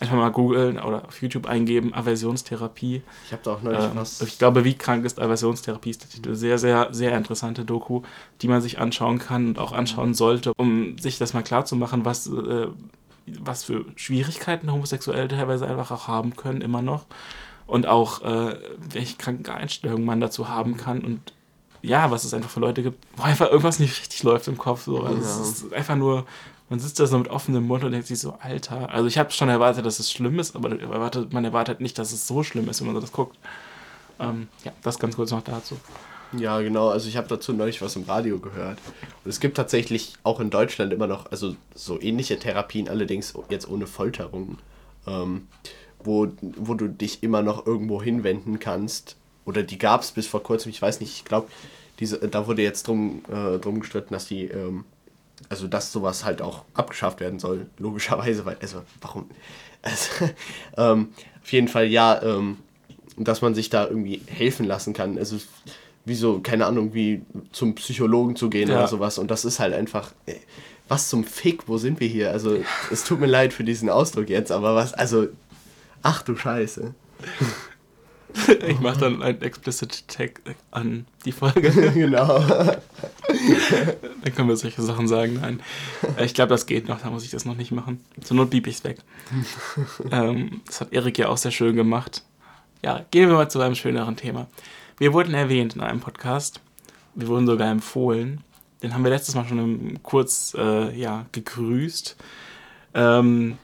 einfach 0.02 0.16
mal 0.16 0.30
googeln 0.32 0.80
oder 0.80 1.06
auf 1.06 1.22
YouTube 1.22 1.48
eingeben, 1.48 1.94
Aversionstherapie. 1.94 3.02
Ich 3.26 3.32
habe 3.32 3.42
da 3.44 3.54
auch 3.54 3.62
neulich 3.62 3.84
ähm, 3.84 3.92
was. 3.96 4.22
Ich 4.22 4.38
glaube, 4.38 4.64
wie 4.64 4.74
krank 4.74 5.06
ist 5.06 5.20
Aversionstherapie? 5.20 5.90
Ist 5.90 6.04
der 6.04 6.10
Titel. 6.10 6.36
Sehr, 6.36 6.58
sehr, 6.58 6.90
sehr 6.92 7.18
interessante 7.18 7.66
Doku, 7.66 8.02
die 8.42 8.48
man 8.48 8.62
sich 8.62 8.80
anschauen 8.80 9.20
kann 9.20 9.50
und 9.50 9.60
auch 9.60 9.72
anschauen 9.72 10.14
sollte, 10.14 10.54
um 10.58 10.98
sich 10.98 11.18
das 11.18 11.34
mal 11.34 11.44
klar 11.44 11.66
zu 11.66 11.76
machen, 11.76 12.06
was, 12.06 12.28
äh, 12.28 12.68
was 13.40 13.64
für 13.64 13.86
Schwierigkeiten 13.96 14.72
Homosexuelle 14.72 15.28
teilweise 15.28 15.68
einfach 15.68 15.92
auch 15.92 16.08
haben 16.08 16.36
können, 16.36 16.62
immer 16.62 16.82
noch. 16.82 17.06
Und 17.68 17.86
auch, 17.86 18.22
äh, 18.24 18.58
welche 18.78 19.18
kranken 19.18 19.52
Einstellungen 19.52 20.06
man 20.06 20.20
dazu 20.20 20.50
haben 20.50 20.78
kann 20.78 21.02
und 21.02 21.34
ja, 21.82 22.12
was 22.12 22.24
es 22.24 22.34
einfach 22.34 22.50
für 22.50 22.60
Leute 22.60 22.84
gibt, 22.84 23.06
wo 23.16 23.24
einfach 23.24 23.48
irgendwas 23.48 23.80
nicht 23.80 23.98
richtig 24.00 24.24
läuft 24.24 24.48
im 24.48 24.58
Kopf. 24.58 24.84
So. 24.84 25.02
Also 25.02 25.22
Ja. 25.22 25.42
Es 25.42 25.64
ist 25.64 25.74
einfach 25.74 25.96
nur, 25.96 26.26
man 26.70 26.80
sitzt 26.80 27.00
da 27.00 27.08
so 27.08 27.18
mit 27.18 27.30
offenem 27.30 27.66
Mund 27.66 27.84
und 27.84 27.92
denkt 27.92 28.08
sich 28.08 28.20
so, 28.20 28.36
Alter. 28.40 28.92
Also 28.92 29.08
ich 29.08 29.18
habe 29.18 29.32
schon 29.32 29.50
erwartet, 29.50 29.86
dass 29.86 30.00
es 30.00 30.12
schlimm 30.12 30.40
ist, 30.40 30.56
aber 30.56 30.70
man 31.32 31.46
erwartet 31.46 31.82
nicht, 31.82 31.98
dass 31.98 32.12
es 32.12 32.28
so 32.28 32.44
schlimm 32.44 32.70
ist, 32.70 32.80
wenn 32.80 32.88
man 32.88 32.96
so 32.96 33.02
das 33.02 33.12
guckt. 33.12 33.38
Ähm, 34.20 34.48
ja, 34.64 34.72
das 34.84 35.00
ganz 35.00 35.16
kurz 35.16 35.32
noch 35.32 35.44
dazu. 35.44 35.78
Ja, 36.38 36.62
genau. 36.62 36.90
Also 36.90 37.10
ich 37.10 37.18
habe 37.18 37.28
dazu 37.28 37.54
neulich 37.54 37.82
was 37.82 37.96
im 37.96 38.04
Radio 38.04 38.38
gehört. 38.40 38.78
Und 39.24 39.30
es 39.30 39.40
gibt 39.40 39.58
tatsächlich 39.58 40.14
auch 40.24 40.40
in 40.40 40.52
Deutschland 40.52 40.94
immer 40.94 41.08
noch, 41.08 41.32
also 41.32 41.56
so 41.74 42.00
ähnliche 42.00 42.38
Therapien, 42.38 42.88
allerdings 42.88 43.34
jetzt 43.50 43.68
ohne 43.68 43.88
Folterung, 43.88 44.60
ähm, 45.08 45.48
wo, 46.04 46.28
wo 46.42 46.76
du 46.76 46.88
dich 46.88 47.24
immer 47.24 47.42
noch 47.42 47.66
irgendwo 47.66 48.02
hinwenden 48.02 48.60
kannst. 48.60 49.16
Oder 49.46 49.64
die 49.64 49.80
gab 49.80 50.02
es 50.02 50.12
bis 50.12 50.28
vor 50.28 50.44
kurzem, 50.44 50.70
ich 50.70 50.82
weiß 50.82 51.00
nicht, 51.00 51.16
ich 51.16 51.26
glaube, 51.26 51.48
da 52.30 52.48
wurde 52.48 52.62
jetzt 52.62 52.88
drum, 52.88 53.24
äh, 53.28 53.58
drum 53.58 53.80
gestritten, 53.80 54.14
dass 54.14 54.28
die, 54.28 54.46
ähm, 54.46 54.86
also 55.48 55.68
dass 55.68 55.92
sowas 55.92 56.26
halt 56.26 56.42
auch 56.42 56.66
abgeschafft 56.74 57.20
werden 57.20 57.40
soll, 57.40 57.68
logischerweise, 57.78 58.46
weil, 58.46 58.58
also 58.62 58.82
warum? 59.02 59.30
Also, 59.82 60.10
ähm, 60.78 61.10
auf 61.42 61.52
jeden 61.52 61.68
Fall 61.68 61.86
ja, 61.88 62.22
ähm, 62.22 62.58
dass 63.18 63.42
man 63.42 63.56
sich 63.56 63.70
da 63.70 63.88
irgendwie 63.88 64.22
helfen 64.28 64.66
lassen 64.66 64.94
kann. 64.94 65.18
Also 65.18 65.38
wie 66.06 66.16
so, 66.16 66.40
keine 66.40 66.66
Ahnung, 66.66 66.94
wie 66.94 67.22
zum 67.52 67.76
Psychologen 67.76 68.36
zu 68.36 68.50
gehen 68.50 68.70
Ja. 68.70 68.78
oder 68.78 68.88
sowas. 68.88 69.18
Und 69.18 69.30
das 69.32 69.46
ist 69.46 69.60
halt 69.60 69.74
einfach, 69.74 70.12
ey, 70.26 70.40
was 70.88 71.10
zum 71.10 71.24
Fick, 71.24 71.68
wo 71.68 71.78
sind 71.78 72.00
wir 72.00 72.08
hier? 72.08 72.32
Also 72.32 72.58
es 72.92 73.04
tut 73.04 73.20
mir 73.20 73.28
leid 73.28 73.54
für 73.54 73.64
diesen 73.64 73.90
Ausdruck 73.90 74.30
jetzt, 74.30 74.52
aber 74.52 74.76
was, 74.76 74.94
also, 74.94 75.28
ach 76.02 76.24
du 76.24 76.36
Scheiße. 76.36 76.94
Ich 78.68 78.80
mache 78.80 79.00
dann 79.00 79.22
einen 79.24 79.42
explicit 79.42 80.08
Tag 80.08 80.42
an 80.72 81.06
die 81.26 81.32
Folge. 81.32 81.72
genau. 81.94 82.40
Dann 82.40 84.36
können 84.36 84.48
wir 84.50 84.56
solche 84.56 84.82
Sachen 84.82 85.08
sagen. 85.08 85.40
Nein, 85.42 85.62
Äh, 86.18 86.26
ich 86.26 86.34
glaube, 86.34 86.50
das 86.50 86.66
geht 86.66 86.88
noch. 86.88 87.02
Da 87.02 87.10
muss 87.10 87.24
ich 87.24 87.32
das 87.32 87.46
noch 87.46 87.56
nicht 87.56 87.72
machen. 87.72 88.04
Zur 88.22 88.38
Not 88.38 88.50
bieb 88.50 88.68
ich's 88.68 88.84
weg. 88.84 89.00
ähm, 90.12 90.62
das 90.66 90.82
hat 90.82 90.94
Erik 90.94 91.18
ja 91.18 91.30
auch 91.30 91.38
sehr 91.38 91.52
schön 91.52 91.76
gemacht. 91.76 92.24
Ja, 92.84 93.06
gehen 93.12 93.30
wir 93.30 93.36
mal 93.36 93.50
zu 93.50 93.60
einem 93.60 93.76
schöneren 93.76 94.16
Thema. 94.16 94.48
Wir 94.98 95.14
wurden 95.14 95.34
erwähnt 95.34 95.76
in 95.76 95.82
einem 95.82 96.00
Podcast. 96.00 96.62
Wir 97.16 97.28
wurden 97.28 97.48
sogar 97.48 97.70
empfohlen. 97.70 98.42
Den 98.84 98.94
haben 98.94 99.04
wir 99.04 99.12
letztes 99.12 99.36
Mal 99.36 99.48
schon 99.48 100.00
kurz 100.04 100.56
äh, 100.58 100.98
ja, 100.98 101.26
gegrüßt. 101.32 102.16
Ähm, 102.94 103.58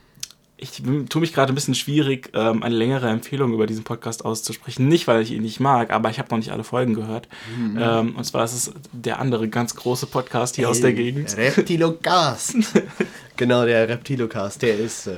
ich 0.66 0.82
tue 1.10 1.22
mich 1.22 1.34
gerade 1.34 1.52
ein 1.52 1.56
bisschen 1.56 1.76
schwierig, 1.76 2.32
ähm, 2.34 2.64
eine 2.64 2.76
längere 2.76 3.10
Empfehlung 3.10 3.54
über 3.54 3.68
diesen 3.68 3.84
Podcast 3.84 4.26
auszusprechen. 4.26 4.88
Nicht, 4.88 5.08
weil 5.08 5.22
ich 5.22 5.32
ihn 5.32 5.44
nicht 5.44 5.60
mag, 5.60 5.92
aber 5.92 6.10
ich 6.10 6.18
habe 6.18 6.30
noch 6.32 6.38
nicht 6.38 6.52
alle 6.52 6.64
Folgen 6.64 6.94
gehört. 6.94 7.28
Ähm, 7.80 8.16
und 8.16 8.24
zwar 8.24 8.44
ist 8.46 8.54
es 8.54 8.74
der 8.92 9.20
andere 9.20 9.48
ganz 9.48 9.76
große 9.76 10.08
Podcast 10.08 10.56
hier 10.56 10.70
aus 10.70 10.82
der 10.82 10.94
Gegend. 10.94 11.36
Reptilocast. 11.38 12.56
genau, 13.38 13.66
der 13.66 13.88
Reptilocast, 13.88 14.62
der 14.62 14.80
ist 14.80 15.08
äh, 15.08 15.16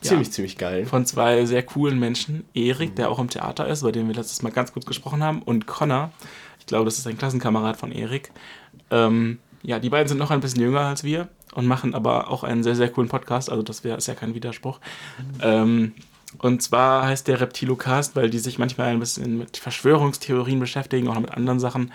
ziemlich, 0.00 0.32
ziemlich 0.32 0.58
geil. 0.58 0.86
Von 0.86 1.06
zwei 1.06 1.46
sehr 1.46 1.62
coolen 1.62 1.98
Menschen. 1.98 2.44
Erik, 2.54 2.96
der 2.96 3.10
auch 3.10 3.18
im 3.18 3.30
Theater 3.30 3.68
ist, 3.68 3.82
über 3.82 3.92
den 3.92 4.08
wir 4.08 4.14
letztes 4.14 4.42
Mal 4.42 4.50
ganz 4.50 4.72
kurz 4.72 4.86
gesprochen 4.86 5.22
haben. 5.22 5.42
Und 5.42 5.66
Connor, 5.66 6.12
ich 6.58 6.66
glaube, 6.66 6.86
das 6.86 6.98
ist 6.98 7.06
ein 7.06 7.16
Klassenkamerad 7.16 7.76
von 7.76 7.92
Erik. 7.92 8.32
Ähm, 8.90 9.38
ja, 9.62 9.78
die 9.78 9.90
beiden 9.90 10.08
sind 10.08 10.18
noch 10.18 10.30
ein 10.30 10.40
bisschen 10.40 10.60
jünger 10.60 10.80
als 10.80 11.04
wir 11.04 11.28
und 11.52 11.66
machen 11.66 11.94
aber 11.94 12.30
auch 12.30 12.44
einen 12.44 12.62
sehr, 12.62 12.76
sehr 12.76 12.88
coolen 12.90 13.08
Podcast. 13.08 13.50
Also 13.50 13.62
das 13.62 13.84
wär, 13.84 13.96
ist 13.96 14.08
ja 14.08 14.14
kein 14.14 14.34
Widerspruch. 14.34 14.80
Ähm, 15.42 15.92
und 16.38 16.62
zwar 16.62 17.06
heißt 17.06 17.26
der 17.26 17.40
Reptilocast, 17.40 18.14
weil 18.14 18.30
die 18.30 18.38
sich 18.38 18.58
manchmal 18.58 18.88
ein 18.88 19.00
bisschen 19.00 19.38
mit 19.38 19.56
Verschwörungstheorien 19.56 20.60
beschäftigen, 20.60 21.08
auch 21.08 21.14
noch 21.14 21.22
mit 21.22 21.32
anderen 21.32 21.60
Sachen. 21.60 21.92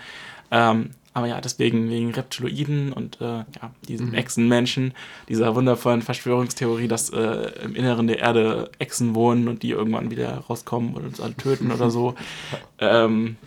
Ähm, 0.50 0.90
aber 1.16 1.28
ja, 1.28 1.40
deswegen 1.40 1.88
wegen 1.88 2.12
Reptiloiden 2.12 2.92
und 2.92 3.22
äh, 3.22 3.38
ja, 3.38 3.70
diesen 3.88 4.12
Echsenmenschen, 4.12 4.92
dieser 5.30 5.54
wundervollen 5.54 6.02
Verschwörungstheorie, 6.02 6.88
dass 6.88 7.08
äh, 7.08 7.52
im 7.64 7.74
Inneren 7.74 8.06
der 8.06 8.18
Erde 8.18 8.70
Echsen 8.78 9.14
wohnen 9.14 9.48
und 9.48 9.62
die 9.62 9.70
irgendwann 9.70 10.10
wieder 10.10 10.44
rauskommen 10.46 10.92
und 10.92 11.06
uns 11.06 11.18
alle 11.18 11.34
töten 11.34 11.72
oder 11.72 11.90
so. 11.90 12.14
Ähm, 12.78 13.38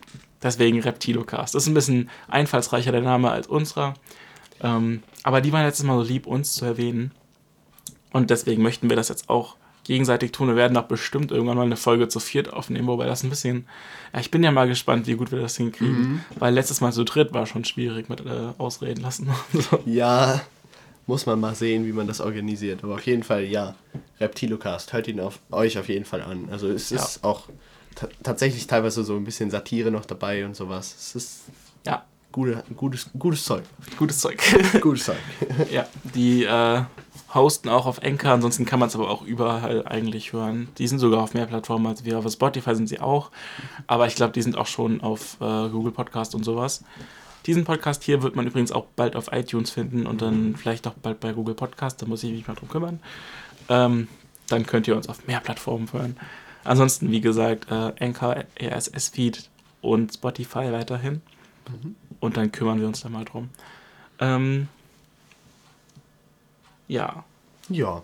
deswegen 0.42 0.80
Reptilocast. 0.80 1.54
Das 1.54 1.62
ist 1.62 1.68
ein 1.68 1.76
bisschen 1.76 2.10
einfallsreicher 2.28 2.92
der 2.92 3.02
Name 3.02 3.30
als 3.30 3.46
unserer. 3.46 3.94
Ähm, 4.62 5.04
aber 5.24 5.42
die 5.42 5.52
waren 5.52 5.66
letztes 5.66 5.86
Mal 5.86 5.98
so 5.98 6.04
lieb, 6.10 6.28
uns 6.28 6.54
zu 6.54 6.66
erwähnen. 6.66 7.12
Und 8.12 8.30
deswegen 8.30 8.62
möchten 8.64 8.90
wir 8.90 8.96
das 8.96 9.10
jetzt 9.10 9.30
auch 9.30 9.56
gegenseitig 9.84 10.32
tun. 10.32 10.48
Wir 10.50 10.56
werden 10.56 10.78
auch 10.78 10.84
bestimmt 10.88 11.32
irgendwann 11.32 11.58
mal 11.58 11.66
eine 11.66 11.78
Folge 11.78 12.08
zu 12.08 12.20
viert 12.20 12.52
aufnehmen, 12.54 12.88
wobei 12.88 13.06
das 13.08 13.24
ein 13.24 13.30
bisschen. 13.30 13.66
Ja, 14.14 14.20
ich 14.20 14.30
bin 14.32 14.44
ja 14.44 14.52
mal 14.52 14.68
gespannt, 14.68 15.08
wie 15.08 15.14
gut 15.16 15.32
wir 15.32 15.40
das 15.40 15.58
hinkriegen. 15.58 16.24
Weil 16.38 16.54
letztes 16.54 16.82
Mal 16.82 16.92
zu 16.94 17.04
dritt 17.06 17.34
war 17.34 17.46
schon 17.46 17.66
schwierig 17.66 18.10
mit 18.10 18.22
äh, 18.26 18.54
Ausreden 18.58 19.02
lassen. 19.02 19.30
so. 19.54 19.80
Ja, 19.86 20.42
muss 21.08 21.26
man 21.26 21.40
mal 21.40 21.56
sehen, 21.56 21.86
wie 21.88 21.92
man 21.92 22.06
das 22.08 22.22
organisiert. 22.22 22.84
Aber 22.84 22.96
auf 22.96 23.06
jeden 23.06 23.24
Fall, 23.24 23.44
ja, 23.46 23.76
Reptilocast, 24.20 24.94
hört 24.94 25.08
ihn 25.08 25.20
auf, 25.20 25.40
euch 25.52 25.78
auf 25.80 25.88
jeden 25.90 26.06
Fall 26.06 26.22
an. 26.22 26.50
Also 26.52 26.68
es 26.68 26.90
Ja. 26.92 26.98
ist 27.04 27.24
auch 27.24 27.48
ta 27.96 28.08
tatsächlich 28.22 28.68
teilweise 28.68 29.04
so 29.04 29.16
ein 29.16 29.24
bisschen 29.24 29.50
Satire 29.50 29.90
noch 29.92 30.06
dabei 30.06 30.46
und 30.46 30.56
sowas. 30.56 30.96
Es 31.00 31.16
ist 31.16 31.40
gute, 32.32 32.64
gutes, 32.76 33.10
gutes 33.18 33.44
Zeug. 33.44 33.64
gutes 33.98 34.20
Zeug. 34.20 34.40
Gutes 34.82 35.06
Zeug. 35.06 35.18
ja, 35.72 35.88
die 36.16 36.44
äh, 36.44 36.82
hosten 37.34 37.70
auch 37.70 37.86
auf 37.86 38.04
Anchor, 38.04 38.32
ansonsten 38.32 38.66
kann 38.66 38.80
man 38.80 38.90
es 38.90 38.96
aber 38.96 39.10
auch 39.10 39.24
überall 39.24 39.86
eigentlich 39.88 40.34
hören. 40.34 40.70
Die 40.78 40.88
sind 40.88 41.00
sogar 41.00 41.22
auf 41.22 41.34
mehr 41.34 41.46
Plattformen 41.46 41.88
als 41.88 42.06
wir. 42.06 42.20
Auf 42.20 42.32
Spotify 42.32 42.76
sind 42.76 42.88
sie 42.88 43.00
auch, 43.00 43.32
aber 43.88 44.08
ich 44.08 44.16
glaube, 44.16 44.34
die 44.34 44.42
sind 44.42 44.58
auch 44.58 44.68
schon 44.68 45.02
auf 45.02 45.38
äh, 45.42 45.70
Google 45.70 45.92
Podcast 45.92 46.36
und 46.36 46.44
sowas. 46.44 46.84
Diesen 47.46 47.64
Podcast 47.64 48.04
hier 48.04 48.22
wird 48.22 48.36
man 48.36 48.46
übrigens 48.46 48.72
auch 48.72 48.86
bald 48.96 49.16
auf 49.16 49.32
iTunes 49.32 49.72
finden 49.72 50.06
und 50.06 50.22
dann 50.22 50.56
vielleicht 50.56 50.88
auch 50.88 50.94
bald 50.94 51.20
bei 51.20 51.32
Google 51.32 51.56
Podcast. 51.56 52.02
Da 52.02 52.06
muss 52.06 52.24
ich 52.24 52.32
mich 52.32 52.48
mal 52.48 52.56
drum 52.56 52.70
kümmern. 52.70 53.00
Ähm, 53.70 54.08
dann 54.48 54.66
könnt 54.66 54.88
ihr 54.88 54.96
uns 54.96 55.08
auf 55.08 55.26
mehr 55.26 55.40
Plattformen 55.40 55.92
hören. 55.94 56.18
Ansonsten, 56.64 57.12
wie 57.12 57.22
gesagt, 57.22 57.72
äh, 57.72 57.94
Anchor, 58.00 58.44
RSS-Feed 58.62 59.50
und 59.82 60.14
Spotify 60.14 60.72
weiterhin. 60.72 61.22
Und 62.20 62.38
dann 62.38 62.52
kümmern 62.52 62.80
wir 62.80 62.88
uns 62.88 63.02
da 63.02 63.10
mal 63.10 63.26
drum. 63.26 63.50
Ähm, 64.20 64.68
ja, 66.88 67.24
Ja. 67.70 68.02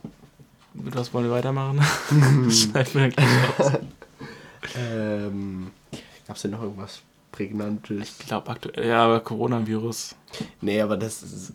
mit 0.73 0.95
was 0.95 1.13
wollen 1.13 1.25
wir 1.25 1.31
weitermachen? 1.31 1.77
das 2.45 2.59
schneiden 2.61 2.93
wir 2.93 3.09
gleich 3.09 3.59
aus. 3.59 3.71
Ähm, 4.77 5.71
Gab 6.27 6.35
es 6.35 6.41
denn 6.43 6.51
noch 6.51 6.61
irgendwas 6.61 7.01
Prägnantes? 7.31 8.15
Ich 8.19 8.27
glaube 8.27 8.49
aktuell, 8.49 8.87
ja, 8.87 9.03
aber 9.05 9.19
Coronavirus 9.19 10.15
Nee, 10.61 10.81
aber 10.81 10.97
das 10.97 11.21
ist. 11.23 11.53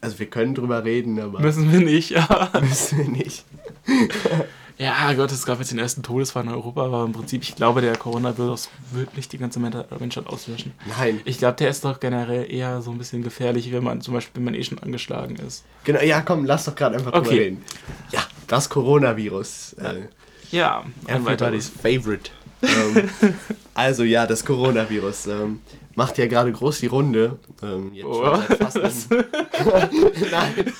Also 0.00 0.18
wir 0.18 0.26
können 0.26 0.54
drüber 0.54 0.84
reden, 0.84 1.18
aber 1.18 1.40
müssen 1.40 1.72
wir 1.72 1.80
nicht, 1.80 2.10
ja. 2.10 2.50
müssen 2.60 2.98
wir 2.98 3.08
nicht. 3.08 3.44
Ja, 4.76 5.12
Gott, 5.12 5.30
es 5.30 5.46
gab 5.46 5.60
jetzt 5.60 5.70
den 5.70 5.78
ersten 5.78 6.02
Todesfall 6.02 6.42
in 6.42 6.48
Europa, 6.48 6.84
aber 6.86 7.04
im 7.04 7.12
Prinzip, 7.12 7.42
ich 7.44 7.54
glaube, 7.54 7.80
der 7.80 7.96
Coronavirus 7.96 8.68
wird 8.92 9.16
nicht 9.16 9.32
die 9.32 9.38
ganze 9.38 9.60
Men- 9.60 9.84
Menschheit 10.00 10.26
auslöschen. 10.26 10.72
Nein. 10.98 11.20
Ich 11.24 11.38
glaube, 11.38 11.54
der 11.56 11.68
ist 11.70 11.84
doch 11.84 12.00
generell 12.00 12.52
eher 12.52 12.82
so 12.82 12.90
ein 12.90 12.98
bisschen 12.98 13.22
gefährlich, 13.22 13.70
wenn 13.72 13.84
man 13.84 14.00
zum 14.00 14.14
Beispiel, 14.14 14.34
wenn 14.36 14.44
man 14.44 14.54
eh 14.54 14.64
schon 14.64 14.80
angeschlagen 14.80 15.36
ist. 15.36 15.64
Genau, 15.84 16.00
ja, 16.00 16.22
komm, 16.22 16.44
lass 16.44 16.64
doch 16.64 16.74
gerade 16.74 16.96
einfach 16.96 17.12
drüber 17.12 17.26
Okay. 17.26 17.38
reden. 17.38 17.64
Ja, 18.10 18.20
das 18.48 18.68
Coronavirus. 18.68 19.74
Äh, 19.74 20.08
Ja, 20.50 20.84
everybody's 21.06 21.68
favorite. 21.68 22.30
ähm, 22.62 23.08
also 23.74 24.02
ja, 24.02 24.26
das 24.26 24.44
Coronavirus 24.44 25.28
ähm, 25.28 25.60
macht 25.94 26.18
ja 26.18 26.26
gerade 26.26 26.50
groß 26.50 26.80
die 26.80 26.86
Runde. 26.88 27.38
Ähm, 27.62 27.92
jetzt 27.94 28.06
Oh, 28.06 28.22
Nein. 30.32 30.72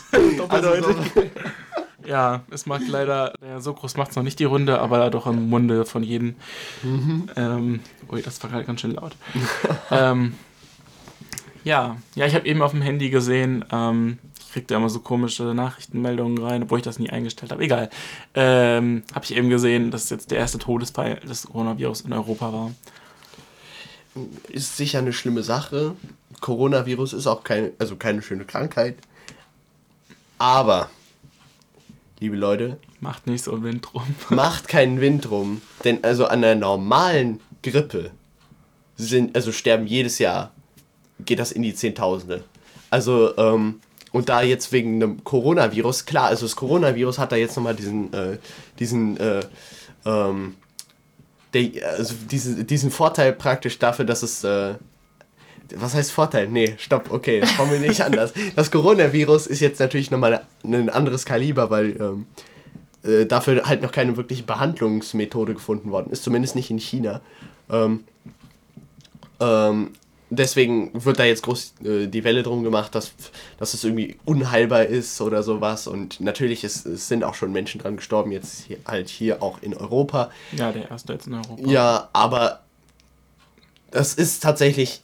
Also 0.48 0.82
so, 0.82 0.94
Ja, 2.06 2.42
es 2.50 2.66
macht 2.66 2.86
leider, 2.88 3.32
ja, 3.42 3.60
so 3.60 3.72
groß 3.72 3.96
macht 3.96 4.10
es 4.10 4.16
noch 4.16 4.22
nicht 4.22 4.38
die 4.38 4.44
Runde, 4.44 4.78
aber 4.80 5.10
doch 5.10 5.26
im 5.26 5.48
Munde 5.48 5.84
von 5.84 6.02
jedem. 6.02 6.36
Ähm, 7.36 7.80
ui, 8.10 8.22
das 8.22 8.42
war 8.42 8.50
gerade 8.50 8.64
ganz 8.64 8.80
schön 8.80 8.92
laut. 8.92 9.16
ähm, 9.90 10.34
ja, 11.64 11.96
ja, 12.14 12.26
ich 12.26 12.34
habe 12.34 12.46
eben 12.46 12.60
auf 12.62 12.72
dem 12.72 12.82
Handy 12.82 13.08
gesehen, 13.08 13.64
ähm, 13.72 14.18
ich 14.38 14.52
kriege 14.52 14.66
da 14.66 14.76
immer 14.76 14.90
so 14.90 15.00
komische 15.00 15.54
Nachrichtenmeldungen 15.54 16.38
rein, 16.38 16.62
obwohl 16.62 16.78
ich 16.78 16.84
das 16.84 16.98
nie 16.98 17.10
eingestellt 17.10 17.50
habe. 17.50 17.62
Egal. 17.62 17.90
Ähm, 18.34 19.02
habe 19.14 19.24
ich 19.24 19.34
eben 19.34 19.48
gesehen, 19.48 19.90
dass 19.90 20.10
jetzt 20.10 20.30
der 20.30 20.38
erste 20.38 20.58
Todesfall 20.58 21.16
des 21.16 21.46
Coronavirus 21.46 22.02
in 22.02 22.12
Europa 22.12 22.52
war. 22.52 22.70
Ist 24.48 24.76
sicher 24.76 25.00
eine 25.00 25.12
schlimme 25.12 25.42
Sache. 25.42 25.96
Coronavirus 26.40 27.14
ist 27.14 27.26
auch 27.26 27.42
keine, 27.42 27.72
also 27.78 27.96
keine 27.96 28.22
schöne 28.22 28.44
Krankheit. 28.44 28.96
Aber, 30.38 30.90
liebe 32.20 32.36
Leute, 32.36 32.78
macht 33.00 33.26
nicht 33.26 33.44
so 33.44 33.62
Wind 33.62 33.86
drum. 33.90 34.02
macht 34.30 34.68
keinen 34.68 35.00
Wind 35.00 35.26
drum. 35.26 35.60
Denn 35.84 36.02
also 36.04 36.26
an 36.26 36.42
der 36.42 36.54
normalen 36.54 37.40
Grippe 37.62 38.10
sind, 38.96 39.34
also 39.34 39.52
sterben 39.52 39.86
jedes 39.86 40.18
Jahr, 40.18 40.52
geht 41.20 41.38
das 41.38 41.52
in 41.52 41.62
die 41.62 41.74
Zehntausende. 41.74 42.44
Also, 42.90 43.36
ähm, 43.36 43.80
und 44.12 44.28
da 44.28 44.42
jetzt 44.42 44.70
wegen 44.70 45.02
einem 45.02 45.24
Coronavirus, 45.24 46.06
klar, 46.06 46.26
also 46.26 46.46
das 46.46 46.54
Coronavirus 46.54 47.18
hat 47.18 47.32
da 47.32 47.36
jetzt 47.36 47.56
nochmal 47.56 47.74
diesen, 47.74 48.12
äh, 48.12 48.38
diesen, 48.78 49.16
äh, 49.16 49.40
ähm, 50.04 50.54
der, 51.52 51.70
also 51.96 52.14
diesen, 52.30 52.66
diesen 52.66 52.90
Vorteil 52.90 53.32
praktisch 53.32 53.78
dafür, 53.78 54.04
dass 54.04 54.22
es, 54.22 54.44
äh, 54.44 54.74
was 55.76 55.94
heißt 55.94 56.12
Vorteil? 56.12 56.48
Nee, 56.48 56.74
stopp, 56.78 57.10
okay, 57.10 57.40
das 57.40 57.56
kommen 57.56 57.72
wir 57.72 57.80
nicht 57.80 58.00
anders. 58.02 58.32
Das 58.56 58.70
Coronavirus 58.70 59.46
ist 59.46 59.60
jetzt 59.60 59.80
natürlich 59.80 60.10
nochmal 60.10 60.44
ein 60.62 60.90
anderes 60.90 61.24
Kaliber, 61.24 61.70
weil 61.70 61.96
ähm, 62.00 62.26
äh, 63.02 63.26
dafür 63.26 63.64
halt 63.64 63.82
noch 63.82 63.92
keine 63.92 64.16
wirkliche 64.16 64.42
Behandlungsmethode 64.42 65.54
gefunden 65.54 65.90
worden 65.90 66.10
ist, 66.10 66.22
zumindest 66.24 66.56
nicht 66.56 66.70
in 66.70 66.78
China. 66.78 67.20
Ähm, 67.70 68.04
ähm, 69.40 69.90
deswegen 70.30 70.90
wird 71.04 71.18
da 71.18 71.24
jetzt 71.24 71.42
groß 71.42 71.74
äh, 71.84 72.06
die 72.06 72.24
Welle 72.24 72.42
drum 72.42 72.62
gemacht, 72.62 72.94
dass, 72.94 73.12
dass 73.58 73.74
es 73.74 73.84
irgendwie 73.84 74.16
unheilbar 74.24 74.86
ist 74.86 75.20
oder 75.20 75.42
sowas. 75.42 75.86
Und 75.86 76.20
natürlich 76.20 76.64
ist, 76.64 76.86
es 76.86 77.08
sind 77.08 77.24
auch 77.24 77.34
schon 77.34 77.52
Menschen 77.52 77.80
dran 77.80 77.96
gestorben, 77.96 78.32
jetzt 78.32 78.64
hier, 78.66 78.78
halt 78.86 79.08
hier 79.08 79.42
auch 79.42 79.62
in 79.62 79.74
Europa. 79.74 80.30
Ja, 80.52 80.72
der 80.72 80.90
erste 80.90 81.12
jetzt 81.12 81.26
in 81.26 81.34
Europa. 81.34 81.70
Ja, 81.70 82.08
aber 82.12 82.60
das 83.90 84.14
ist 84.14 84.42
tatsächlich 84.42 85.02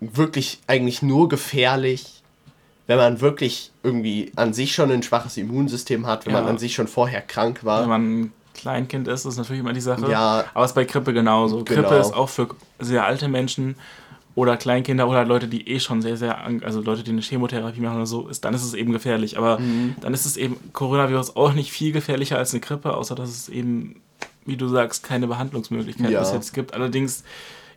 wirklich 0.00 0.60
eigentlich 0.66 1.02
nur 1.02 1.28
gefährlich, 1.28 2.22
wenn 2.86 2.96
man 2.96 3.20
wirklich 3.20 3.70
irgendwie 3.82 4.32
an 4.36 4.52
sich 4.52 4.74
schon 4.74 4.90
ein 4.90 5.02
schwaches 5.02 5.36
Immunsystem 5.36 6.06
hat, 6.06 6.26
wenn 6.26 6.34
ja. 6.34 6.40
man 6.40 6.50
an 6.50 6.58
sich 6.58 6.74
schon 6.74 6.88
vorher 6.88 7.20
krank 7.20 7.64
war. 7.64 7.82
Wenn 7.82 7.88
man 7.88 8.32
Kleinkind 8.54 9.08
ist, 9.08 9.24
ist 9.24 9.36
natürlich 9.36 9.60
immer 9.60 9.72
die 9.72 9.80
Sache. 9.80 10.10
Ja. 10.10 10.44
Aber 10.54 10.64
es 10.64 10.72
ist 10.72 10.74
bei 10.74 10.84
Grippe 10.84 11.12
genauso. 11.12 11.64
Genau. 11.64 11.82
Grippe 11.82 11.96
ist 11.96 12.12
auch 12.12 12.28
für 12.28 12.48
sehr 12.78 13.04
alte 13.04 13.28
Menschen 13.28 13.76
oder 14.34 14.56
Kleinkinder 14.56 15.08
oder 15.08 15.24
Leute, 15.24 15.48
die 15.48 15.68
eh 15.68 15.80
schon 15.80 16.02
sehr, 16.02 16.16
sehr, 16.16 16.44
also 16.62 16.80
Leute, 16.80 17.02
die 17.02 17.10
eine 17.10 17.20
Chemotherapie 17.20 17.80
machen 17.80 17.96
oder 17.96 18.06
so, 18.06 18.28
ist, 18.28 18.44
dann 18.44 18.54
ist 18.54 18.64
es 18.64 18.74
eben 18.74 18.92
gefährlich. 18.92 19.38
Aber 19.38 19.58
mhm. 19.58 19.96
dann 20.00 20.14
ist 20.14 20.24
es 20.24 20.36
eben 20.36 20.56
Coronavirus 20.72 21.36
auch 21.36 21.52
nicht 21.52 21.72
viel 21.72 21.92
gefährlicher 21.92 22.38
als 22.38 22.52
eine 22.52 22.60
Grippe, 22.60 22.94
außer 22.94 23.14
dass 23.14 23.30
es 23.30 23.48
eben, 23.48 24.00
wie 24.46 24.56
du 24.56 24.68
sagst, 24.68 25.02
keine 25.02 25.26
Behandlungsmöglichkeit 25.26 26.10
ja. 26.10 26.20
bis 26.20 26.32
jetzt 26.32 26.54
gibt. 26.54 26.74
Allerdings, 26.74 27.24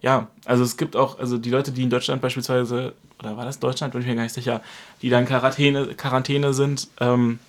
ja, 0.03 0.27
also 0.45 0.63
es 0.63 0.77
gibt 0.77 0.95
auch, 0.95 1.17
also 1.17 1.39
die 1.39 1.49
Leute, 1.49 1.71
die 1.71 1.81
in 1.81 1.89
Deutschland 1.89 2.21
beispielsweise, 2.21 2.93
oder 3.19 3.35
war 3.35 3.45
das 3.45 3.59
Deutschland, 3.59 3.93
bin 3.93 4.01
ich 4.01 4.07
mir 4.07 4.15
gar 4.15 4.23
nicht 4.23 4.33
sicher, 4.33 4.61
die 5.01 5.09
dann 5.09 5.25
Quarantäne, 5.25 5.87
Quarantäne 5.95 6.53
sind, 6.53 6.89
ähm, 6.99 7.39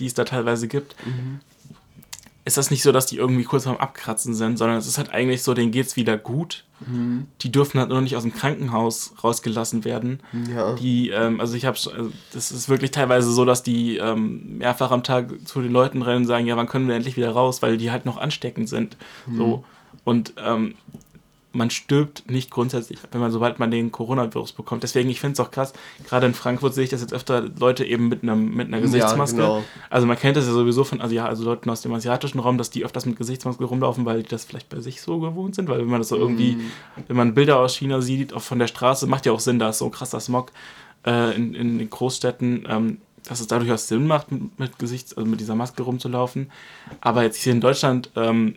die 0.00 0.06
es 0.06 0.14
da 0.14 0.24
teilweise 0.24 0.66
gibt, 0.66 0.96
mhm 1.06 1.40
ist 2.48 2.56
das 2.56 2.70
nicht 2.70 2.82
so, 2.82 2.92
dass 2.92 3.06
die 3.06 3.18
irgendwie 3.18 3.44
kurz 3.44 3.64
vorm 3.64 3.76
Abkratzen 3.76 4.34
sind, 4.34 4.56
sondern 4.56 4.78
es 4.78 4.86
ist 4.86 4.96
halt 4.96 5.12
eigentlich 5.12 5.42
so, 5.42 5.52
denen 5.52 5.70
geht's 5.70 5.96
wieder 5.96 6.16
gut. 6.16 6.64
Mhm. 6.80 7.26
Die 7.42 7.52
dürfen 7.52 7.78
halt 7.78 7.90
nur 7.90 8.00
nicht 8.00 8.16
aus 8.16 8.22
dem 8.22 8.32
Krankenhaus 8.32 9.12
rausgelassen 9.22 9.84
werden. 9.84 10.20
Ja. 10.50 10.74
Die, 10.74 11.10
ähm, 11.10 11.40
also 11.40 11.54
ich 11.54 11.66
habe, 11.66 11.76
also 11.76 12.10
das 12.32 12.50
ist 12.50 12.70
wirklich 12.70 12.90
teilweise 12.90 13.30
so, 13.30 13.44
dass 13.44 13.62
die 13.62 13.98
ähm, 13.98 14.58
mehrfach 14.58 14.90
am 14.90 15.02
Tag 15.02 15.28
zu 15.44 15.60
den 15.60 15.72
Leuten 15.72 16.00
rennen 16.00 16.22
und 16.22 16.26
sagen, 16.26 16.46
ja, 16.46 16.56
wann 16.56 16.68
können 16.68 16.88
wir 16.88 16.94
endlich 16.94 17.18
wieder 17.18 17.30
raus, 17.30 17.60
weil 17.60 17.76
die 17.76 17.90
halt 17.90 18.06
noch 18.06 18.16
ansteckend 18.16 18.68
sind. 18.68 18.96
Mhm. 19.26 19.36
So. 19.36 19.64
Und 20.04 20.32
ähm, 20.42 20.74
man 21.52 21.70
stirbt 21.70 22.30
nicht 22.30 22.50
grundsätzlich, 22.50 22.98
wenn 23.10 23.20
man, 23.20 23.30
sobald 23.30 23.58
man 23.58 23.70
den 23.70 23.90
Coronavirus 23.90 24.52
bekommt. 24.52 24.82
Deswegen, 24.82 25.08
ich 25.08 25.20
finde 25.20 25.32
es 25.32 25.40
auch 25.40 25.50
krass, 25.50 25.72
gerade 26.06 26.26
in 26.26 26.34
Frankfurt 26.34 26.74
sehe 26.74 26.84
ich 26.84 26.90
das 26.90 27.00
jetzt 27.00 27.14
öfter 27.14 27.48
Leute 27.58 27.84
eben 27.84 28.08
mit, 28.08 28.22
einem, 28.22 28.54
mit 28.54 28.68
einer 28.68 28.80
Gesichtsmaske. 28.80 29.40
Ja, 29.40 29.46
genau. 29.46 29.64
Also 29.88 30.06
man 30.06 30.18
kennt 30.18 30.36
das 30.36 30.46
ja 30.46 30.52
sowieso 30.52 30.84
von, 30.84 31.00
also 31.00 31.14
ja, 31.14 31.26
also 31.26 31.44
Leuten 31.44 31.70
aus 31.70 31.80
dem 31.80 31.92
asiatischen 31.94 32.38
Raum, 32.38 32.58
dass 32.58 32.70
die 32.70 32.84
öfters 32.84 33.06
mit 33.06 33.16
Gesichtsmaske 33.16 33.64
rumlaufen, 33.64 34.04
weil 34.04 34.22
die 34.22 34.28
das 34.28 34.44
vielleicht 34.44 34.68
bei 34.68 34.80
sich 34.80 35.00
so 35.00 35.18
gewohnt 35.20 35.54
sind, 35.54 35.68
weil 35.68 35.78
wenn 35.78 35.88
man 35.88 36.00
das 36.00 36.08
so 36.08 36.16
irgendwie, 36.16 36.56
mm. 36.56 36.70
wenn 37.08 37.16
man 37.16 37.34
Bilder 37.34 37.58
aus 37.58 37.76
China 37.76 38.02
sieht, 38.02 38.34
auch 38.34 38.42
von 38.42 38.58
der 38.58 38.66
Straße, 38.66 39.06
macht 39.06 39.24
ja 39.24 39.32
auch 39.32 39.40
Sinn, 39.40 39.58
da 39.58 39.70
ist 39.70 39.78
so 39.78 39.88
krasser 39.88 40.20
Smog 40.20 40.52
äh, 41.06 41.34
in, 41.34 41.54
in 41.54 41.78
den 41.78 41.88
Großstädten, 41.88 42.66
ähm, 42.68 42.98
dass 43.26 43.40
es 43.40 43.46
dadurch 43.46 43.72
auch 43.72 43.78
Sinn 43.78 44.06
macht, 44.06 44.30
mit, 44.30 44.58
mit 44.58 44.78
Gesichts-, 44.78 45.16
also 45.16 45.28
mit 45.28 45.40
dieser 45.40 45.54
Maske 45.54 45.82
rumzulaufen. 45.82 46.50
Aber 47.00 47.22
jetzt 47.22 47.42
hier 47.42 47.52
in 47.52 47.60
Deutschland, 47.60 48.10
ähm, 48.16 48.56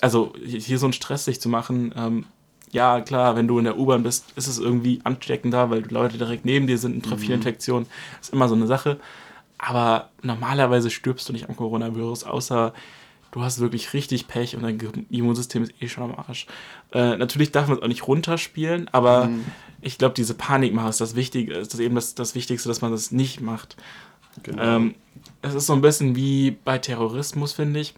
also 0.00 0.32
hier 0.44 0.78
so 0.78 0.86
einen 0.86 0.92
Stress 0.92 1.24
sich 1.24 1.40
zu 1.40 1.48
machen, 1.48 1.94
ähm, 1.96 2.26
ja, 2.72 3.00
klar, 3.00 3.36
wenn 3.36 3.48
du 3.48 3.58
in 3.58 3.64
der 3.64 3.78
U-Bahn 3.78 4.02
bist, 4.02 4.32
ist 4.36 4.48
es 4.48 4.58
irgendwie 4.58 5.00
ansteckender, 5.04 5.70
weil 5.70 5.82
die 5.82 5.94
Leute 5.94 6.18
direkt 6.18 6.44
neben 6.44 6.66
dir 6.66 6.78
sind, 6.78 6.92
eine 6.92 7.02
Tröpfcheninfektion, 7.02 7.82
mhm. 7.82 8.20
ist 8.20 8.32
immer 8.32 8.48
so 8.48 8.54
eine 8.54 8.66
Sache. 8.66 8.98
Aber 9.58 10.10
normalerweise 10.22 10.90
stirbst 10.90 11.28
du 11.28 11.32
nicht 11.32 11.48
am 11.48 11.56
Coronavirus, 11.56 12.24
außer 12.24 12.74
du 13.30 13.42
hast 13.42 13.60
wirklich 13.60 13.92
richtig 13.94 14.28
Pech 14.28 14.56
und 14.56 14.62
dein 14.62 14.78
Immunsystem 15.10 15.62
ist 15.62 15.72
eh 15.80 15.88
schon 15.88 16.04
am 16.04 16.14
Arsch. 16.14 16.46
Äh, 16.92 17.16
natürlich 17.16 17.52
darf 17.52 17.68
man 17.68 17.78
es 17.78 17.82
auch 17.82 17.88
nicht 17.88 18.06
runterspielen, 18.06 18.88
aber 18.92 19.26
mhm. 19.26 19.44
ich 19.80 19.98
glaube, 19.98 20.14
diese 20.14 20.34
Panikmache 20.34 20.90
ist 20.90 21.00
das 21.00 21.16
Wichtige, 21.16 21.54
ist 21.54 21.72
das 21.72 21.80
eben 21.80 21.94
das, 21.94 22.14
das 22.14 22.34
Wichtigste, 22.34 22.68
dass 22.68 22.82
man 22.82 22.92
das 22.92 23.12
nicht 23.12 23.40
macht. 23.40 23.76
Genau. 24.42 24.62
Ähm, 24.62 24.94
es 25.40 25.54
ist 25.54 25.66
so 25.66 25.72
ein 25.72 25.80
bisschen 25.80 26.16
wie 26.16 26.50
bei 26.50 26.78
Terrorismus, 26.78 27.52
finde 27.52 27.80
ich. 27.80 27.94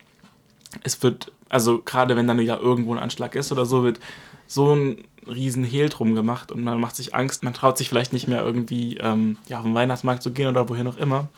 Es 0.83 1.03
wird 1.03 1.33
also 1.49 1.83
gerade 1.85 2.17
wenn 2.17 2.27
dann 2.27 2.41
ja 2.41 2.57
irgendwo 2.57 2.95
ein 2.95 2.99
Anschlag 2.99 3.35
ist 3.35 3.53
oder 3.53 3.67
so, 3.67 3.85
wird 3.85 4.01
so 4.47 4.75
ein 4.75 5.05
riesen 5.27 5.65
Hehl 5.65 5.89
drum 5.89 6.15
gemacht 6.15 6.51
und 6.53 6.63
man 6.63 6.81
macht 6.81 6.97
sich 6.97 7.15
Angst, 7.15 7.45
man 7.45 7.55
traut 7.55 7.79
sich 7.79 7.89
vielleicht 7.89 8.13
nicht 8.13 8.29
mehr 8.29 8.43
irgendwie 8.43 8.97
ähm, 8.97 9.37
ja, 9.49 9.59
auf 9.59 9.65
den 9.65 9.75
Weihnachtsmarkt 9.75 10.23
zu 10.23 10.33
gehen 10.33 10.49
oder 10.49 10.69
wohin 10.69 10.87
auch 10.87 10.97
immer. 10.97 11.29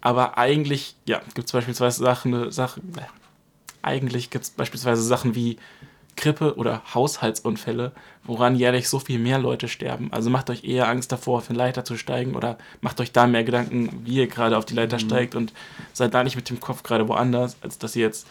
Aber 0.00 0.38
eigentlich, 0.38 0.94
ja, 1.06 1.20
gibt 1.34 1.46
es 1.46 1.52
beispielsweise 1.52 2.02
Sachen, 2.02 2.50
Sachen 2.52 2.82
äh, 2.96 3.02
eigentlich 3.82 4.30
gibt 4.30 4.44
es 4.44 4.50
beispielsweise 4.50 5.02
Sachen 5.02 5.34
wie 5.34 5.56
Grippe 6.16 6.56
oder 6.56 6.82
Haushaltsunfälle, 6.94 7.92
woran 8.24 8.56
jährlich 8.56 8.88
so 8.88 8.98
viel 8.98 9.18
mehr 9.18 9.38
Leute 9.38 9.68
sterben. 9.68 10.12
Also 10.12 10.30
macht 10.30 10.50
euch 10.50 10.64
eher 10.64 10.88
Angst 10.88 11.12
davor, 11.12 11.38
auf 11.38 11.50
eine 11.50 11.58
Leiter 11.58 11.84
zu 11.84 11.96
steigen 11.96 12.34
oder 12.34 12.58
macht 12.80 13.00
euch 13.00 13.12
da 13.12 13.26
mehr 13.26 13.44
Gedanken, 13.44 14.02
wie 14.04 14.16
ihr 14.16 14.26
gerade 14.26 14.56
auf 14.56 14.64
die 14.64 14.74
Leiter 14.74 14.96
mhm. 14.96 15.00
steigt 15.00 15.34
und 15.34 15.52
seid 15.92 16.14
da 16.14 16.24
nicht 16.24 16.36
mit 16.36 16.48
dem 16.50 16.58
Kopf 16.58 16.82
gerade 16.82 17.08
woanders, 17.08 17.56
als 17.60 17.78
dass 17.78 17.94
ihr 17.96 18.02
jetzt 18.02 18.26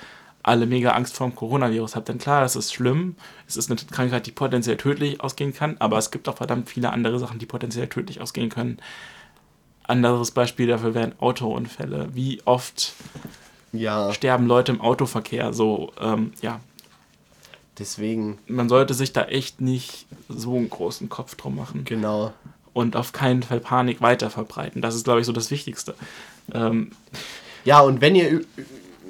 alle 0.46 0.68
mega 0.68 0.92
Angst 0.92 1.18
vor 1.18 1.28
dem 1.28 1.36
Coronavirus 1.36 1.96
habt. 1.96 2.08
Denn 2.08 2.20
klar, 2.20 2.44
es 2.44 2.56
ist 2.56 2.72
schlimm, 2.72 3.16
es 3.48 3.58
ist 3.58 3.72
eine 3.72 3.80
Krankheit, 3.80 4.28
die 4.28 4.32
potenziell 4.32 4.78
tödlich 4.78 5.22
ausgehen 5.22 5.54
kann, 5.54 5.78
aber 5.80 5.98
es 5.98 6.12
gibt 6.12 6.30
auch 6.30 6.38
verdammt 6.38 6.70
viele 6.70 6.92
andere 6.92 7.18
Sachen, 7.18 7.40
die 7.40 7.48
potenziell 7.48 7.88
tödlich 7.88 8.22
ausgehen 8.22 8.50
können. 8.50 8.78
Anderes 9.84 10.32
Beispiel 10.32 10.68
dafür 10.68 10.94
wären 10.94 11.20
Autounfälle. 11.20 12.10
Wie 12.14 12.42
oft 12.46 12.94
ja. 13.72 14.14
sterben 14.14 14.46
Leute 14.46 14.72
im 14.72 14.82
Autoverkehr? 14.82 15.52
So, 15.52 15.92
ähm, 16.00 16.32
ja. 16.42 16.60
Deswegen. 17.80 18.38
Man 18.48 18.70
sollte 18.70 18.94
sich 18.94 19.14
da 19.14 19.24
echt 19.26 19.62
nicht 19.62 20.06
so 20.30 20.56
einen 20.56 20.70
großen 20.70 21.10
Kopf 21.10 21.36
drum 21.36 21.56
machen. 21.56 21.86
Genau. 21.86 22.34
Und 22.74 22.96
auf 22.96 23.14
keinen 23.14 23.42
Fall 23.42 23.60
Panik 23.60 24.02
weiter 24.02 24.30
verbreiten. 24.30 24.82
Das 24.82 24.96
ist, 24.96 25.06
glaube 25.06 25.22
ich, 25.22 25.26
so 25.26 25.32
das 25.32 25.50
Wichtigste. 25.50 25.96
Ähm, 26.54 26.92
ja, 27.64 27.82
und 27.82 28.02
wenn 28.02 28.16
ihr 28.16 28.42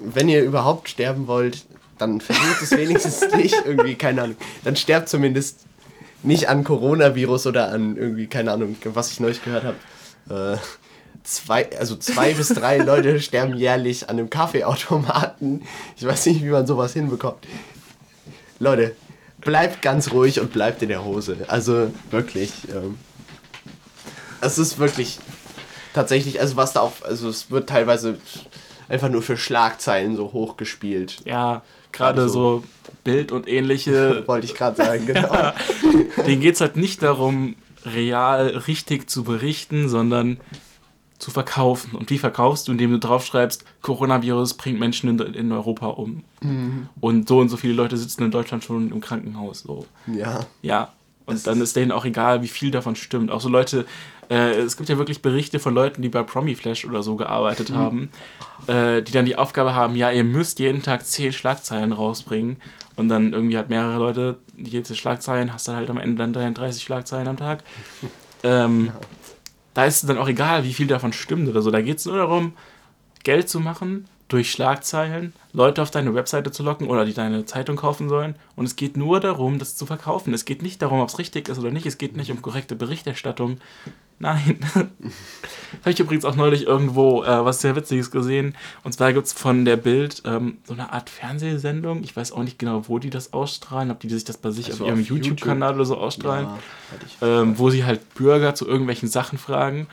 wenn 0.04 0.30
ihr 0.30 0.44
überhaupt 0.44 0.90
sterben 0.90 1.28
wollt, 1.28 1.66
dann 1.98 2.22
versucht 2.22 2.62
es 2.62 2.72
wenigstens 2.72 3.22
nicht 3.36 3.56
irgendwie, 3.66 3.96
keine 3.96 4.24
Ahnung. 4.24 4.38
Dann 4.64 4.76
sterbt 4.76 5.10
zumindest 5.10 5.62
nicht 6.24 6.50
an 6.50 6.64
Coronavirus 6.64 7.48
oder 7.48 7.70
an 7.70 7.98
irgendwie, 7.98 8.28
keine 8.28 8.52
Ahnung, 8.52 8.76
was 8.84 9.12
ich 9.12 9.20
neulich 9.20 9.44
gehört 9.44 9.64
habe. 9.64 10.56
Äh, 10.56 10.58
zwei, 11.24 11.70
also 11.78 11.96
zwei 11.96 12.34
bis 12.34 12.50
drei 12.50 12.78
Leute 12.78 13.20
sterben 13.22 13.56
jährlich 13.56 14.10
an 14.10 14.18
einem 14.18 14.30
Kaffeeautomaten. 14.30 15.64
Ich 15.98 16.06
weiß 16.06 16.26
nicht, 16.28 16.44
wie 16.44 16.50
man 16.50 16.68
sowas 16.68 16.94
hinbekommt. 16.94 17.46
Leute, 18.60 18.96
bleibt 19.42 19.82
ganz 19.82 20.12
ruhig 20.12 20.40
und 20.40 20.52
bleibt 20.52 20.82
in 20.82 20.90
der 20.90 21.06
Hose. 21.06 21.38
Also 21.48 21.92
wirklich. 22.10 22.52
Ähm, 22.74 22.98
es 24.42 24.58
ist 24.58 24.80
wirklich 24.80 25.20
tatsächlich, 25.94 26.40
also 26.40 26.58
was 26.58 26.74
da 26.74 26.82
auch, 26.82 27.02
also 27.04 27.30
es 27.30 27.50
wird 27.52 27.70
teilweise 27.70 28.18
einfach 28.90 29.10
nur 29.10 29.22
für 29.22 29.38
Schlagzeilen 29.38 30.16
so 30.16 30.34
hochgespielt. 30.34 31.22
Ja, 31.26 31.64
gerade 31.92 32.30
so. 32.30 32.60
so. 32.60 32.64
Bild 33.04 33.32
und 33.32 33.48
ähnliche. 33.48 34.24
Wollte 34.28 34.46
ich 34.46 34.56
gerade 34.56 34.78
sagen, 34.78 35.06
genau. 35.06 35.52
Denen 36.26 36.42
geht 36.42 36.56
es 36.56 36.62
halt 36.62 36.76
nicht 36.76 37.02
darum, 37.04 37.56
real 37.86 38.48
richtig 38.48 39.10
zu 39.10 39.24
berichten, 39.24 39.90
sondern 39.90 40.40
zu 41.18 41.32
verkaufen. 41.32 41.96
Und 41.96 42.10
wie 42.10 42.18
verkaufst 42.18 42.68
du, 42.68 42.72
indem 42.72 42.92
du 42.92 43.00
draufschreibst, 43.00 43.64
Coronavirus 43.82 44.56
bringt 44.56 44.80
Menschen 44.80 45.10
in, 45.10 45.34
in 45.34 45.52
Europa 45.52 45.88
um. 45.88 46.24
Mhm. 46.42 46.90
Und 47.00 47.28
so 47.28 47.40
und 47.40 47.50
so 47.50 47.58
viele 47.58 47.74
Leute 47.74 47.98
sitzen 47.98 48.24
in 48.24 48.32
Deutschland 48.32 48.64
schon 48.64 48.92
im 48.92 49.02
Krankenhaus. 49.02 49.62
So. 49.62 49.86
Ja. 50.08 50.46
Ja. 50.62 50.94
Und 51.26 51.46
dann 51.48 51.62
ist 51.62 51.76
denen 51.76 51.92
auch 51.92 52.06
egal, 52.06 52.42
wie 52.44 52.48
viel 52.48 52.72
davon 52.72 52.96
stimmt. 52.96 53.32
Auch 53.32 53.42
so 53.42 53.50
Leute, 53.50 53.86
äh, 54.30 54.60
es 54.60 54.78
gibt 54.78 54.90
ja 54.90 54.98
wirklich 54.98 55.22
Berichte 55.22 55.60
von 55.60 55.74
Leuten, 55.74 56.02
die 56.02 56.10
bei 56.10 56.24
Promiflash 56.24 56.86
oder 56.86 57.04
so 57.04 57.16
gearbeitet 57.16 57.72
mhm. 57.72 57.76
haben, 57.76 58.10
äh, 58.68 59.02
die 59.02 59.12
dann 59.12 59.26
die 59.26 59.36
Aufgabe 59.36 59.74
haben, 59.74 59.96
ja, 59.96 60.12
ihr 60.12 60.24
müsst 60.24 60.60
jeden 60.60 60.84
Tag 60.84 61.06
zehn 61.06 61.34
Schlagzeilen 61.34 61.92
rausbringen. 61.92 62.58
Und 62.96 63.10
dann 63.10 63.34
irgendwie 63.34 63.58
hat 63.58 63.70
mehrere 63.70 63.98
Leute 63.98 64.38
jede 64.56 64.96
Schlagzeilen, 64.96 65.52
hast 65.52 65.68
dann 65.68 65.76
halt 65.76 65.90
am 65.90 65.98
Ende 65.98 66.18
dann 66.18 66.34
33 66.34 66.84
Schlagzeilen 66.84 67.28
am 67.28 67.38
Tag. 67.38 67.64
Ähm, 68.44 68.88
ja. 68.88 68.94
Da 69.74 69.86
ist 69.86 70.04
es 70.04 70.08
dann 70.08 70.20
auch 70.20 70.28
egal, 70.28 70.66
wie 70.66 70.74
viel 70.74 70.86
davon 70.86 71.14
stimmt 71.14 71.50
oder 71.50 71.64
so. 71.64 71.72
Da 71.72 71.82
geht 71.82 71.98
es 71.98 72.06
nur 72.06 72.18
darum, 72.18 72.54
Geld 73.24 73.50
zu 73.50 73.60
machen 73.60 74.06
durch 74.28 74.52
Schlagzeilen, 74.52 75.34
Leute 75.54 75.82
auf 75.82 75.92
deine 75.92 76.16
Webseite 76.16 76.52
zu 76.52 76.64
locken 76.64 76.88
oder 76.88 77.06
die 77.06 77.14
deine 77.14 77.46
Zeitung 77.46 77.76
kaufen 77.76 78.10
sollen. 78.10 78.36
Und 78.56 78.66
es 78.66 78.76
geht 78.76 78.98
nur 78.98 79.20
darum, 79.20 79.60
das 79.60 79.76
zu 79.76 79.86
verkaufen. 79.86 80.34
Es 80.34 80.46
geht 80.46 80.64
nicht 80.64 80.82
darum, 80.82 81.00
ob 81.00 81.10
es 81.10 81.20
richtig 81.20 81.48
ist 81.48 81.60
oder 81.60 81.72
nicht. 81.72 81.86
Es 81.86 81.98
geht 81.98 82.18
nicht 82.18 82.32
um 82.32 82.42
korrekte 82.42 82.76
Berichterstattung. 82.76 83.60
Nein. 84.18 84.60
Habe 84.74 85.92
ich 85.92 86.00
übrigens 86.00 86.26
auch 86.26 86.36
neulich 86.36 86.66
irgendwo 86.66 87.24
äh, 87.24 87.46
was 87.46 87.62
sehr 87.62 87.76
Witziges 87.76 88.10
gesehen. 88.10 88.56
Und 88.84 88.94
zwar 88.94 89.14
gibt 89.14 89.28
es 89.28 89.34
von 89.34 89.66
der 89.66 89.78
Bild 89.78 90.24
ähm, 90.26 90.58
so 90.64 90.74
eine 90.74 90.92
Art 90.92 91.10
Fernsehsendung. 91.10 92.04
Ich 92.04 92.16
weiß 92.16 92.32
auch 92.32 92.44
nicht 92.44 92.58
genau, 92.58 92.88
wo 92.88 92.98
die 92.98 93.10
das 93.10 93.34
ausstrahlen. 93.34 93.92
Ob 93.92 94.00
die 94.00 94.10
sich 94.10 94.24
das 94.24 94.38
bei 94.38 94.52
sich 94.52 94.72
also 94.72 94.86
auf 94.86 94.90
ihrem 94.90 95.02
YouTube-Kanal 95.02 95.72
YouTube. 95.72 95.76
oder 95.76 95.86
so 95.86 95.98
ausstrahlen. 95.98 96.48
Ja, 97.22 97.42
ähm, 97.42 97.60
wo 97.60 97.70
sie 97.70 97.84
halt 97.84 98.16
Bürger 98.16 98.56
zu 98.56 98.68
irgendwelchen 98.68 99.10
Sachen 99.10 99.38
fragen. 99.38 99.88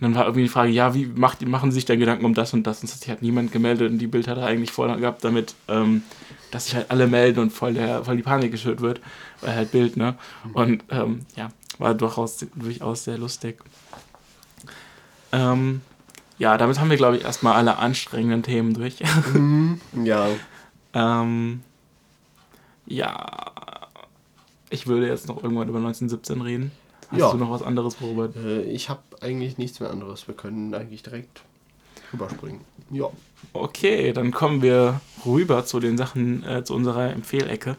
Und 0.00 0.06
dann 0.06 0.14
war 0.14 0.24
irgendwie 0.24 0.44
die 0.44 0.48
Frage, 0.48 0.70
ja, 0.70 0.94
wie 0.94 1.06
macht, 1.06 1.46
machen 1.46 1.70
Sie 1.70 1.74
sich 1.74 1.84
da 1.84 1.94
Gedanken 1.94 2.24
um 2.24 2.32
das 2.32 2.54
und 2.54 2.66
das? 2.66 2.78
Und 2.78 2.84
das 2.84 2.94
hat 2.94 3.00
sich 3.00 3.10
halt 3.10 3.20
niemand 3.20 3.52
gemeldet 3.52 3.90
und 3.90 3.98
die 3.98 4.06
Bild 4.06 4.28
hat 4.28 4.38
er 4.38 4.46
eigentlich 4.46 4.72
voll 4.72 4.94
gehabt 4.98 5.22
damit, 5.24 5.54
ähm, 5.68 6.02
dass 6.50 6.64
sich 6.64 6.74
halt 6.74 6.90
alle 6.90 7.06
melden 7.06 7.40
und 7.40 7.52
voll, 7.52 7.74
der, 7.74 8.02
voll 8.04 8.16
die 8.16 8.22
Panik 8.22 8.50
geschürt 8.50 8.80
wird, 8.80 9.00
weil 9.42 9.54
halt 9.54 9.72
Bild, 9.72 9.98
ne? 9.98 10.14
Und 10.54 10.84
ähm, 10.88 11.20
ja, 11.36 11.50
war 11.78 11.94
durchaus, 11.94 12.38
durchaus 12.54 13.04
sehr 13.04 13.18
lustig. 13.18 13.62
Ähm, 15.32 15.82
ja, 16.38 16.56
damit 16.56 16.80
haben 16.80 16.88
wir, 16.88 16.96
glaube 16.96 17.18
ich, 17.18 17.24
erstmal 17.24 17.54
alle 17.54 17.76
anstrengenden 17.76 18.42
Themen 18.42 18.72
durch. 18.72 18.96
Mhm, 19.34 19.80
ja. 20.04 20.28
ähm, 20.94 21.62
ja, 22.86 23.52
ich 24.70 24.86
würde 24.86 25.06
jetzt 25.08 25.28
noch 25.28 25.42
irgendwann 25.42 25.68
über 25.68 25.78
1917 25.78 26.40
reden. 26.40 26.72
Hast 27.10 27.18
ja. 27.18 27.30
du 27.32 27.38
noch 27.38 27.50
was 27.50 27.62
anderes, 27.62 28.00
worüber? 28.00 28.30
Äh, 28.36 28.62
ich 28.62 28.88
habe 28.88 29.00
eigentlich 29.20 29.58
nichts 29.58 29.80
mehr 29.80 29.90
anderes. 29.90 30.28
Wir 30.28 30.34
können 30.34 30.74
eigentlich 30.74 31.02
direkt 31.02 31.42
rüberspringen. 32.12 32.60
Ja. 32.90 33.06
Okay, 33.52 34.12
dann 34.12 34.30
kommen 34.30 34.62
wir 34.62 35.00
rüber 35.24 35.64
zu 35.64 35.80
den 35.80 35.96
Sachen, 35.96 36.44
äh, 36.44 36.64
zu 36.64 36.74
unserer 36.74 37.10
Empfehlecke. 37.12 37.76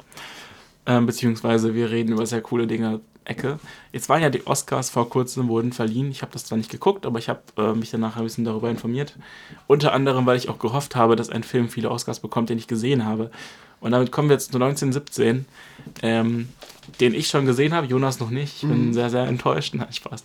Ähm, 0.85 1.05
beziehungsweise 1.05 1.75
wir 1.75 1.91
reden 1.91 2.13
über 2.13 2.25
sehr 2.25 2.41
coole 2.41 2.67
Dinge. 2.67 3.01
Ecke. 3.23 3.59
Jetzt 3.91 4.09
waren 4.09 4.21
ja 4.21 4.29
die 4.29 4.45
Oscars 4.47 4.89
vor 4.89 5.07
kurzem 5.09 5.47
wurden 5.47 5.73
verliehen. 5.73 6.09
Ich 6.09 6.21
habe 6.23 6.31
das 6.31 6.45
zwar 6.45 6.57
nicht 6.57 6.71
geguckt, 6.71 7.05
aber 7.05 7.19
ich 7.19 7.29
habe 7.29 7.41
äh, 7.57 7.73
mich 7.73 7.91
danach 7.91 8.17
ein 8.17 8.23
bisschen 8.23 8.45
darüber 8.45 8.69
informiert. 8.69 9.15
Unter 9.67 9.93
anderem, 9.93 10.25
weil 10.25 10.37
ich 10.37 10.49
auch 10.49 10.57
gehofft 10.57 10.95
habe, 10.95 11.15
dass 11.15 11.29
ein 11.29 11.43
Film 11.43 11.69
viele 11.69 11.91
Oscars 11.91 12.19
bekommt, 12.19 12.49
den 12.49 12.57
ich 12.57 12.67
gesehen 12.67 13.05
habe. 13.05 13.29
Und 13.81 13.91
damit 13.91 14.11
kommen 14.11 14.29
wir 14.29 14.35
jetzt 14.35 14.51
zu 14.51 14.57
1917, 14.57 15.45
ähm, 16.03 16.49
den 16.99 17.13
ich 17.15 17.27
schon 17.27 17.45
gesehen 17.45 17.73
habe, 17.73 17.87
Jonas 17.87 18.19
noch 18.19 18.29
nicht. 18.29 18.61
Ich 18.61 18.69
bin 18.69 18.87
mhm. 18.87 18.93
sehr, 18.93 19.09
sehr 19.09 19.23
enttäuscht. 19.23 19.73
Nein, 19.75 19.91
Spaß. 19.91 20.23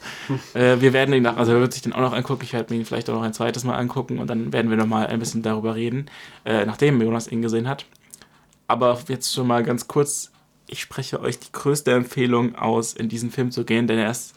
Äh, 0.55 0.81
wir 0.81 0.93
werden 0.93 1.15
ihn 1.15 1.23
nach, 1.23 1.39
also 1.39 1.53
er 1.53 1.61
wird 1.61 1.73
sich 1.73 1.83
den 1.83 1.95
auch 1.95 2.01
noch 2.01 2.13
angucken. 2.13 2.43
Ich 2.45 2.53
werde 2.53 2.73
mir 2.73 2.81
ihn 2.81 2.87
vielleicht 2.87 3.09
auch 3.11 3.15
noch 3.15 3.23
ein 3.23 3.33
zweites 3.33 3.65
Mal 3.65 3.77
angucken 3.77 4.19
und 4.19 4.29
dann 4.29 4.53
werden 4.53 4.71
wir 4.71 4.77
nochmal 4.77 5.07
ein 5.07 5.19
bisschen 5.19 5.43
darüber 5.43 5.75
reden, 5.75 6.07
äh, 6.45 6.67
nachdem 6.67 7.01
Jonas 7.01 7.29
ihn 7.29 7.43
gesehen 7.43 7.67
hat. 7.67 7.87
Aber 8.69 8.99
jetzt 9.09 9.33
schon 9.33 9.47
mal 9.47 9.63
ganz 9.63 9.89
kurz, 9.89 10.33
ich 10.69 10.81
spreche 10.81 11.21
euch 11.21 11.39
die 11.39 11.53
größte 11.53 11.93
Empfehlung 11.93 12.57
aus, 12.57 12.93
in 12.93 13.09
diesen 13.09 13.31
Film 13.31 13.53
zu 13.53 13.65
gehen, 13.65 13.87
denn 13.87 13.99
er 13.99 14.11
ist 14.11 14.35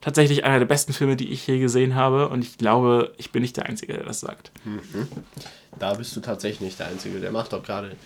tatsächlich 0.00 0.44
einer 0.44 0.58
der 0.58 0.66
besten 0.66 0.92
Filme, 0.92 1.16
die 1.16 1.30
ich 1.30 1.46
je 1.46 1.58
gesehen 1.58 1.94
habe 1.94 2.28
und 2.28 2.42
ich 2.42 2.58
glaube, 2.58 3.12
ich 3.18 3.32
bin 3.32 3.42
nicht 3.42 3.56
der 3.56 3.66
Einzige, 3.66 3.94
der 3.94 4.04
das 4.04 4.20
sagt. 4.20 4.50
Mhm. 4.64 5.08
Da 5.78 5.94
bist 5.94 6.14
du 6.16 6.20
tatsächlich 6.20 6.60
nicht 6.60 6.78
der 6.78 6.88
Einzige. 6.88 7.20
Der 7.20 7.30
macht 7.30 7.52
doch 7.52 7.62
gerade 7.62 7.96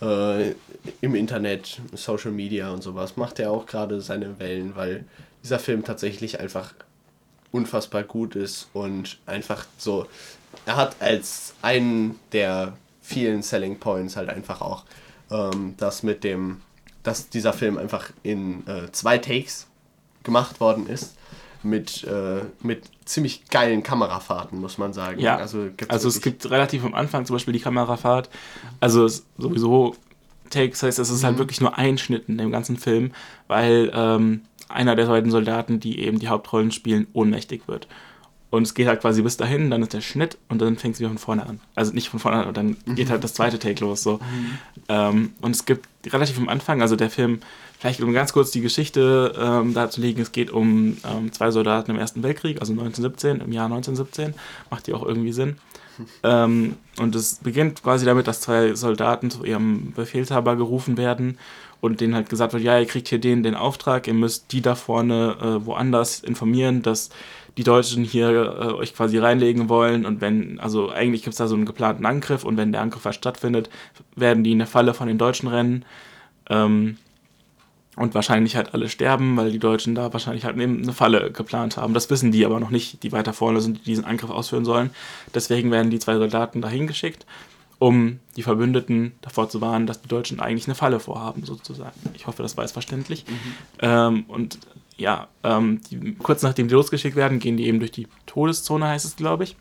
äh, 0.00 0.54
im 1.00 1.14
Internet, 1.14 1.80
Social 1.94 2.32
Media 2.32 2.70
und 2.70 2.82
sowas, 2.82 3.16
macht 3.16 3.38
er 3.38 3.50
auch 3.50 3.66
gerade 3.66 4.00
seine 4.00 4.38
Wellen, 4.38 4.76
weil 4.76 5.04
dieser 5.42 5.58
Film 5.58 5.84
tatsächlich 5.84 6.40
einfach 6.40 6.74
unfassbar 7.50 8.02
gut 8.02 8.34
ist 8.34 8.68
und 8.72 9.18
einfach 9.26 9.66
so, 9.76 10.06
er 10.66 10.76
hat 10.76 10.96
als 11.00 11.54
einen 11.62 12.18
der 12.32 12.76
vielen 13.02 13.42
Selling 13.42 13.78
Points 13.78 14.16
halt 14.16 14.28
einfach 14.28 14.60
auch 14.60 14.84
ähm, 15.30 15.74
das 15.76 16.02
mit 16.02 16.24
dem, 16.24 16.62
dass 17.02 17.28
dieser 17.28 17.52
Film 17.52 17.78
einfach 17.78 18.10
in 18.22 18.66
äh, 18.66 18.90
zwei 18.92 19.18
Takes 19.18 19.66
gemacht 20.22 20.60
worden 20.60 20.86
ist 20.86 21.16
mit, 21.62 22.04
äh, 22.04 22.42
mit 22.60 22.84
ziemlich 23.04 23.48
geilen 23.48 23.82
Kamerafahrten, 23.82 24.60
muss 24.60 24.78
man 24.78 24.92
sagen. 24.92 25.20
Ja, 25.20 25.36
also, 25.36 25.68
also 25.88 26.08
es 26.08 26.20
gibt 26.20 26.50
relativ 26.50 26.84
am 26.84 26.94
Anfang 26.94 27.24
zum 27.24 27.36
Beispiel 27.36 27.52
die 27.52 27.60
Kamerafahrt, 27.60 28.30
also 28.80 29.08
sowieso 29.38 29.96
Takes 30.50 30.82
heißt, 30.82 30.98
es 30.98 31.10
ist 31.10 31.24
halt 31.24 31.36
mhm. 31.36 31.38
wirklich 31.40 31.60
nur 31.60 31.78
ein 31.78 31.98
Schnitt 31.98 32.28
in 32.28 32.38
dem 32.38 32.52
ganzen 32.52 32.76
Film, 32.76 33.12
weil 33.48 33.90
ähm, 33.94 34.42
einer 34.68 34.96
der 34.96 35.06
beiden 35.06 35.30
Soldaten, 35.30 35.80
die 35.80 35.98
eben 36.00 36.18
die 36.18 36.28
Hauptrollen 36.28 36.70
spielen, 36.70 37.06
ohnmächtig 37.12 37.68
wird. 37.68 37.88
Und 38.50 38.64
es 38.64 38.74
geht 38.74 38.86
halt 38.86 39.00
quasi 39.00 39.22
bis 39.22 39.38
dahin, 39.38 39.70
dann 39.70 39.80
ist 39.80 39.94
der 39.94 40.02
Schnitt 40.02 40.36
und 40.50 40.60
dann 40.60 40.76
fängt 40.76 40.94
es 40.94 41.00
wieder 41.00 41.08
von 41.08 41.16
vorne 41.16 41.46
an. 41.46 41.60
Also 41.74 41.94
nicht 41.94 42.10
von 42.10 42.20
vorne 42.20 42.42
an, 42.42 42.48
und 42.48 42.56
dann 42.56 42.76
geht 42.94 43.08
halt 43.08 43.24
das 43.24 43.32
zweite 43.32 43.58
Take 43.58 43.82
los. 43.82 44.02
So. 44.02 44.18
Mhm. 44.18 44.58
Ähm, 44.90 45.32
und 45.40 45.56
es 45.56 45.64
gibt 45.64 45.88
relativ 46.12 46.38
am 46.38 46.50
Anfang, 46.50 46.82
also 46.82 46.94
der 46.94 47.08
Film 47.08 47.40
Vielleicht 47.82 48.00
um 48.00 48.12
ganz 48.12 48.32
kurz 48.32 48.52
die 48.52 48.60
Geschichte 48.60 49.34
ähm, 49.36 49.74
darzulegen, 49.74 50.22
es 50.22 50.30
geht 50.30 50.52
um 50.52 50.98
ähm, 51.04 51.32
zwei 51.32 51.50
Soldaten 51.50 51.90
im 51.90 51.98
Ersten 51.98 52.22
Weltkrieg, 52.22 52.60
also 52.60 52.70
1917, 52.74 53.40
im 53.40 53.50
Jahr 53.50 53.64
1917, 53.64 54.34
macht 54.70 54.86
die 54.86 54.94
auch 54.94 55.04
irgendwie 55.04 55.32
Sinn. 55.32 55.56
Ähm, 56.22 56.76
und 56.98 57.14
es 57.14 57.34
beginnt 57.42 57.82
quasi 57.82 58.06
damit, 58.06 58.26
dass 58.26 58.40
zwei 58.40 58.74
Soldaten 58.74 59.30
zu 59.30 59.44
ihrem 59.44 59.92
Befehlshaber 59.92 60.56
gerufen 60.56 60.96
werden 60.96 61.38
und 61.82 62.00
denen 62.00 62.14
halt 62.14 62.30
gesagt 62.30 62.54
wird, 62.54 62.62
ja, 62.62 62.78
ihr 62.78 62.86
kriegt 62.86 63.08
hier 63.08 63.18
den, 63.18 63.42
den 63.42 63.54
Auftrag, 63.54 64.06
ihr 64.06 64.14
müsst 64.14 64.52
die 64.52 64.62
da 64.62 64.74
vorne 64.74 65.36
äh, 65.38 65.66
woanders 65.66 66.20
informieren, 66.20 66.80
dass 66.80 67.10
die 67.58 67.62
Deutschen 67.62 68.04
hier 68.04 68.30
äh, 68.30 68.72
euch 68.72 68.94
quasi 68.94 69.18
reinlegen 69.18 69.68
wollen 69.68 70.06
und 70.06 70.22
wenn, 70.22 70.58
also 70.60 70.90
eigentlich 70.90 71.24
gibt 71.24 71.34
es 71.34 71.38
da 71.38 71.46
so 71.46 71.56
einen 71.56 71.66
geplanten 71.66 72.06
Angriff 72.06 72.44
und 72.44 72.56
wenn 72.56 72.72
der 72.72 72.80
Angriff 72.80 73.04
halt 73.04 73.16
stattfindet, 73.16 73.68
werden 74.16 74.44
die 74.44 74.52
in 74.52 74.58
der 74.58 74.68
Falle 74.68 74.94
von 74.94 75.08
den 75.08 75.18
Deutschen 75.18 75.48
rennen. 75.48 75.84
Ähm, 76.48 76.96
und 77.96 78.14
wahrscheinlich 78.14 78.56
halt 78.56 78.72
alle 78.72 78.88
sterben, 78.88 79.36
weil 79.36 79.50
die 79.50 79.58
Deutschen 79.58 79.94
da 79.94 80.12
wahrscheinlich 80.12 80.44
halt 80.44 80.58
eine 80.58 80.92
Falle 80.92 81.30
geplant 81.30 81.76
haben. 81.76 81.92
Das 81.92 82.08
wissen 82.08 82.32
die 82.32 82.44
aber 82.46 82.58
noch 82.58 82.70
nicht, 82.70 83.02
die 83.02 83.12
weiter 83.12 83.32
vorne 83.32 83.60
sind, 83.60 83.80
die 83.80 83.84
diesen 83.84 84.04
Angriff 84.04 84.30
ausführen 84.30 84.64
sollen. 84.64 84.90
Deswegen 85.34 85.70
werden 85.70 85.90
die 85.90 85.98
zwei 85.98 86.16
Soldaten 86.16 86.62
dahin 86.62 86.86
geschickt, 86.86 87.26
um 87.78 88.18
die 88.36 88.42
Verbündeten 88.42 89.12
davor 89.20 89.50
zu 89.50 89.60
warnen, 89.60 89.86
dass 89.86 90.00
die 90.00 90.08
Deutschen 90.08 90.40
eigentlich 90.40 90.66
eine 90.66 90.74
Falle 90.74 91.00
vorhaben, 91.00 91.44
sozusagen. 91.44 91.92
Ich 92.14 92.26
hoffe, 92.26 92.42
das 92.42 92.56
war 92.56 92.64
jetzt 92.64 92.72
verständlich. 92.72 93.26
Mhm. 93.28 93.54
Ähm, 93.80 94.24
und 94.28 94.58
ja, 94.96 95.28
ähm, 95.42 95.80
die, 95.90 96.14
kurz 96.14 96.42
nachdem 96.42 96.68
die 96.68 96.74
losgeschickt 96.74 97.16
werden, 97.16 97.40
gehen 97.40 97.58
die 97.58 97.66
eben 97.66 97.78
durch 97.78 97.92
die 97.92 98.08
Todeszone, 98.24 98.88
heißt 98.88 99.04
es, 99.04 99.16
glaube 99.16 99.44
ich. 99.44 99.56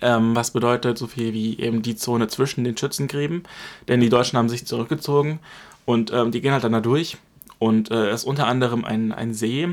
Ähm, 0.00 0.36
was 0.36 0.50
bedeutet 0.50 0.98
so 0.98 1.06
viel 1.06 1.32
wie 1.32 1.58
eben 1.58 1.82
die 1.82 1.96
Zone 1.96 2.28
zwischen 2.28 2.64
den 2.64 2.76
Schützengräben. 2.76 3.44
Denn 3.88 4.00
die 4.00 4.10
Deutschen 4.10 4.38
haben 4.38 4.48
sich 4.48 4.66
zurückgezogen 4.66 5.38
und 5.86 6.12
ähm, 6.12 6.30
die 6.32 6.40
gehen 6.40 6.52
halt 6.52 6.64
dann 6.64 6.72
da 6.72 6.80
durch 6.80 7.16
und 7.62 7.92
äh, 7.92 8.12
ist 8.12 8.24
unter 8.24 8.48
anderem 8.48 8.84
ein, 8.84 9.12
ein 9.12 9.34
See, 9.34 9.68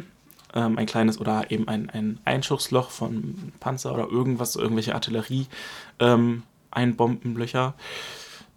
ähm, 0.53 0.77
ein 0.77 0.85
kleines 0.85 1.19
oder 1.19 1.49
eben 1.49 1.67
ein, 1.67 1.89
ein 1.89 2.19
Einschussloch 2.23 2.91
von 2.91 3.51
Panzer 3.59 3.95
oder 3.95 4.07
irgendwas, 4.07 4.55
irgendwelche 4.55 4.93
Artillerie, 4.93 5.47
ähm, 5.99 6.43
Einbombenlöcher, 6.69 7.73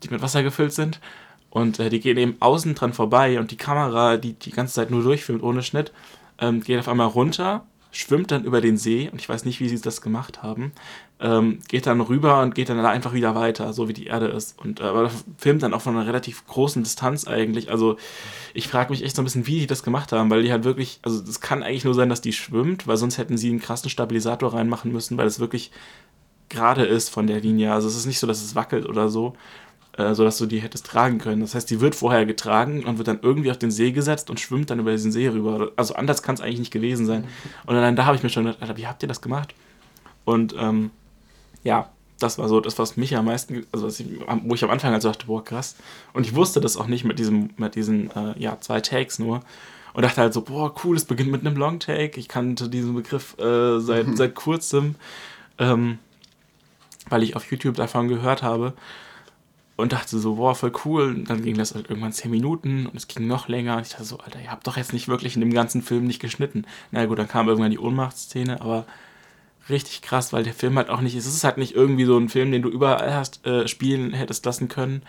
die 0.03 0.11
mit 0.11 0.21
Wasser 0.21 0.43
gefüllt 0.43 0.75
sind. 0.75 1.01
Und 1.49 1.79
äh, 1.79 1.89
die 1.89 2.01
gehen 2.01 2.19
eben 2.19 2.37
außen 2.41 2.75
dran 2.75 2.93
vorbei 2.93 3.41
und 3.41 3.51
die 3.51 3.57
Kamera, 3.57 4.19
die 4.19 4.35
die 4.35 4.51
ganze 4.51 4.75
Zeit 4.75 4.91
nur 4.91 5.03
durchfilmt 5.03 5.43
ohne 5.43 5.63
Schnitt, 5.63 5.93
ähm, 6.39 6.61
geht 6.61 6.79
auf 6.79 6.89
einmal 6.89 7.07
runter 7.07 7.65
schwimmt 7.93 8.31
dann 8.31 8.45
über 8.45 8.61
den 8.61 8.79
See, 8.79 9.09
und 9.11 9.21
ich 9.21 9.29
weiß 9.29 9.45
nicht, 9.45 9.61
wie 9.61 9.69
sie 9.69 9.81
das 9.81 10.01
gemacht 10.01 10.43
haben, 10.43 10.73
ähm, 11.23 11.61
geht 11.69 11.87
dann 11.87 12.01
rüber 12.01 12.43
und 12.43 12.57
geht 12.57 12.69
dann 12.69 12.79
da 12.79 12.91
einfach 12.91 13.15
wieder 13.15 13.37
weiter, 13.37 13.73
so 13.73 13.89
wie 13.89 13.93
die 13.93 14.07
Erde 14.07 14.27
ist. 14.27 14.59
Und 14.59 14.81
äh, 14.81 14.85
aber 14.85 15.11
filmt 15.39 15.63
dann 15.63 15.73
auch 15.73 15.81
von 15.81 15.97
einer 15.97 16.07
relativ 16.07 16.45
großen 16.49 16.83
Distanz 16.83 17.29
eigentlich. 17.29 17.71
Also 17.71 17.97
ich 18.55 18.67
frage 18.67 18.91
mich 18.91 19.05
echt 19.05 19.15
so 19.15 19.23
ein 19.23 19.25
bisschen, 19.25 19.47
wie 19.47 19.61
die 19.61 19.69
das 19.69 19.85
gemacht 19.85 20.11
haben, 20.11 20.31
weil 20.31 20.43
die 20.43 20.51
halt 20.51 20.65
wirklich, 20.65 20.99
also 21.03 21.23
es 21.23 21.41
kann 21.41 21.63
eigentlich 21.63 21.85
nur 21.85 21.95
sein, 21.95 22.09
dass 22.09 22.23
die 22.23 22.33
schwimmt, 22.33 22.89
weil 22.89 22.97
sonst 22.97 23.19
hätten 23.19 23.39
sie 23.39 23.51
einen 23.51 23.61
krassen 23.61 23.89
Stabilisator 23.89 24.53
reinmachen 24.53 24.93
müssen, 24.93 25.17
weil 25.17 25.29
es 25.29 25.39
wirklich 25.39 25.71
gerade 26.49 26.85
ist 26.85 27.09
von 27.09 27.29
der 27.29 27.41
Linie. 27.41 27.73
Also 27.73 27.87
es 27.87 27.97
ist 27.97 28.07
nicht 28.07 28.19
so, 28.19 28.27
dass 28.27 28.43
es 28.43 28.57
wackelt 28.57 28.87
oder 28.87 29.09
so, 29.09 29.35
äh, 29.97 30.15
sodass 30.15 30.39
du 30.39 30.47
die 30.47 30.61
hättest 30.61 30.87
tragen 30.87 31.19
können. 31.19 31.41
Das 31.41 31.55
heißt, 31.55 31.71
die 31.71 31.81
wird 31.81 31.95
vorher 31.95 32.27
getragen 32.27 32.85
und 32.85 32.99
wird 32.99 33.07
dann 33.07 33.21
irgendwie 33.23 33.53
auf 33.53 33.59
den 33.59 33.71
See 33.71 33.93
gesetzt 33.93 34.29
und 34.29 34.41
schwimmt 34.41 34.71
dann 34.71 34.81
über 34.81 34.91
diesen 34.91 35.13
See 35.13 35.29
rüber. 35.29 35.71
Also 35.77 35.95
anders 35.95 36.25
kann 36.25 36.35
es 36.35 36.41
eigentlich 36.41 36.59
nicht 36.59 36.73
gewesen 36.73 37.07
sein. 37.07 37.25
Und 37.65 37.77
dann 37.77 37.95
da 37.95 38.07
habe 38.07 38.17
ich 38.17 38.25
mir 38.25 38.29
schon 38.29 38.45
gedacht, 38.45 38.61
Alter, 38.61 38.77
wie 38.77 38.89
habt 38.89 39.03
ihr 39.03 39.09
das 39.09 39.21
gemacht? 39.21 39.55
Und 40.25 40.55
ähm, 40.59 40.91
ja, 41.63 41.91
das 42.19 42.39
war 42.39 42.49
so 42.49 42.61
das, 42.61 42.79
was 42.79 42.97
mich 42.97 43.17
am 43.17 43.25
meisten, 43.25 43.67
also 43.73 43.89
ich, 43.89 44.05
wo 44.45 44.55
ich 44.55 44.63
am 44.65 44.71
Anfang 44.71 44.95
also 44.95 45.09
dachte, 45.09 45.27
boah, 45.27 45.45
krass. 45.45 45.77
Und 46.13 46.27
ich 46.27 46.35
wusste 46.35 46.61
das 46.61 46.77
auch 46.77 46.87
nicht 46.87 47.05
mit 47.05 47.19
diesem, 47.19 47.51
mit 47.57 47.75
diesen, 47.75 48.11
äh, 48.13 48.39
ja, 48.39 48.59
zwei 48.61 48.81
Takes 48.81 49.19
nur. 49.19 49.41
und 49.95 50.03
dachte 50.03 50.21
halt 50.21 50.33
so, 50.33 50.43
boah, 50.43 50.75
cool, 50.85 50.97
es 50.97 51.05
beginnt 51.05 51.31
mit 51.31 51.45
einem 51.45 51.57
Longtake. 51.57 52.19
Ich 52.19 52.29
kannte 52.29 52.69
diesen 52.69 52.95
Begriff 52.95 53.37
äh, 53.39 53.81
seit, 53.81 54.07
mhm. 54.07 54.17
seit 54.17 54.35
kurzem, 54.35 54.95
ähm, 55.59 55.99
weil 57.09 57.23
ich 57.23 57.37
auf 57.37 57.51
YouTube 57.51 57.77
davon 57.77 58.09
gehört 58.09 58.43
habe 58.43 58.75
und 59.77 59.93
dachte 59.93 60.19
so, 60.19 60.37
boah, 60.37 60.55
voll 60.55 60.73
cool. 60.85 61.15
Und 61.15 61.31
dann 61.31 61.43
ging 61.43 61.57
das 61.57 61.75
halt 61.75 61.91
irgendwann 61.91 62.13
zehn 62.13 62.31
Minuten 62.31 62.87
und 62.87 62.97
es 62.97 63.09
ging 63.09 63.27
noch 63.27 63.49
länger. 63.49 63.77
Und 63.77 63.87
ich 63.87 63.93
dachte 63.93 64.05
so, 64.05 64.19
Alter, 64.19 64.41
ihr 64.41 64.51
habt 64.51 64.67
doch 64.67 64.77
jetzt 64.77 64.93
nicht 64.93 65.09
wirklich 65.09 65.35
in 65.35 65.41
dem 65.41 65.53
ganzen 65.53 65.83
Film 65.83 66.07
nicht 66.07 66.21
geschnitten. 66.21 66.65
Na 66.91 67.05
gut, 67.07 67.19
dann 67.19 67.29
kam 67.29 67.49
irgendwann 67.49 67.71
die 67.71 67.79
Ohnmachtsszene, 67.79 68.61
aber 68.61 68.87
richtig 69.69 70.03
krass, 70.03 70.33
weil 70.33 70.45
der 70.45 70.55
Film 70.55 70.77
halt 70.77 70.91
auch 70.91 71.01
nicht, 71.01 71.15
es 71.15 71.27
ist 71.27 71.45
halt 71.45 71.59
nicht 71.59 71.75
irgendwie 71.75 72.05
so 72.05 72.17
ein 72.19 72.29
Film, 72.29 72.53
den 72.53 72.63
du 72.63 72.69
überall 72.69 73.15
hast 73.15 73.47
äh, 73.47 73.69
spielen 73.69 74.13
hättest 74.13 74.45
lassen 74.45 74.69
können, 74.69 75.03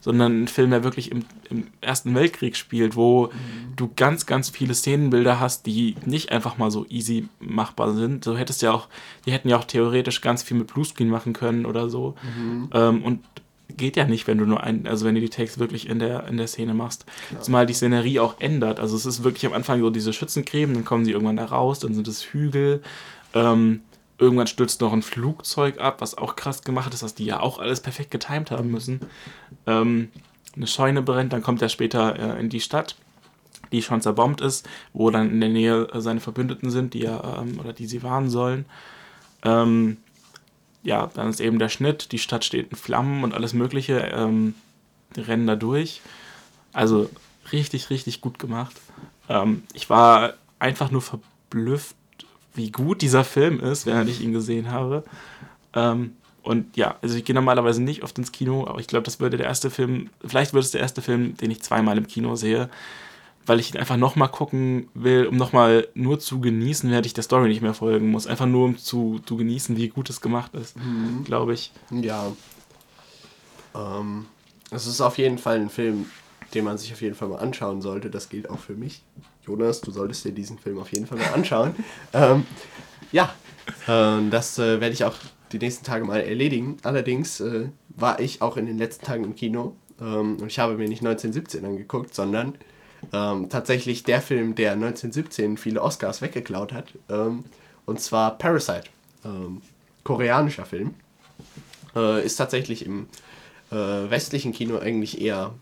sondern 0.00 0.42
ein 0.42 0.48
Film, 0.48 0.70
der 0.70 0.84
wirklich 0.84 1.10
im, 1.10 1.24
im 1.48 1.68
Ersten 1.80 2.14
Weltkrieg 2.14 2.56
spielt, 2.56 2.94
wo 2.94 3.28
mhm. 3.28 3.76
du 3.76 3.90
ganz, 3.96 4.26
ganz 4.26 4.50
viele 4.50 4.74
Szenenbilder 4.74 5.40
hast, 5.40 5.64
die 5.64 5.96
nicht 6.04 6.30
einfach 6.30 6.58
mal 6.58 6.70
so 6.70 6.84
easy 6.90 7.28
machbar 7.40 7.94
sind. 7.94 8.22
So 8.22 8.36
hättest 8.36 8.60
ja 8.60 8.72
auch, 8.72 8.88
die 9.24 9.32
hätten 9.32 9.48
ja 9.48 9.56
auch 9.56 9.64
theoretisch 9.64 10.20
ganz 10.20 10.42
viel 10.42 10.58
mit 10.58 10.66
Bluescreen 10.66 11.08
machen 11.08 11.32
können 11.32 11.64
oder 11.64 11.88
so. 11.88 12.16
Mhm. 12.36 12.68
Ähm, 12.74 13.02
und 13.02 13.20
geht 13.78 13.96
ja 13.96 14.04
nicht, 14.04 14.26
wenn 14.26 14.36
du 14.36 14.44
nur 14.44 14.62
ein, 14.62 14.86
also 14.86 15.06
wenn 15.06 15.14
du 15.14 15.22
die 15.22 15.30
Takes 15.30 15.58
wirklich 15.58 15.88
in 15.88 15.98
der, 15.98 16.26
in 16.28 16.36
der 16.36 16.48
Szene 16.48 16.74
machst. 16.74 17.06
Klar. 17.30 17.40
Zumal 17.40 17.64
die 17.64 17.72
Szenerie 17.72 18.20
auch 18.20 18.40
ändert. 18.40 18.80
Also 18.80 18.96
es 18.96 19.06
ist 19.06 19.24
wirklich 19.24 19.46
am 19.46 19.54
Anfang 19.54 19.80
so 19.80 19.88
diese 19.88 20.12
Schützencreme, 20.12 20.74
dann 20.74 20.84
kommen 20.84 21.06
sie 21.06 21.12
irgendwann 21.12 21.38
da 21.38 21.46
raus, 21.46 21.78
dann 21.78 21.94
sind 21.94 22.06
es 22.08 22.22
Hügel. 22.32 22.82
Ähm, 23.32 23.80
irgendwann 24.18 24.46
stürzt 24.46 24.80
noch 24.80 24.92
ein 24.92 25.02
Flugzeug 25.02 25.80
ab, 25.80 26.00
was 26.00 26.16
auch 26.16 26.36
krass 26.36 26.62
gemacht 26.62 26.94
ist, 26.94 27.02
dass 27.02 27.14
die 27.14 27.24
ja 27.24 27.40
auch 27.40 27.58
alles 27.58 27.80
perfekt 27.80 28.10
getimt 28.10 28.50
haben 28.50 28.70
müssen. 28.70 29.00
Ähm, 29.66 30.10
eine 30.54 30.66
Scheune 30.66 31.02
brennt, 31.02 31.32
dann 31.32 31.42
kommt 31.42 31.62
er 31.62 31.68
später 31.68 32.16
äh, 32.18 32.40
in 32.40 32.48
die 32.48 32.60
Stadt, 32.60 32.96
die 33.72 33.82
schon 33.82 34.00
zerbombt 34.00 34.40
ist, 34.40 34.68
wo 34.92 35.10
dann 35.10 35.30
in 35.30 35.40
der 35.40 35.48
Nähe 35.48 35.88
äh, 35.92 36.00
seine 36.00 36.20
Verbündeten 36.20 36.70
sind, 36.70 36.94
die 36.94 37.04
er, 37.04 37.38
ähm, 37.40 37.58
oder 37.58 37.72
die 37.72 37.86
sie 37.86 38.02
warnen 38.02 38.30
sollen. 38.30 38.66
Ähm, 39.42 39.96
ja, 40.84 41.10
dann 41.14 41.30
ist 41.30 41.40
eben 41.40 41.58
der 41.58 41.70
Schnitt, 41.70 42.12
die 42.12 42.18
Stadt 42.18 42.44
steht 42.44 42.70
in 42.70 42.76
Flammen 42.76 43.24
und 43.24 43.34
alles 43.34 43.54
Mögliche, 43.54 43.98
ähm, 44.14 44.54
rennen 45.16 45.46
da 45.46 45.56
durch. 45.56 46.02
Also 46.72 47.10
richtig, 47.52 47.90
richtig 47.90 48.20
gut 48.20 48.38
gemacht. 48.38 48.74
Ähm, 49.28 49.64
ich 49.72 49.90
war 49.90 50.34
einfach 50.58 50.90
nur 50.90 51.02
verblüfft, 51.02 51.96
wie 52.54 52.70
gut 52.70 53.02
dieser 53.02 53.24
Film 53.24 53.60
ist, 53.60 53.86
während 53.86 54.08
ich 54.08 54.20
ihn 54.20 54.32
gesehen 54.32 54.70
habe. 54.70 55.04
Ähm, 55.74 56.12
und 56.42 56.76
ja, 56.76 56.96
also 57.02 57.16
ich 57.16 57.24
gehe 57.24 57.34
normalerweise 57.34 57.82
nicht 57.82 58.02
oft 58.02 58.18
ins 58.18 58.32
Kino, 58.32 58.66
aber 58.66 58.78
ich 58.78 58.86
glaube, 58.86 59.04
das 59.04 59.18
würde 59.18 59.36
der 59.36 59.46
erste 59.46 59.70
Film, 59.70 60.10
vielleicht 60.24 60.52
wird 60.52 60.64
es 60.64 60.70
der 60.70 60.80
erste 60.80 61.02
Film, 61.02 61.36
den 61.36 61.50
ich 61.50 61.62
zweimal 61.62 61.96
im 61.96 62.06
Kino 62.06 62.36
sehe 62.36 62.68
weil 63.46 63.60
ich 63.60 63.74
ihn 63.74 63.80
einfach 63.80 63.96
nochmal 63.96 64.28
gucken 64.28 64.88
will, 64.94 65.26
um 65.26 65.36
nochmal 65.36 65.88
nur 65.94 66.18
zu 66.18 66.40
genießen, 66.40 66.90
während 66.90 67.06
ich 67.06 67.14
der 67.14 67.24
Story 67.24 67.48
nicht 67.48 67.62
mehr 67.62 67.74
folgen 67.74 68.10
muss. 68.10 68.26
Einfach 68.26 68.46
nur 68.46 68.64
um 68.66 68.78
zu, 68.78 69.20
zu 69.26 69.36
genießen, 69.36 69.76
wie 69.76 69.88
gut 69.88 70.10
es 70.10 70.20
gemacht 70.20 70.54
ist, 70.54 70.76
mhm. 70.76 71.24
glaube 71.24 71.54
ich. 71.54 71.72
Ja. 71.90 72.32
Ähm, 73.74 74.26
es 74.70 74.86
ist 74.86 75.00
auf 75.00 75.18
jeden 75.18 75.38
Fall 75.38 75.60
ein 75.60 75.70
Film, 75.70 76.06
den 76.54 76.64
man 76.64 76.78
sich 76.78 76.92
auf 76.92 77.02
jeden 77.02 77.14
Fall 77.14 77.28
mal 77.28 77.38
anschauen 77.38 77.82
sollte. 77.82 78.10
Das 78.10 78.28
gilt 78.28 78.48
auch 78.48 78.58
für 78.58 78.74
mich. 78.74 79.02
Jonas, 79.46 79.80
du 79.80 79.90
solltest 79.90 80.24
dir 80.24 80.32
diesen 80.32 80.58
Film 80.58 80.78
auf 80.78 80.92
jeden 80.92 81.06
Fall 81.06 81.18
mal 81.18 81.32
anschauen. 81.34 81.74
ähm, 82.12 82.46
ja, 83.12 83.34
äh, 83.86 84.28
das 84.30 84.58
äh, 84.58 84.80
werde 84.80 84.92
ich 84.92 85.04
auch 85.04 85.16
die 85.52 85.58
nächsten 85.58 85.84
Tage 85.84 86.04
mal 86.04 86.20
erledigen. 86.20 86.78
Allerdings 86.82 87.40
äh, 87.40 87.68
war 87.88 88.20
ich 88.20 88.42
auch 88.42 88.56
in 88.56 88.66
den 88.66 88.78
letzten 88.78 89.04
Tagen 89.04 89.24
im 89.24 89.36
Kino 89.36 89.76
ähm, 90.00 90.36
und 90.40 90.46
ich 90.46 90.58
habe 90.58 90.76
mir 90.76 90.88
nicht 90.88 91.02
1917 91.02 91.64
angeguckt, 91.64 92.14
sondern 92.14 92.54
ähm, 93.12 93.48
tatsächlich 93.48 94.02
der 94.02 94.20
Film, 94.20 94.54
der 94.54 94.72
1917 94.72 95.56
viele 95.56 95.82
Oscars 95.82 96.22
weggeklaut 96.22 96.72
hat. 96.72 96.92
Ähm, 97.08 97.44
und 97.86 98.00
zwar 98.00 98.38
Parasite. 98.38 98.84
Ähm, 99.24 99.62
koreanischer 100.04 100.66
Film. 100.66 100.94
Äh, 101.94 102.24
ist 102.24 102.36
tatsächlich 102.36 102.84
im 102.84 103.06
äh, 103.70 103.76
westlichen 103.76 104.52
Kino 104.52 104.78
eigentlich 104.78 105.20
eher 105.20 105.54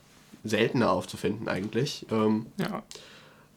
seltener 0.45 0.91
aufzufinden 0.91 1.49
eigentlich. 1.49 2.07
Ähm, 2.11 2.47
ja. 2.59 2.83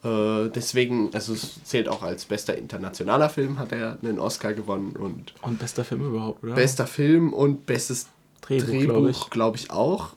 Äh, 0.05 0.49
deswegen, 0.49 1.09
also 1.13 1.33
es 1.33 1.63
zählt 1.63 1.89
auch 1.89 2.03
als 2.03 2.25
bester 2.25 2.55
internationaler 2.55 3.29
Film, 3.29 3.57
hat 3.57 3.71
er 3.71 3.97
einen 4.03 4.19
Oscar 4.19 4.53
gewonnen 4.53 4.95
und. 4.95 5.33
Und 5.41 5.57
bester 5.57 5.83
Film 5.83 6.05
überhaupt, 6.05 6.43
oder? 6.43 6.53
Bester 6.53 6.85
Film 6.85 7.33
und 7.33 7.65
bestes 7.65 8.07
Drehbuch, 8.41 8.67
Drehbuch 8.67 8.87
glaube 8.87 9.09
ich. 9.09 9.29
Glaub 9.31 9.55
ich 9.55 9.71
auch. 9.71 10.09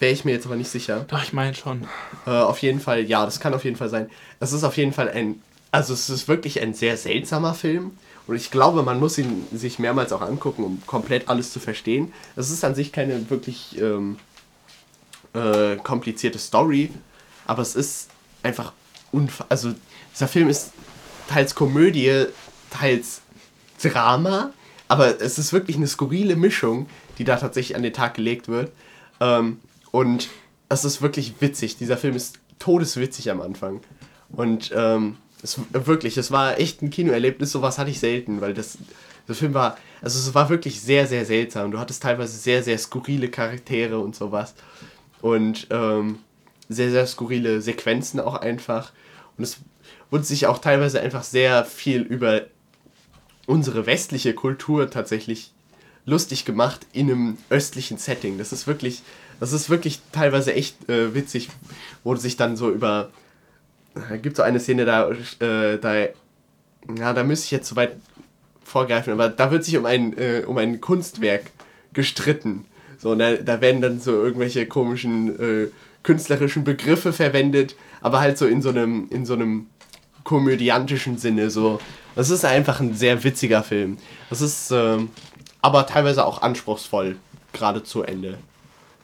Wäre 0.00 0.12
ich 0.12 0.24
mir 0.24 0.32
jetzt 0.32 0.46
aber 0.46 0.56
nicht 0.56 0.70
sicher. 0.70 1.04
Doch, 1.06 1.22
ich 1.22 1.32
meine 1.32 1.54
schon. 1.54 1.86
Äh, 2.26 2.30
auf 2.30 2.58
jeden 2.58 2.80
Fall, 2.80 3.02
ja, 3.02 3.24
das 3.24 3.38
kann 3.38 3.54
auf 3.54 3.64
jeden 3.64 3.76
Fall 3.76 3.88
sein. 3.88 4.10
Es 4.40 4.52
ist 4.52 4.64
auf 4.64 4.76
jeden 4.76 4.92
Fall 4.92 5.08
ein, 5.08 5.40
also 5.70 5.94
es 5.94 6.10
ist 6.10 6.26
wirklich 6.26 6.60
ein 6.60 6.74
sehr 6.74 6.96
seltsamer 6.96 7.54
Film. 7.54 7.92
Und 8.26 8.34
ich 8.34 8.50
glaube, 8.50 8.82
man 8.82 8.98
muss 8.98 9.18
ihn 9.18 9.46
sich 9.52 9.78
mehrmals 9.78 10.12
auch 10.12 10.22
angucken, 10.22 10.64
um 10.64 10.82
komplett 10.86 11.28
alles 11.28 11.52
zu 11.52 11.60
verstehen. 11.60 12.12
Es 12.34 12.50
ist 12.50 12.64
an 12.64 12.74
sich 12.74 12.90
keine 12.90 13.30
wirklich 13.30 13.78
ähm, 13.80 14.16
äh, 15.34 15.76
komplizierte 15.76 16.38
Story, 16.38 16.90
aber 17.46 17.62
es 17.62 17.76
ist 17.76 18.08
einfach 18.42 18.72
unfassbar. 19.14 19.46
Also, 19.50 19.74
dieser 20.12 20.28
Film 20.28 20.48
ist 20.48 20.72
teils 21.28 21.54
Komödie, 21.54 22.26
teils 22.70 23.22
Drama, 23.82 24.52
aber 24.88 25.20
es 25.20 25.38
ist 25.38 25.52
wirklich 25.52 25.76
eine 25.76 25.86
skurrile 25.86 26.36
Mischung, 26.36 26.86
die 27.18 27.24
da 27.24 27.36
tatsächlich 27.36 27.76
an 27.76 27.82
den 27.82 27.92
Tag 27.92 28.14
gelegt 28.14 28.48
wird. 28.48 28.72
Ähm, 29.20 29.58
und 29.90 30.28
es 30.68 30.84
ist 30.84 31.02
wirklich 31.02 31.34
witzig. 31.40 31.76
Dieser 31.76 31.96
Film 31.96 32.16
ist 32.16 32.38
todeswitzig 32.58 33.30
am 33.30 33.40
Anfang. 33.40 33.80
Und 34.30 34.72
ähm, 34.74 35.16
es, 35.42 35.58
wirklich, 35.72 36.16
es 36.16 36.30
war 36.30 36.58
echt 36.58 36.82
ein 36.82 36.90
Kinoerlebnis. 36.90 37.52
Sowas 37.52 37.78
hatte 37.78 37.90
ich 37.90 38.00
selten, 38.00 38.40
weil 38.40 38.54
das, 38.54 38.78
der 39.28 39.34
Film 39.34 39.54
war, 39.54 39.76
also 40.02 40.18
es 40.18 40.34
war 40.34 40.48
wirklich 40.48 40.80
sehr, 40.80 41.06
sehr 41.06 41.24
seltsam. 41.24 41.70
Du 41.70 41.78
hattest 41.78 42.02
teilweise 42.02 42.36
sehr, 42.36 42.62
sehr 42.62 42.78
skurrile 42.78 43.28
Charaktere 43.28 43.98
und 43.98 44.16
sowas. 44.16 44.54
Und 45.20 45.66
ähm, 45.70 46.18
sehr, 46.68 46.90
sehr 46.90 47.06
skurrile 47.06 47.60
Sequenzen 47.60 48.20
auch 48.20 48.36
einfach. 48.36 48.92
Und 49.36 49.44
es 49.44 49.58
wurde 50.10 50.24
sich 50.24 50.46
auch 50.46 50.58
teilweise 50.58 51.00
einfach 51.00 51.24
sehr 51.24 51.64
viel 51.64 52.02
über 52.02 52.42
unsere 53.46 53.86
westliche 53.86 54.34
Kultur 54.34 54.90
tatsächlich 54.90 55.52
lustig 56.06 56.44
gemacht 56.44 56.86
in 56.92 57.10
einem 57.10 57.38
östlichen 57.50 57.98
Setting. 57.98 58.38
Das 58.38 58.52
ist 58.52 58.66
wirklich, 58.66 59.02
das 59.40 59.52
ist 59.52 59.70
wirklich 59.70 60.00
teilweise 60.12 60.54
echt 60.54 60.88
äh, 60.88 61.14
witzig, 61.14 61.48
wo 62.02 62.14
sich 62.16 62.36
dann 62.36 62.56
so 62.56 62.70
über. 62.70 63.10
Da 63.94 64.16
gibt 64.16 64.36
so 64.36 64.42
eine 64.42 64.60
Szene, 64.60 64.84
da, 64.84 65.10
äh, 65.10 65.78
da. 65.78 66.06
Ja, 66.98 67.14
da 67.14 67.24
müsste 67.24 67.46
ich 67.46 67.50
jetzt 67.50 67.68
zu 67.68 67.76
weit 67.76 67.96
vorgreifen, 68.62 69.12
aber 69.12 69.28
da 69.30 69.50
wird 69.50 69.64
sich 69.64 69.76
um 69.76 69.86
ein, 69.86 70.16
äh, 70.18 70.42
um 70.46 70.58
ein 70.58 70.80
Kunstwerk 70.80 71.50
gestritten. 71.94 72.66
So, 72.98 73.14
da, 73.14 73.34
da 73.34 73.60
werden 73.60 73.80
dann 73.80 74.00
so 74.00 74.12
irgendwelche 74.12 74.66
komischen 74.66 75.38
äh, 75.38 75.68
künstlerischen 76.02 76.64
Begriffe 76.64 77.12
verwendet, 77.12 77.74
aber 78.04 78.20
halt 78.20 78.36
so 78.36 78.46
in 78.46 78.60
so 78.60 78.68
einem, 78.68 79.08
in 79.08 79.24
so 79.24 79.32
einem 79.32 79.66
komödiantischen 80.24 81.16
Sinne. 81.16 81.48
So. 81.48 81.80
Das 82.14 82.28
ist 82.28 82.44
einfach 82.44 82.78
ein 82.80 82.94
sehr 82.94 83.24
witziger 83.24 83.62
Film. 83.62 83.96
Das 84.28 84.42
ist 84.42 84.70
ähm, 84.70 85.08
aber 85.62 85.86
teilweise 85.86 86.26
auch 86.26 86.42
anspruchsvoll, 86.42 87.16
gerade 87.54 87.82
zu 87.82 88.02
Ende 88.02 88.36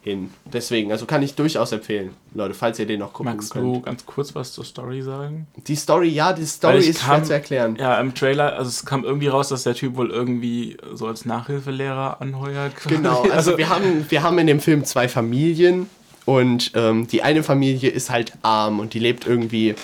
hin. 0.03 0.31
Deswegen, 0.45 0.93
also 0.93 1.07
kann 1.07 1.23
ich 1.23 1.35
durchaus 1.35 1.73
empfehlen, 1.73 2.11
Leute, 2.35 2.53
falls 2.53 2.79
ihr 2.79 2.87
den 2.87 3.01
noch 3.01 3.15
gucken 3.15 3.33
Magst 3.33 3.53
könnt. 3.53 3.67
Magst 3.67 3.79
du 3.79 3.83
ganz 3.83 4.07
kurz 4.07 4.35
was 4.35 4.53
zur 4.53 4.65
Story 4.65 5.01
sagen? 5.01 5.47
Die 5.57 5.77
Story, 5.77 6.09
ja, 6.09 6.35
die 6.35 6.45
Story 6.45 6.81
ist 6.81 7.01
kam, 7.01 7.17
schwer 7.17 7.25
zu 7.25 7.33
erklären. 7.33 7.77
Ja, 7.77 7.99
im 7.99 8.15
Trailer, 8.15 8.55
also 8.57 8.69
es 8.69 8.85
kam 8.85 9.05
irgendwie 9.05 9.29
raus, 9.29 9.49
dass 9.49 9.63
der 9.63 9.75
Typ 9.75 9.97
wohl 9.97 10.11
irgendwie 10.11 10.77
so 10.93 11.07
als 11.07 11.25
Nachhilfelehrer 11.25 12.21
anheuert. 12.21 12.75
Genau, 12.87 13.23
also, 13.23 13.33
also 13.33 13.59
wir, 13.59 13.71
haben, 13.71 14.05
wir 14.11 14.23
haben 14.23 14.39
in 14.39 14.47
dem 14.47 14.61
Film 14.61 14.85
zwei 14.85 15.09
Familien 15.09 15.89
und 16.31 16.71
ähm, 16.77 17.09
die 17.09 17.25
eine 17.25 17.43
Familie 17.43 17.91
ist 17.91 18.09
halt 18.09 18.35
arm 18.43 18.79
und 18.79 18.95
die 18.95 19.01
lebt 19.01 19.27
irgendwie 19.27 19.75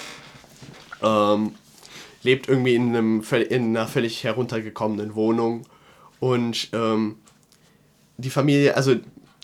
ähm, 1.03 1.57
lebt 2.22 2.49
irgendwie 2.49 2.76
in, 2.76 2.94
einem, 2.94 3.24
in 3.49 3.76
einer 3.76 3.88
völlig 3.88 4.22
heruntergekommenen 4.22 5.16
Wohnung 5.16 5.62
und 6.20 6.68
ähm, 6.72 7.16
die 8.16 8.30
Familie, 8.30 8.76
also 8.76 8.94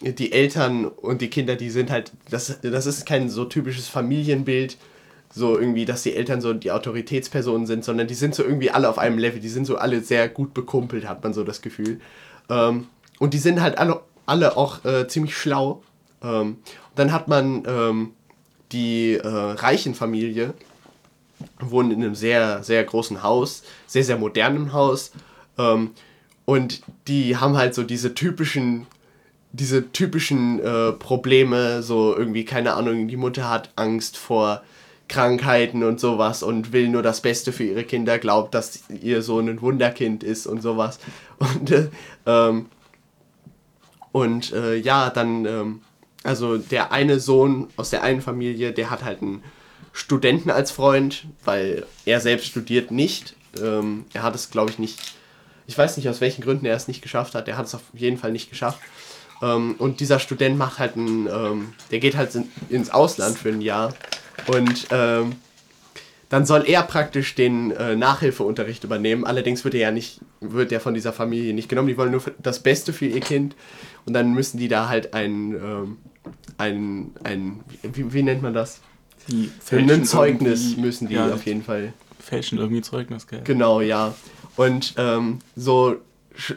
die 0.01 0.31
Eltern 0.31 0.85
und 0.87 1.23
die 1.23 1.29
Kinder, 1.29 1.57
die 1.57 1.71
sind 1.71 1.91
halt, 1.91 2.13
das, 2.31 2.61
das 2.63 2.87
ist 2.87 3.05
kein 3.05 3.29
so 3.29 3.47
typisches 3.47 3.89
Familienbild, 3.89 4.77
so 5.35 5.59
irgendwie, 5.59 5.85
dass 5.85 6.05
die 6.05 6.15
Eltern 6.15 6.41
so 6.41 6.53
die 6.53 6.71
Autoritätspersonen 6.71 7.67
sind, 7.67 7.85
sondern 7.85 8.07
die 8.07 8.15
sind 8.15 8.37
so 8.37 8.45
irgendwie 8.45 8.71
alle 8.71 8.89
auf 8.89 8.99
einem 8.99 9.19
Level, 9.19 9.41
die 9.41 9.49
sind 9.49 9.65
so 9.65 9.77
alle 9.77 10.03
sehr 10.03 10.29
gut 10.29 10.55
bekumpelt, 10.55 11.09
hat 11.09 11.25
man 11.25 11.35
so 11.35 11.43
das 11.43 11.63
Gefühl. 11.63 12.01
Ähm, 12.49 12.87
und 13.19 13.35
die 13.35 13.39
sind 13.39 13.61
halt 13.61 13.79
alle, 13.79 14.03
alle 14.25 14.57
auch 14.57 14.85
äh, 14.85 15.09
ziemlich 15.09 15.37
schlau. 15.37 15.83
Ähm, 16.23 16.59
dann 16.95 17.13
hat 17.13 17.29
man 17.29 17.65
ähm, 17.67 18.11
die 18.73 19.15
äh, 19.15 19.27
reichen 19.27 19.95
Familie, 19.95 20.55
wohnen 21.61 21.91
in 21.91 22.03
einem 22.03 22.15
sehr, 22.15 22.63
sehr 22.63 22.85
großen 22.85 23.23
Haus, 23.23 23.63
sehr, 23.87 24.05
sehr 24.05 24.17
modernen 24.17 24.73
Haus. 24.73 25.13
Ähm, 25.59 25.91
und 26.45 26.83
die 27.09 27.37
haben 27.37 27.57
halt 27.57 27.75
so 27.75 27.83
diese 27.83 28.15
typischen 28.15 28.87
diese 29.53 29.93
typischen 29.93 30.61
äh, 30.61 30.93
Probleme, 30.93 31.83
so 31.83 32.17
irgendwie, 32.17 32.45
keine 32.45 32.73
Ahnung, 32.73 33.07
die 33.07 33.19
Mutter 33.19 33.51
hat 33.51 33.71
Angst 33.77 34.17
vor 34.17 34.63
Krankheiten 35.09 35.83
und 35.83 36.01
sowas 36.01 36.43
und 36.43 36.73
will 36.73 36.89
nur 36.89 37.03
das 37.03 37.21
Beste 37.21 37.53
für 37.53 37.65
ihre 37.65 37.85
Kinder, 37.85 38.19
glaubt, 38.19 38.55
dass 38.55 38.85
ihr 38.89 39.21
Sohn 39.21 39.49
ein 39.49 39.61
Wunderkind 39.61 40.25
ist 40.25 40.47
und 40.47 40.63
sowas. 40.63 40.99
Und, 41.39 41.73
äh, 41.73 41.89
ähm, 42.25 42.67
und 44.13 44.53
äh, 44.53 44.77
ja, 44.77 45.11
dann, 45.11 45.45
ähm, 45.45 45.81
also 46.25 46.57
der 46.59 46.93
eine 46.93 47.21
Sohn 47.21 47.69
aus 47.77 47.91
der 47.91 48.03
einen 48.03 48.21
Familie, 48.21 48.73
der 48.73 48.91
hat 48.91 49.05
halt 49.05 49.23
einen 49.23 49.43
Studenten 49.93 50.51
als 50.51 50.71
Freund, 50.71 51.27
weil 51.45 51.87
er 52.05 52.21
selbst 52.21 52.47
studiert 52.47 52.91
nicht. 52.91 53.35
Ähm, 53.61 54.07
er 54.13 54.23
hat 54.23 54.35
es, 54.35 54.51
glaube 54.51 54.71
ich, 54.71 54.79
nicht. 54.79 54.99
Ich 55.67 55.77
weiß 55.77 55.97
nicht, 55.97 56.09
aus 56.09 56.21
welchen 56.21 56.43
Gründen 56.43 56.67
er 56.67 56.77
es 56.77 56.89
nicht 56.89 57.03
geschafft 57.03 57.35
hat. 57.35 57.49
Er 57.49 57.57
hat 57.57 57.67
es 57.67 57.75
auf 57.75 57.83
jeden 57.93 58.17
Fall 58.17 58.33
nicht 58.33 58.51
geschafft. 58.51 58.81
Ähm, 59.43 59.75
und 59.79 60.01
dieser 60.01 60.19
Student 60.19 60.57
macht 60.57 60.79
halt 60.79 60.97
ein, 60.97 61.27
ähm, 61.27 61.75
der 61.91 61.99
geht 61.99 62.17
halt 62.17 62.35
in, 62.35 62.51
ins 62.69 62.91
Ausland 62.91 63.39
für 63.39 63.51
ein 63.51 63.61
Jahr. 63.61 63.93
Und 64.47 64.87
ähm, 64.91 65.37
dann 66.33 66.47
soll 66.47 66.65
er 66.67 66.83
praktisch 66.85 67.35
den 67.35 67.73
äh, 67.73 67.95
Nachhilfeunterricht 67.95 68.85
übernehmen. 68.85 69.27
Allerdings 69.27 69.65
wird 69.65 69.75
er 69.75 69.81
ja 69.81 69.91
nicht, 69.91 70.21
wird 70.41 70.71
der 70.71 70.81
von 70.81 70.95
dieser 70.95 71.13
Familie 71.13 71.53
nicht 71.53 71.69
genommen. 71.69 71.89
Die 71.89 71.99
wollen 71.99 72.13
nur 72.13 72.23
das 72.39 72.61
Beste 72.63 72.95
für 72.95 73.05
ihr 73.05 73.21
Kind. 73.21 73.55
Und 74.07 74.15
dann 74.15 74.33
müssen 74.33 74.57
die 74.57 74.69
da 74.69 74.89
halt 74.89 75.13
ein, 75.13 75.55
ähm, 75.55 75.99
ein, 76.63 77.11
ein 77.25 77.61
wie, 77.83 78.13
wie 78.13 78.23
nennt 78.23 78.43
man 78.43 78.55
das? 78.55 78.81
Die 79.29 79.51
ein 79.71 80.05
Zeugnis 80.05 80.77
müssen 80.77 81.09
die 81.09 81.15
ja, 81.15 81.33
auf 81.33 81.45
jeden 81.45 81.63
Fall. 81.63 81.93
Fälschen 82.19 82.59
irgendwie 82.59 82.83
Zeugnis, 82.83 83.27
gell? 83.27 83.41
Genau, 83.45 83.81
ja. 83.81 84.15
Und 84.57 84.95
ähm, 84.97 85.41
so, 85.57 85.97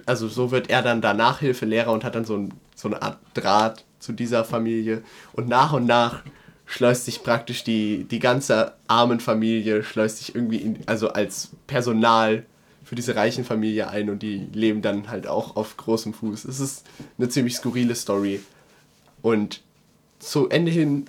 also 0.05 0.27
so 0.27 0.51
wird 0.51 0.69
er 0.69 0.81
dann 0.81 1.01
da 1.01 1.13
Nachhilfelehrer 1.13 1.91
und 1.91 2.03
hat 2.03 2.15
dann 2.15 2.25
so, 2.25 2.37
ein, 2.37 2.53
so 2.75 2.87
eine 2.87 3.01
Art 3.01 3.17
Draht 3.33 3.83
zu 3.99 4.13
dieser 4.13 4.45
Familie. 4.45 5.01
Und 5.33 5.47
nach 5.47 5.73
und 5.73 5.85
nach 5.85 6.21
schleust 6.65 7.05
sich 7.05 7.23
praktisch 7.23 7.63
die, 7.63 8.03
die 8.03 8.19
ganze 8.19 8.73
armen 8.87 9.19
Familie, 9.19 9.83
schleust 9.83 10.17
sich 10.17 10.35
irgendwie 10.35 10.57
in, 10.57 10.79
also 10.85 11.09
als 11.09 11.49
Personal 11.67 12.45
für 12.83 12.95
diese 12.95 13.15
reichen 13.15 13.43
Familie 13.43 13.89
ein 13.89 14.09
und 14.11 14.21
die 14.21 14.47
leben 14.53 14.83
dann 14.83 15.09
halt 15.09 15.25
auch 15.25 15.55
auf 15.55 15.77
großem 15.77 16.13
Fuß. 16.13 16.45
Es 16.45 16.59
ist 16.59 16.85
eine 17.17 17.29
ziemlich 17.29 17.55
skurrile 17.55 17.95
Story. 17.95 18.41
Und 19.23 19.61
zu 20.19 20.49
Ende 20.49 20.71
hin 20.71 21.07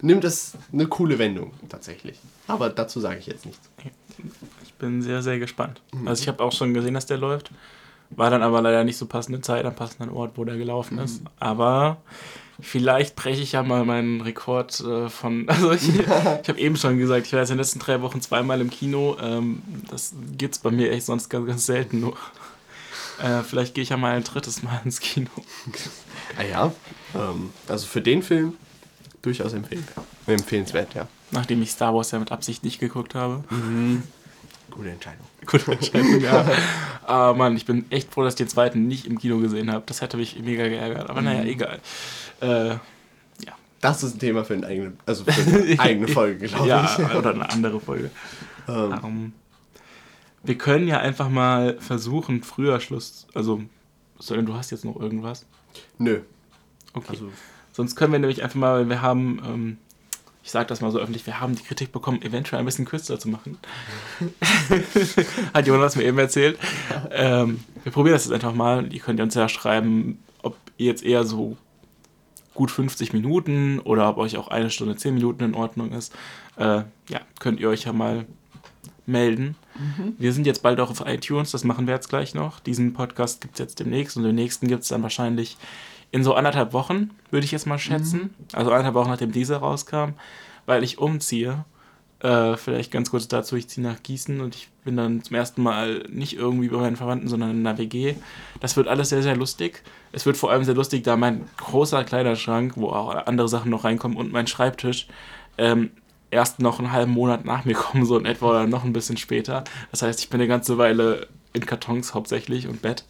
nimmt 0.00 0.24
es 0.24 0.54
eine 0.72 0.86
coole 0.86 1.18
Wendung 1.18 1.52
tatsächlich. 1.68 2.18
Aber 2.48 2.68
dazu 2.70 3.00
sage 3.00 3.18
ich 3.18 3.26
jetzt 3.26 3.46
nichts. 3.46 3.68
Ich 4.64 4.74
bin 4.74 5.00
sehr, 5.00 5.22
sehr 5.22 5.38
gespannt. 5.38 5.80
Mhm. 5.92 6.08
Also 6.08 6.22
ich 6.22 6.28
habe 6.28 6.42
auch 6.42 6.52
schon 6.52 6.74
gesehen, 6.74 6.94
dass 6.94 7.06
der 7.06 7.18
läuft. 7.18 7.50
War 8.10 8.30
dann 8.30 8.42
aber 8.42 8.60
leider 8.60 8.84
nicht 8.84 8.98
so 8.98 9.06
passende 9.06 9.40
Zeit 9.40 9.64
am 9.64 9.74
passenden 9.74 10.10
Ort, 10.10 10.32
wo 10.34 10.44
der 10.44 10.56
gelaufen 10.56 10.98
ist. 10.98 11.22
Mhm. 11.22 11.28
Aber 11.38 11.98
vielleicht 12.60 13.16
breche 13.16 13.42
ich 13.42 13.52
ja 13.52 13.62
mal 13.62 13.84
meinen 13.84 14.20
Rekord 14.20 14.80
äh, 14.80 15.08
von. 15.08 15.46
Also 15.48 15.72
ich, 15.72 15.88
ich 15.88 16.08
habe 16.08 16.58
eben 16.58 16.76
schon 16.76 16.98
gesagt, 16.98 17.26
ich 17.26 17.32
war 17.32 17.40
jetzt 17.40 17.50
in 17.50 17.56
den 17.56 17.60
letzten 17.60 17.78
drei 17.78 18.02
Wochen 18.02 18.20
zweimal 18.20 18.60
im 18.60 18.70
Kino. 18.70 19.16
Ähm, 19.20 19.62
das 19.88 20.14
gibt 20.36 20.56
es 20.56 20.60
bei 20.60 20.70
mir 20.70 20.90
echt 20.90 21.06
sonst 21.06 21.28
ganz, 21.28 21.46
ganz 21.46 21.66
selten 21.66 22.00
nur. 22.00 22.16
Äh, 23.20 23.42
vielleicht 23.42 23.74
gehe 23.74 23.82
ich 23.82 23.90
ja 23.90 23.96
mal 23.96 24.14
ein 24.14 24.24
drittes 24.24 24.62
Mal 24.62 24.80
ins 24.84 25.00
Kino. 25.00 25.30
Ah 26.38 26.44
ja. 26.44 26.72
Ähm, 27.14 27.50
also 27.68 27.86
für 27.86 28.00
den 28.00 28.22
Film 28.22 28.54
durchaus 29.20 29.52
empfehlen, 29.52 29.86
empfehlenswert, 30.26 30.94
ja. 30.94 31.06
Nachdem 31.30 31.60
ich 31.60 31.70
Star 31.70 31.94
Wars 31.94 32.10
ja 32.10 32.18
mit 32.18 32.32
Absicht 32.32 32.64
nicht 32.64 32.78
geguckt 32.78 33.14
habe. 33.14 33.44
Mhm. 33.50 34.02
Gute 34.70 34.90
Entscheidung. 34.90 35.26
Gute 35.46 35.72
Entscheidung, 35.72 36.20
ja. 36.20 36.46
Aber 37.04 37.36
Mann, 37.36 37.56
ich 37.56 37.66
bin 37.66 37.84
echt 37.90 38.12
froh, 38.12 38.22
dass 38.24 38.34
ich 38.34 38.38
den 38.38 38.48
zweiten 38.48 38.86
nicht 38.88 39.06
im 39.06 39.18
Kino 39.18 39.38
gesehen 39.38 39.70
habe. 39.70 39.82
Das 39.86 40.00
hätte 40.00 40.16
mich 40.16 40.38
mega 40.38 40.66
geärgert. 40.68 41.10
Aber 41.10 41.20
mhm. 41.20 41.26
naja, 41.26 41.44
egal. 41.44 41.80
Äh, 42.40 42.68
ja. 42.68 42.78
Das 43.80 44.02
ist 44.02 44.16
ein 44.16 44.18
Thema 44.18 44.44
für 44.44 44.54
eine 44.54 44.66
eigene, 44.66 44.92
also 45.04 45.24
für 45.24 45.32
eine 45.32 45.78
eigene 45.78 46.08
Folge, 46.08 46.46
glaube 46.46 46.64
ich. 46.64 46.98
Ja, 46.98 47.14
oder 47.14 47.30
eine 47.30 47.50
andere 47.50 47.80
Folge. 47.80 48.10
Ähm. 48.68 48.98
Um, 49.02 49.32
wir 50.42 50.58
können 50.58 50.88
ja 50.88 50.98
einfach 50.98 51.28
mal 51.28 51.78
versuchen, 51.80 52.42
früher 52.42 52.80
Schluss. 52.80 53.26
Also, 53.34 53.62
du 54.18 54.54
hast 54.54 54.70
jetzt 54.70 54.84
noch 54.84 55.00
irgendwas? 55.00 55.46
Nö. 55.98 56.20
Okay. 56.94 57.10
Also, 57.10 57.30
Sonst 57.72 57.96
können 57.96 58.12
wir 58.12 58.18
nämlich 58.18 58.42
einfach 58.42 58.56
mal, 58.56 58.88
wir 58.88 59.00
haben, 59.00 59.40
ähm, 59.44 59.78
ich 60.44 60.50
sage 60.50 60.66
das 60.66 60.82
mal 60.82 60.90
so 60.90 60.98
öffentlich, 60.98 61.26
wir 61.26 61.40
haben 61.40 61.56
die 61.56 61.62
Kritik 61.62 61.90
bekommen, 61.90 62.20
eventuell 62.20 62.60
ein 62.60 62.66
bisschen 62.66 62.84
kürzer 62.84 63.18
zu 63.18 63.30
machen. 63.30 63.58
Hat 65.54 65.66
Jonas 65.66 65.96
mir 65.96 66.04
eben 66.04 66.18
erzählt. 66.18 66.58
Ähm, 67.10 67.64
wir 67.82 67.92
probieren 67.92 68.14
das 68.14 68.26
jetzt 68.26 68.34
einfach 68.34 68.54
mal. 68.54 68.92
Ihr 68.92 69.00
könnt 69.00 69.20
uns 69.20 69.34
ja 69.34 69.48
schreiben, 69.48 70.22
ob 70.42 70.56
ihr 70.76 70.86
jetzt 70.86 71.02
eher 71.02 71.24
so 71.24 71.56
gut 72.54 72.70
50 72.70 73.14
Minuten 73.14 73.78
oder 73.78 74.10
ob 74.10 74.18
euch 74.18 74.36
auch 74.36 74.48
eine 74.48 74.68
Stunde 74.68 74.96
10 74.96 75.14
Minuten 75.14 75.42
in 75.42 75.54
Ordnung 75.54 75.92
ist. 75.92 76.14
Äh, 76.56 76.82
ja, 77.08 77.20
könnt 77.40 77.58
ihr 77.58 77.70
euch 77.70 77.84
ja 77.84 77.94
mal 77.94 78.26
melden. 79.06 79.56
Mhm. 79.74 80.14
Wir 80.18 80.32
sind 80.32 80.46
jetzt 80.46 80.62
bald 80.62 80.80
auch 80.80 80.90
auf 80.90 81.04
iTunes, 81.06 81.50
das 81.50 81.64
machen 81.64 81.86
wir 81.86 81.94
jetzt 81.94 82.08
gleich 82.08 82.34
noch. 82.34 82.60
Diesen 82.60 82.92
Podcast 82.92 83.40
gibt 83.40 83.54
es 83.54 83.58
jetzt 83.60 83.80
demnächst 83.80 84.16
und 84.16 84.22
den 84.22 84.34
nächsten 84.34 84.68
gibt 84.68 84.82
es 84.82 84.88
dann 84.88 85.02
wahrscheinlich 85.02 85.56
in 86.10 86.22
so 86.22 86.34
anderthalb 86.34 86.72
Wochen, 86.72 87.10
würde 87.30 87.44
ich 87.44 87.52
jetzt 87.52 87.66
mal 87.66 87.78
schätzen. 87.78 88.20
Mhm. 88.20 88.30
Also 88.52 88.70
anderthalb 88.70 88.94
Wochen, 88.94 89.10
nachdem 89.10 89.32
dieser 89.32 89.58
rauskam, 89.58 90.10
weil 90.66 90.84
ich 90.84 90.98
umziehe. 90.98 91.64
Äh, 92.20 92.56
vielleicht 92.56 92.92
ganz 92.92 93.10
kurz 93.10 93.26
dazu, 93.26 93.56
ich 93.56 93.66
ziehe 93.68 93.84
nach 93.84 94.00
Gießen 94.00 94.40
und 94.40 94.54
ich 94.54 94.68
bin 94.84 94.96
dann 94.96 95.24
zum 95.24 95.34
ersten 95.34 95.60
Mal 95.60 96.04
nicht 96.08 96.36
irgendwie 96.36 96.68
bei 96.68 96.76
meinen 96.76 96.94
Verwandten, 96.94 97.26
sondern 97.26 97.50
in 97.50 97.66
einer 97.66 97.78
WG. 97.78 98.14
Das 98.60 98.76
wird 98.76 98.86
alles 98.86 99.08
sehr, 99.08 99.24
sehr 99.24 99.34
lustig. 99.34 99.82
Es 100.12 100.24
wird 100.24 100.36
vor 100.36 100.52
allem 100.52 100.62
sehr 100.62 100.74
lustig, 100.74 101.02
da 101.02 101.16
mein 101.16 101.46
großer 101.56 102.04
Kleiderschrank, 102.04 102.74
wo 102.76 102.90
auch 102.90 103.26
andere 103.26 103.48
Sachen 103.48 103.70
noch 103.70 103.82
reinkommen 103.82 104.16
und 104.16 104.30
mein 104.30 104.46
Schreibtisch 104.46 105.08
ähm, 105.58 105.90
erst 106.32 106.58
noch 106.58 106.78
einen 106.78 106.90
halben 106.90 107.12
Monat 107.12 107.44
nach 107.44 107.64
mir 107.64 107.74
kommen, 107.74 108.04
so 108.04 108.18
in 108.18 108.24
etwa 108.24 108.50
oder 108.50 108.66
noch 108.66 108.82
ein 108.84 108.92
bisschen 108.92 109.16
später. 109.16 109.62
Das 109.92 110.02
heißt, 110.02 110.18
ich 110.18 110.30
bin 110.30 110.40
eine 110.40 110.48
ganze 110.48 110.78
Weile 110.78 111.28
in 111.52 111.66
Kartons 111.66 112.14
hauptsächlich 112.14 112.66
und 112.66 112.80
Bett. 112.80 113.04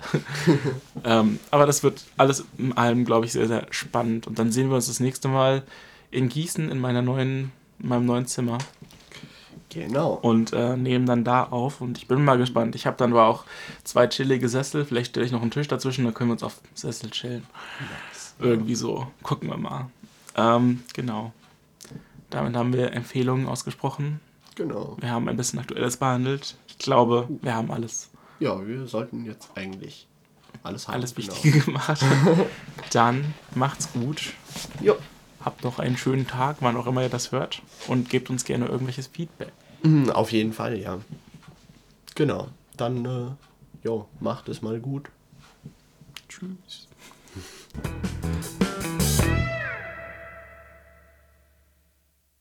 ähm, 1.04 1.38
aber 1.50 1.64
das 1.64 1.84
wird 1.84 2.02
alles 2.16 2.44
in 2.58 2.76
allem, 2.76 3.04
glaube 3.04 3.24
ich, 3.24 3.32
sehr, 3.32 3.46
sehr 3.46 3.66
spannend. 3.70 4.26
Und 4.26 4.38
dann 4.38 4.50
sehen 4.50 4.68
wir 4.68 4.74
uns 4.74 4.88
das 4.88 4.98
nächste 4.98 5.28
Mal 5.28 5.62
in 6.10 6.28
Gießen 6.28 6.68
in 6.68 6.80
meiner 6.80 7.00
neuen, 7.00 7.52
in 7.78 7.88
meinem 7.88 8.06
neuen 8.06 8.26
Zimmer. 8.26 8.58
Genau. 9.70 10.14
Und 10.14 10.52
äh, 10.52 10.76
nehmen 10.76 11.06
dann 11.06 11.22
da 11.22 11.44
auf. 11.44 11.80
Und 11.80 11.98
ich 11.98 12.08
bin 12.08 12.24
mal 12.24 12.36
gespannt. 12.36 12.74
Ich 12.74 12.86
habe 12.86 12.96
dann 12.96 13.12
aber 13.12 13.26
auch 13.26 13.44
zwei 13.84 14.08
chillige 14.08 14.48
Sessel. 14.48 14.84
Vielleicht 14.84 15.10
stelle 15.10 15.24
ich 15.24 15.32
noch 15.32 15.42
einen 15.42 15.52
Tisch 15.52 15.68
dazwischen, 15.68 16.04
dann 16.04 16.12
können 16.12 16.30
wir 16.30 16.34
uns 16.34 16.42
auf 16.42 16.60
Sessel 16.74 17.10
chillen. 17.10 17.46
Nice. 17.78 18.34
Irgendwie 18.40 18.74
so. 18.74 19.06
Gucken 19.22 19.48
wir 19.48 19.56
mal. 19.56 19.86
Ähm, 20.36 20.82
genau. 20.92 21.32
Damit 22.32 22.56
haben 22.56 22.72
wir 22.72 22.92
Empfehlungen 22.92 23.46
ausgesprochen. 23.46 24.20
Genau. 24.56 24.96
Wir 25.00 25.10
haben 25.10 25.28
ein 25.28 25.36
bisschen 25.36 25.60
Aktuelles 25.60 25.96
behandelt. 25.96 26.56
Ich 26.68 26.78
glaube, 26.78 27.28
wir 27.40 27.54
haben 27.54 27.70
alles 27.70 28.10
ja, 28.42 28.66
wir 28.66 28.88
sollten 28.88 29.24
jetzt 29.24 29.50
eigentlich 29.54 30.08
alles 30.64 30.88
haben. 30.88 30.94
Alles 30.94 31.14
genau. 31.14 31.28
Wichtige 31.28 31.60
gemacht. 31.64 32.04
Dann 32.92 33.34
macht's 33.54 33.92
gut. 33.92 34.32
Jo. 34.80 34.96
Habt 35.40 35.62
noch 35.62 35.78
einen 35.78 35.96
schönen 35.96 36.26
Tag, 36.26 36.56
wann 36.58 36.76
auch 36.76 36.88
immer 36.88 37.02
ihr 37.02 37.08
das 37.08 37.30
hört. 37.30 37.62
Und 37.86 38.10
gebt 38.10 38.30
uns 38.30 38.44
gerne 38.44 38.66
irgendwelches 38.66 39.06
Feedback. 39.06 39.52
Mhm, 39.84 40.10
auf 40.10 40.32
jeden 40.32 40.52
Fall, 40.52 40.76
ja. 40.78 40.98
Genau. 42.16 42.48
Dann, 42.76 43.04
äh, 43.04 43.30
jo, 43.84 44.08
macht 44.18 44.48
es 44.48 44.60
mal 44.60 44.80
gut. 44.80 45.08
Tschüss. 46.28 46.88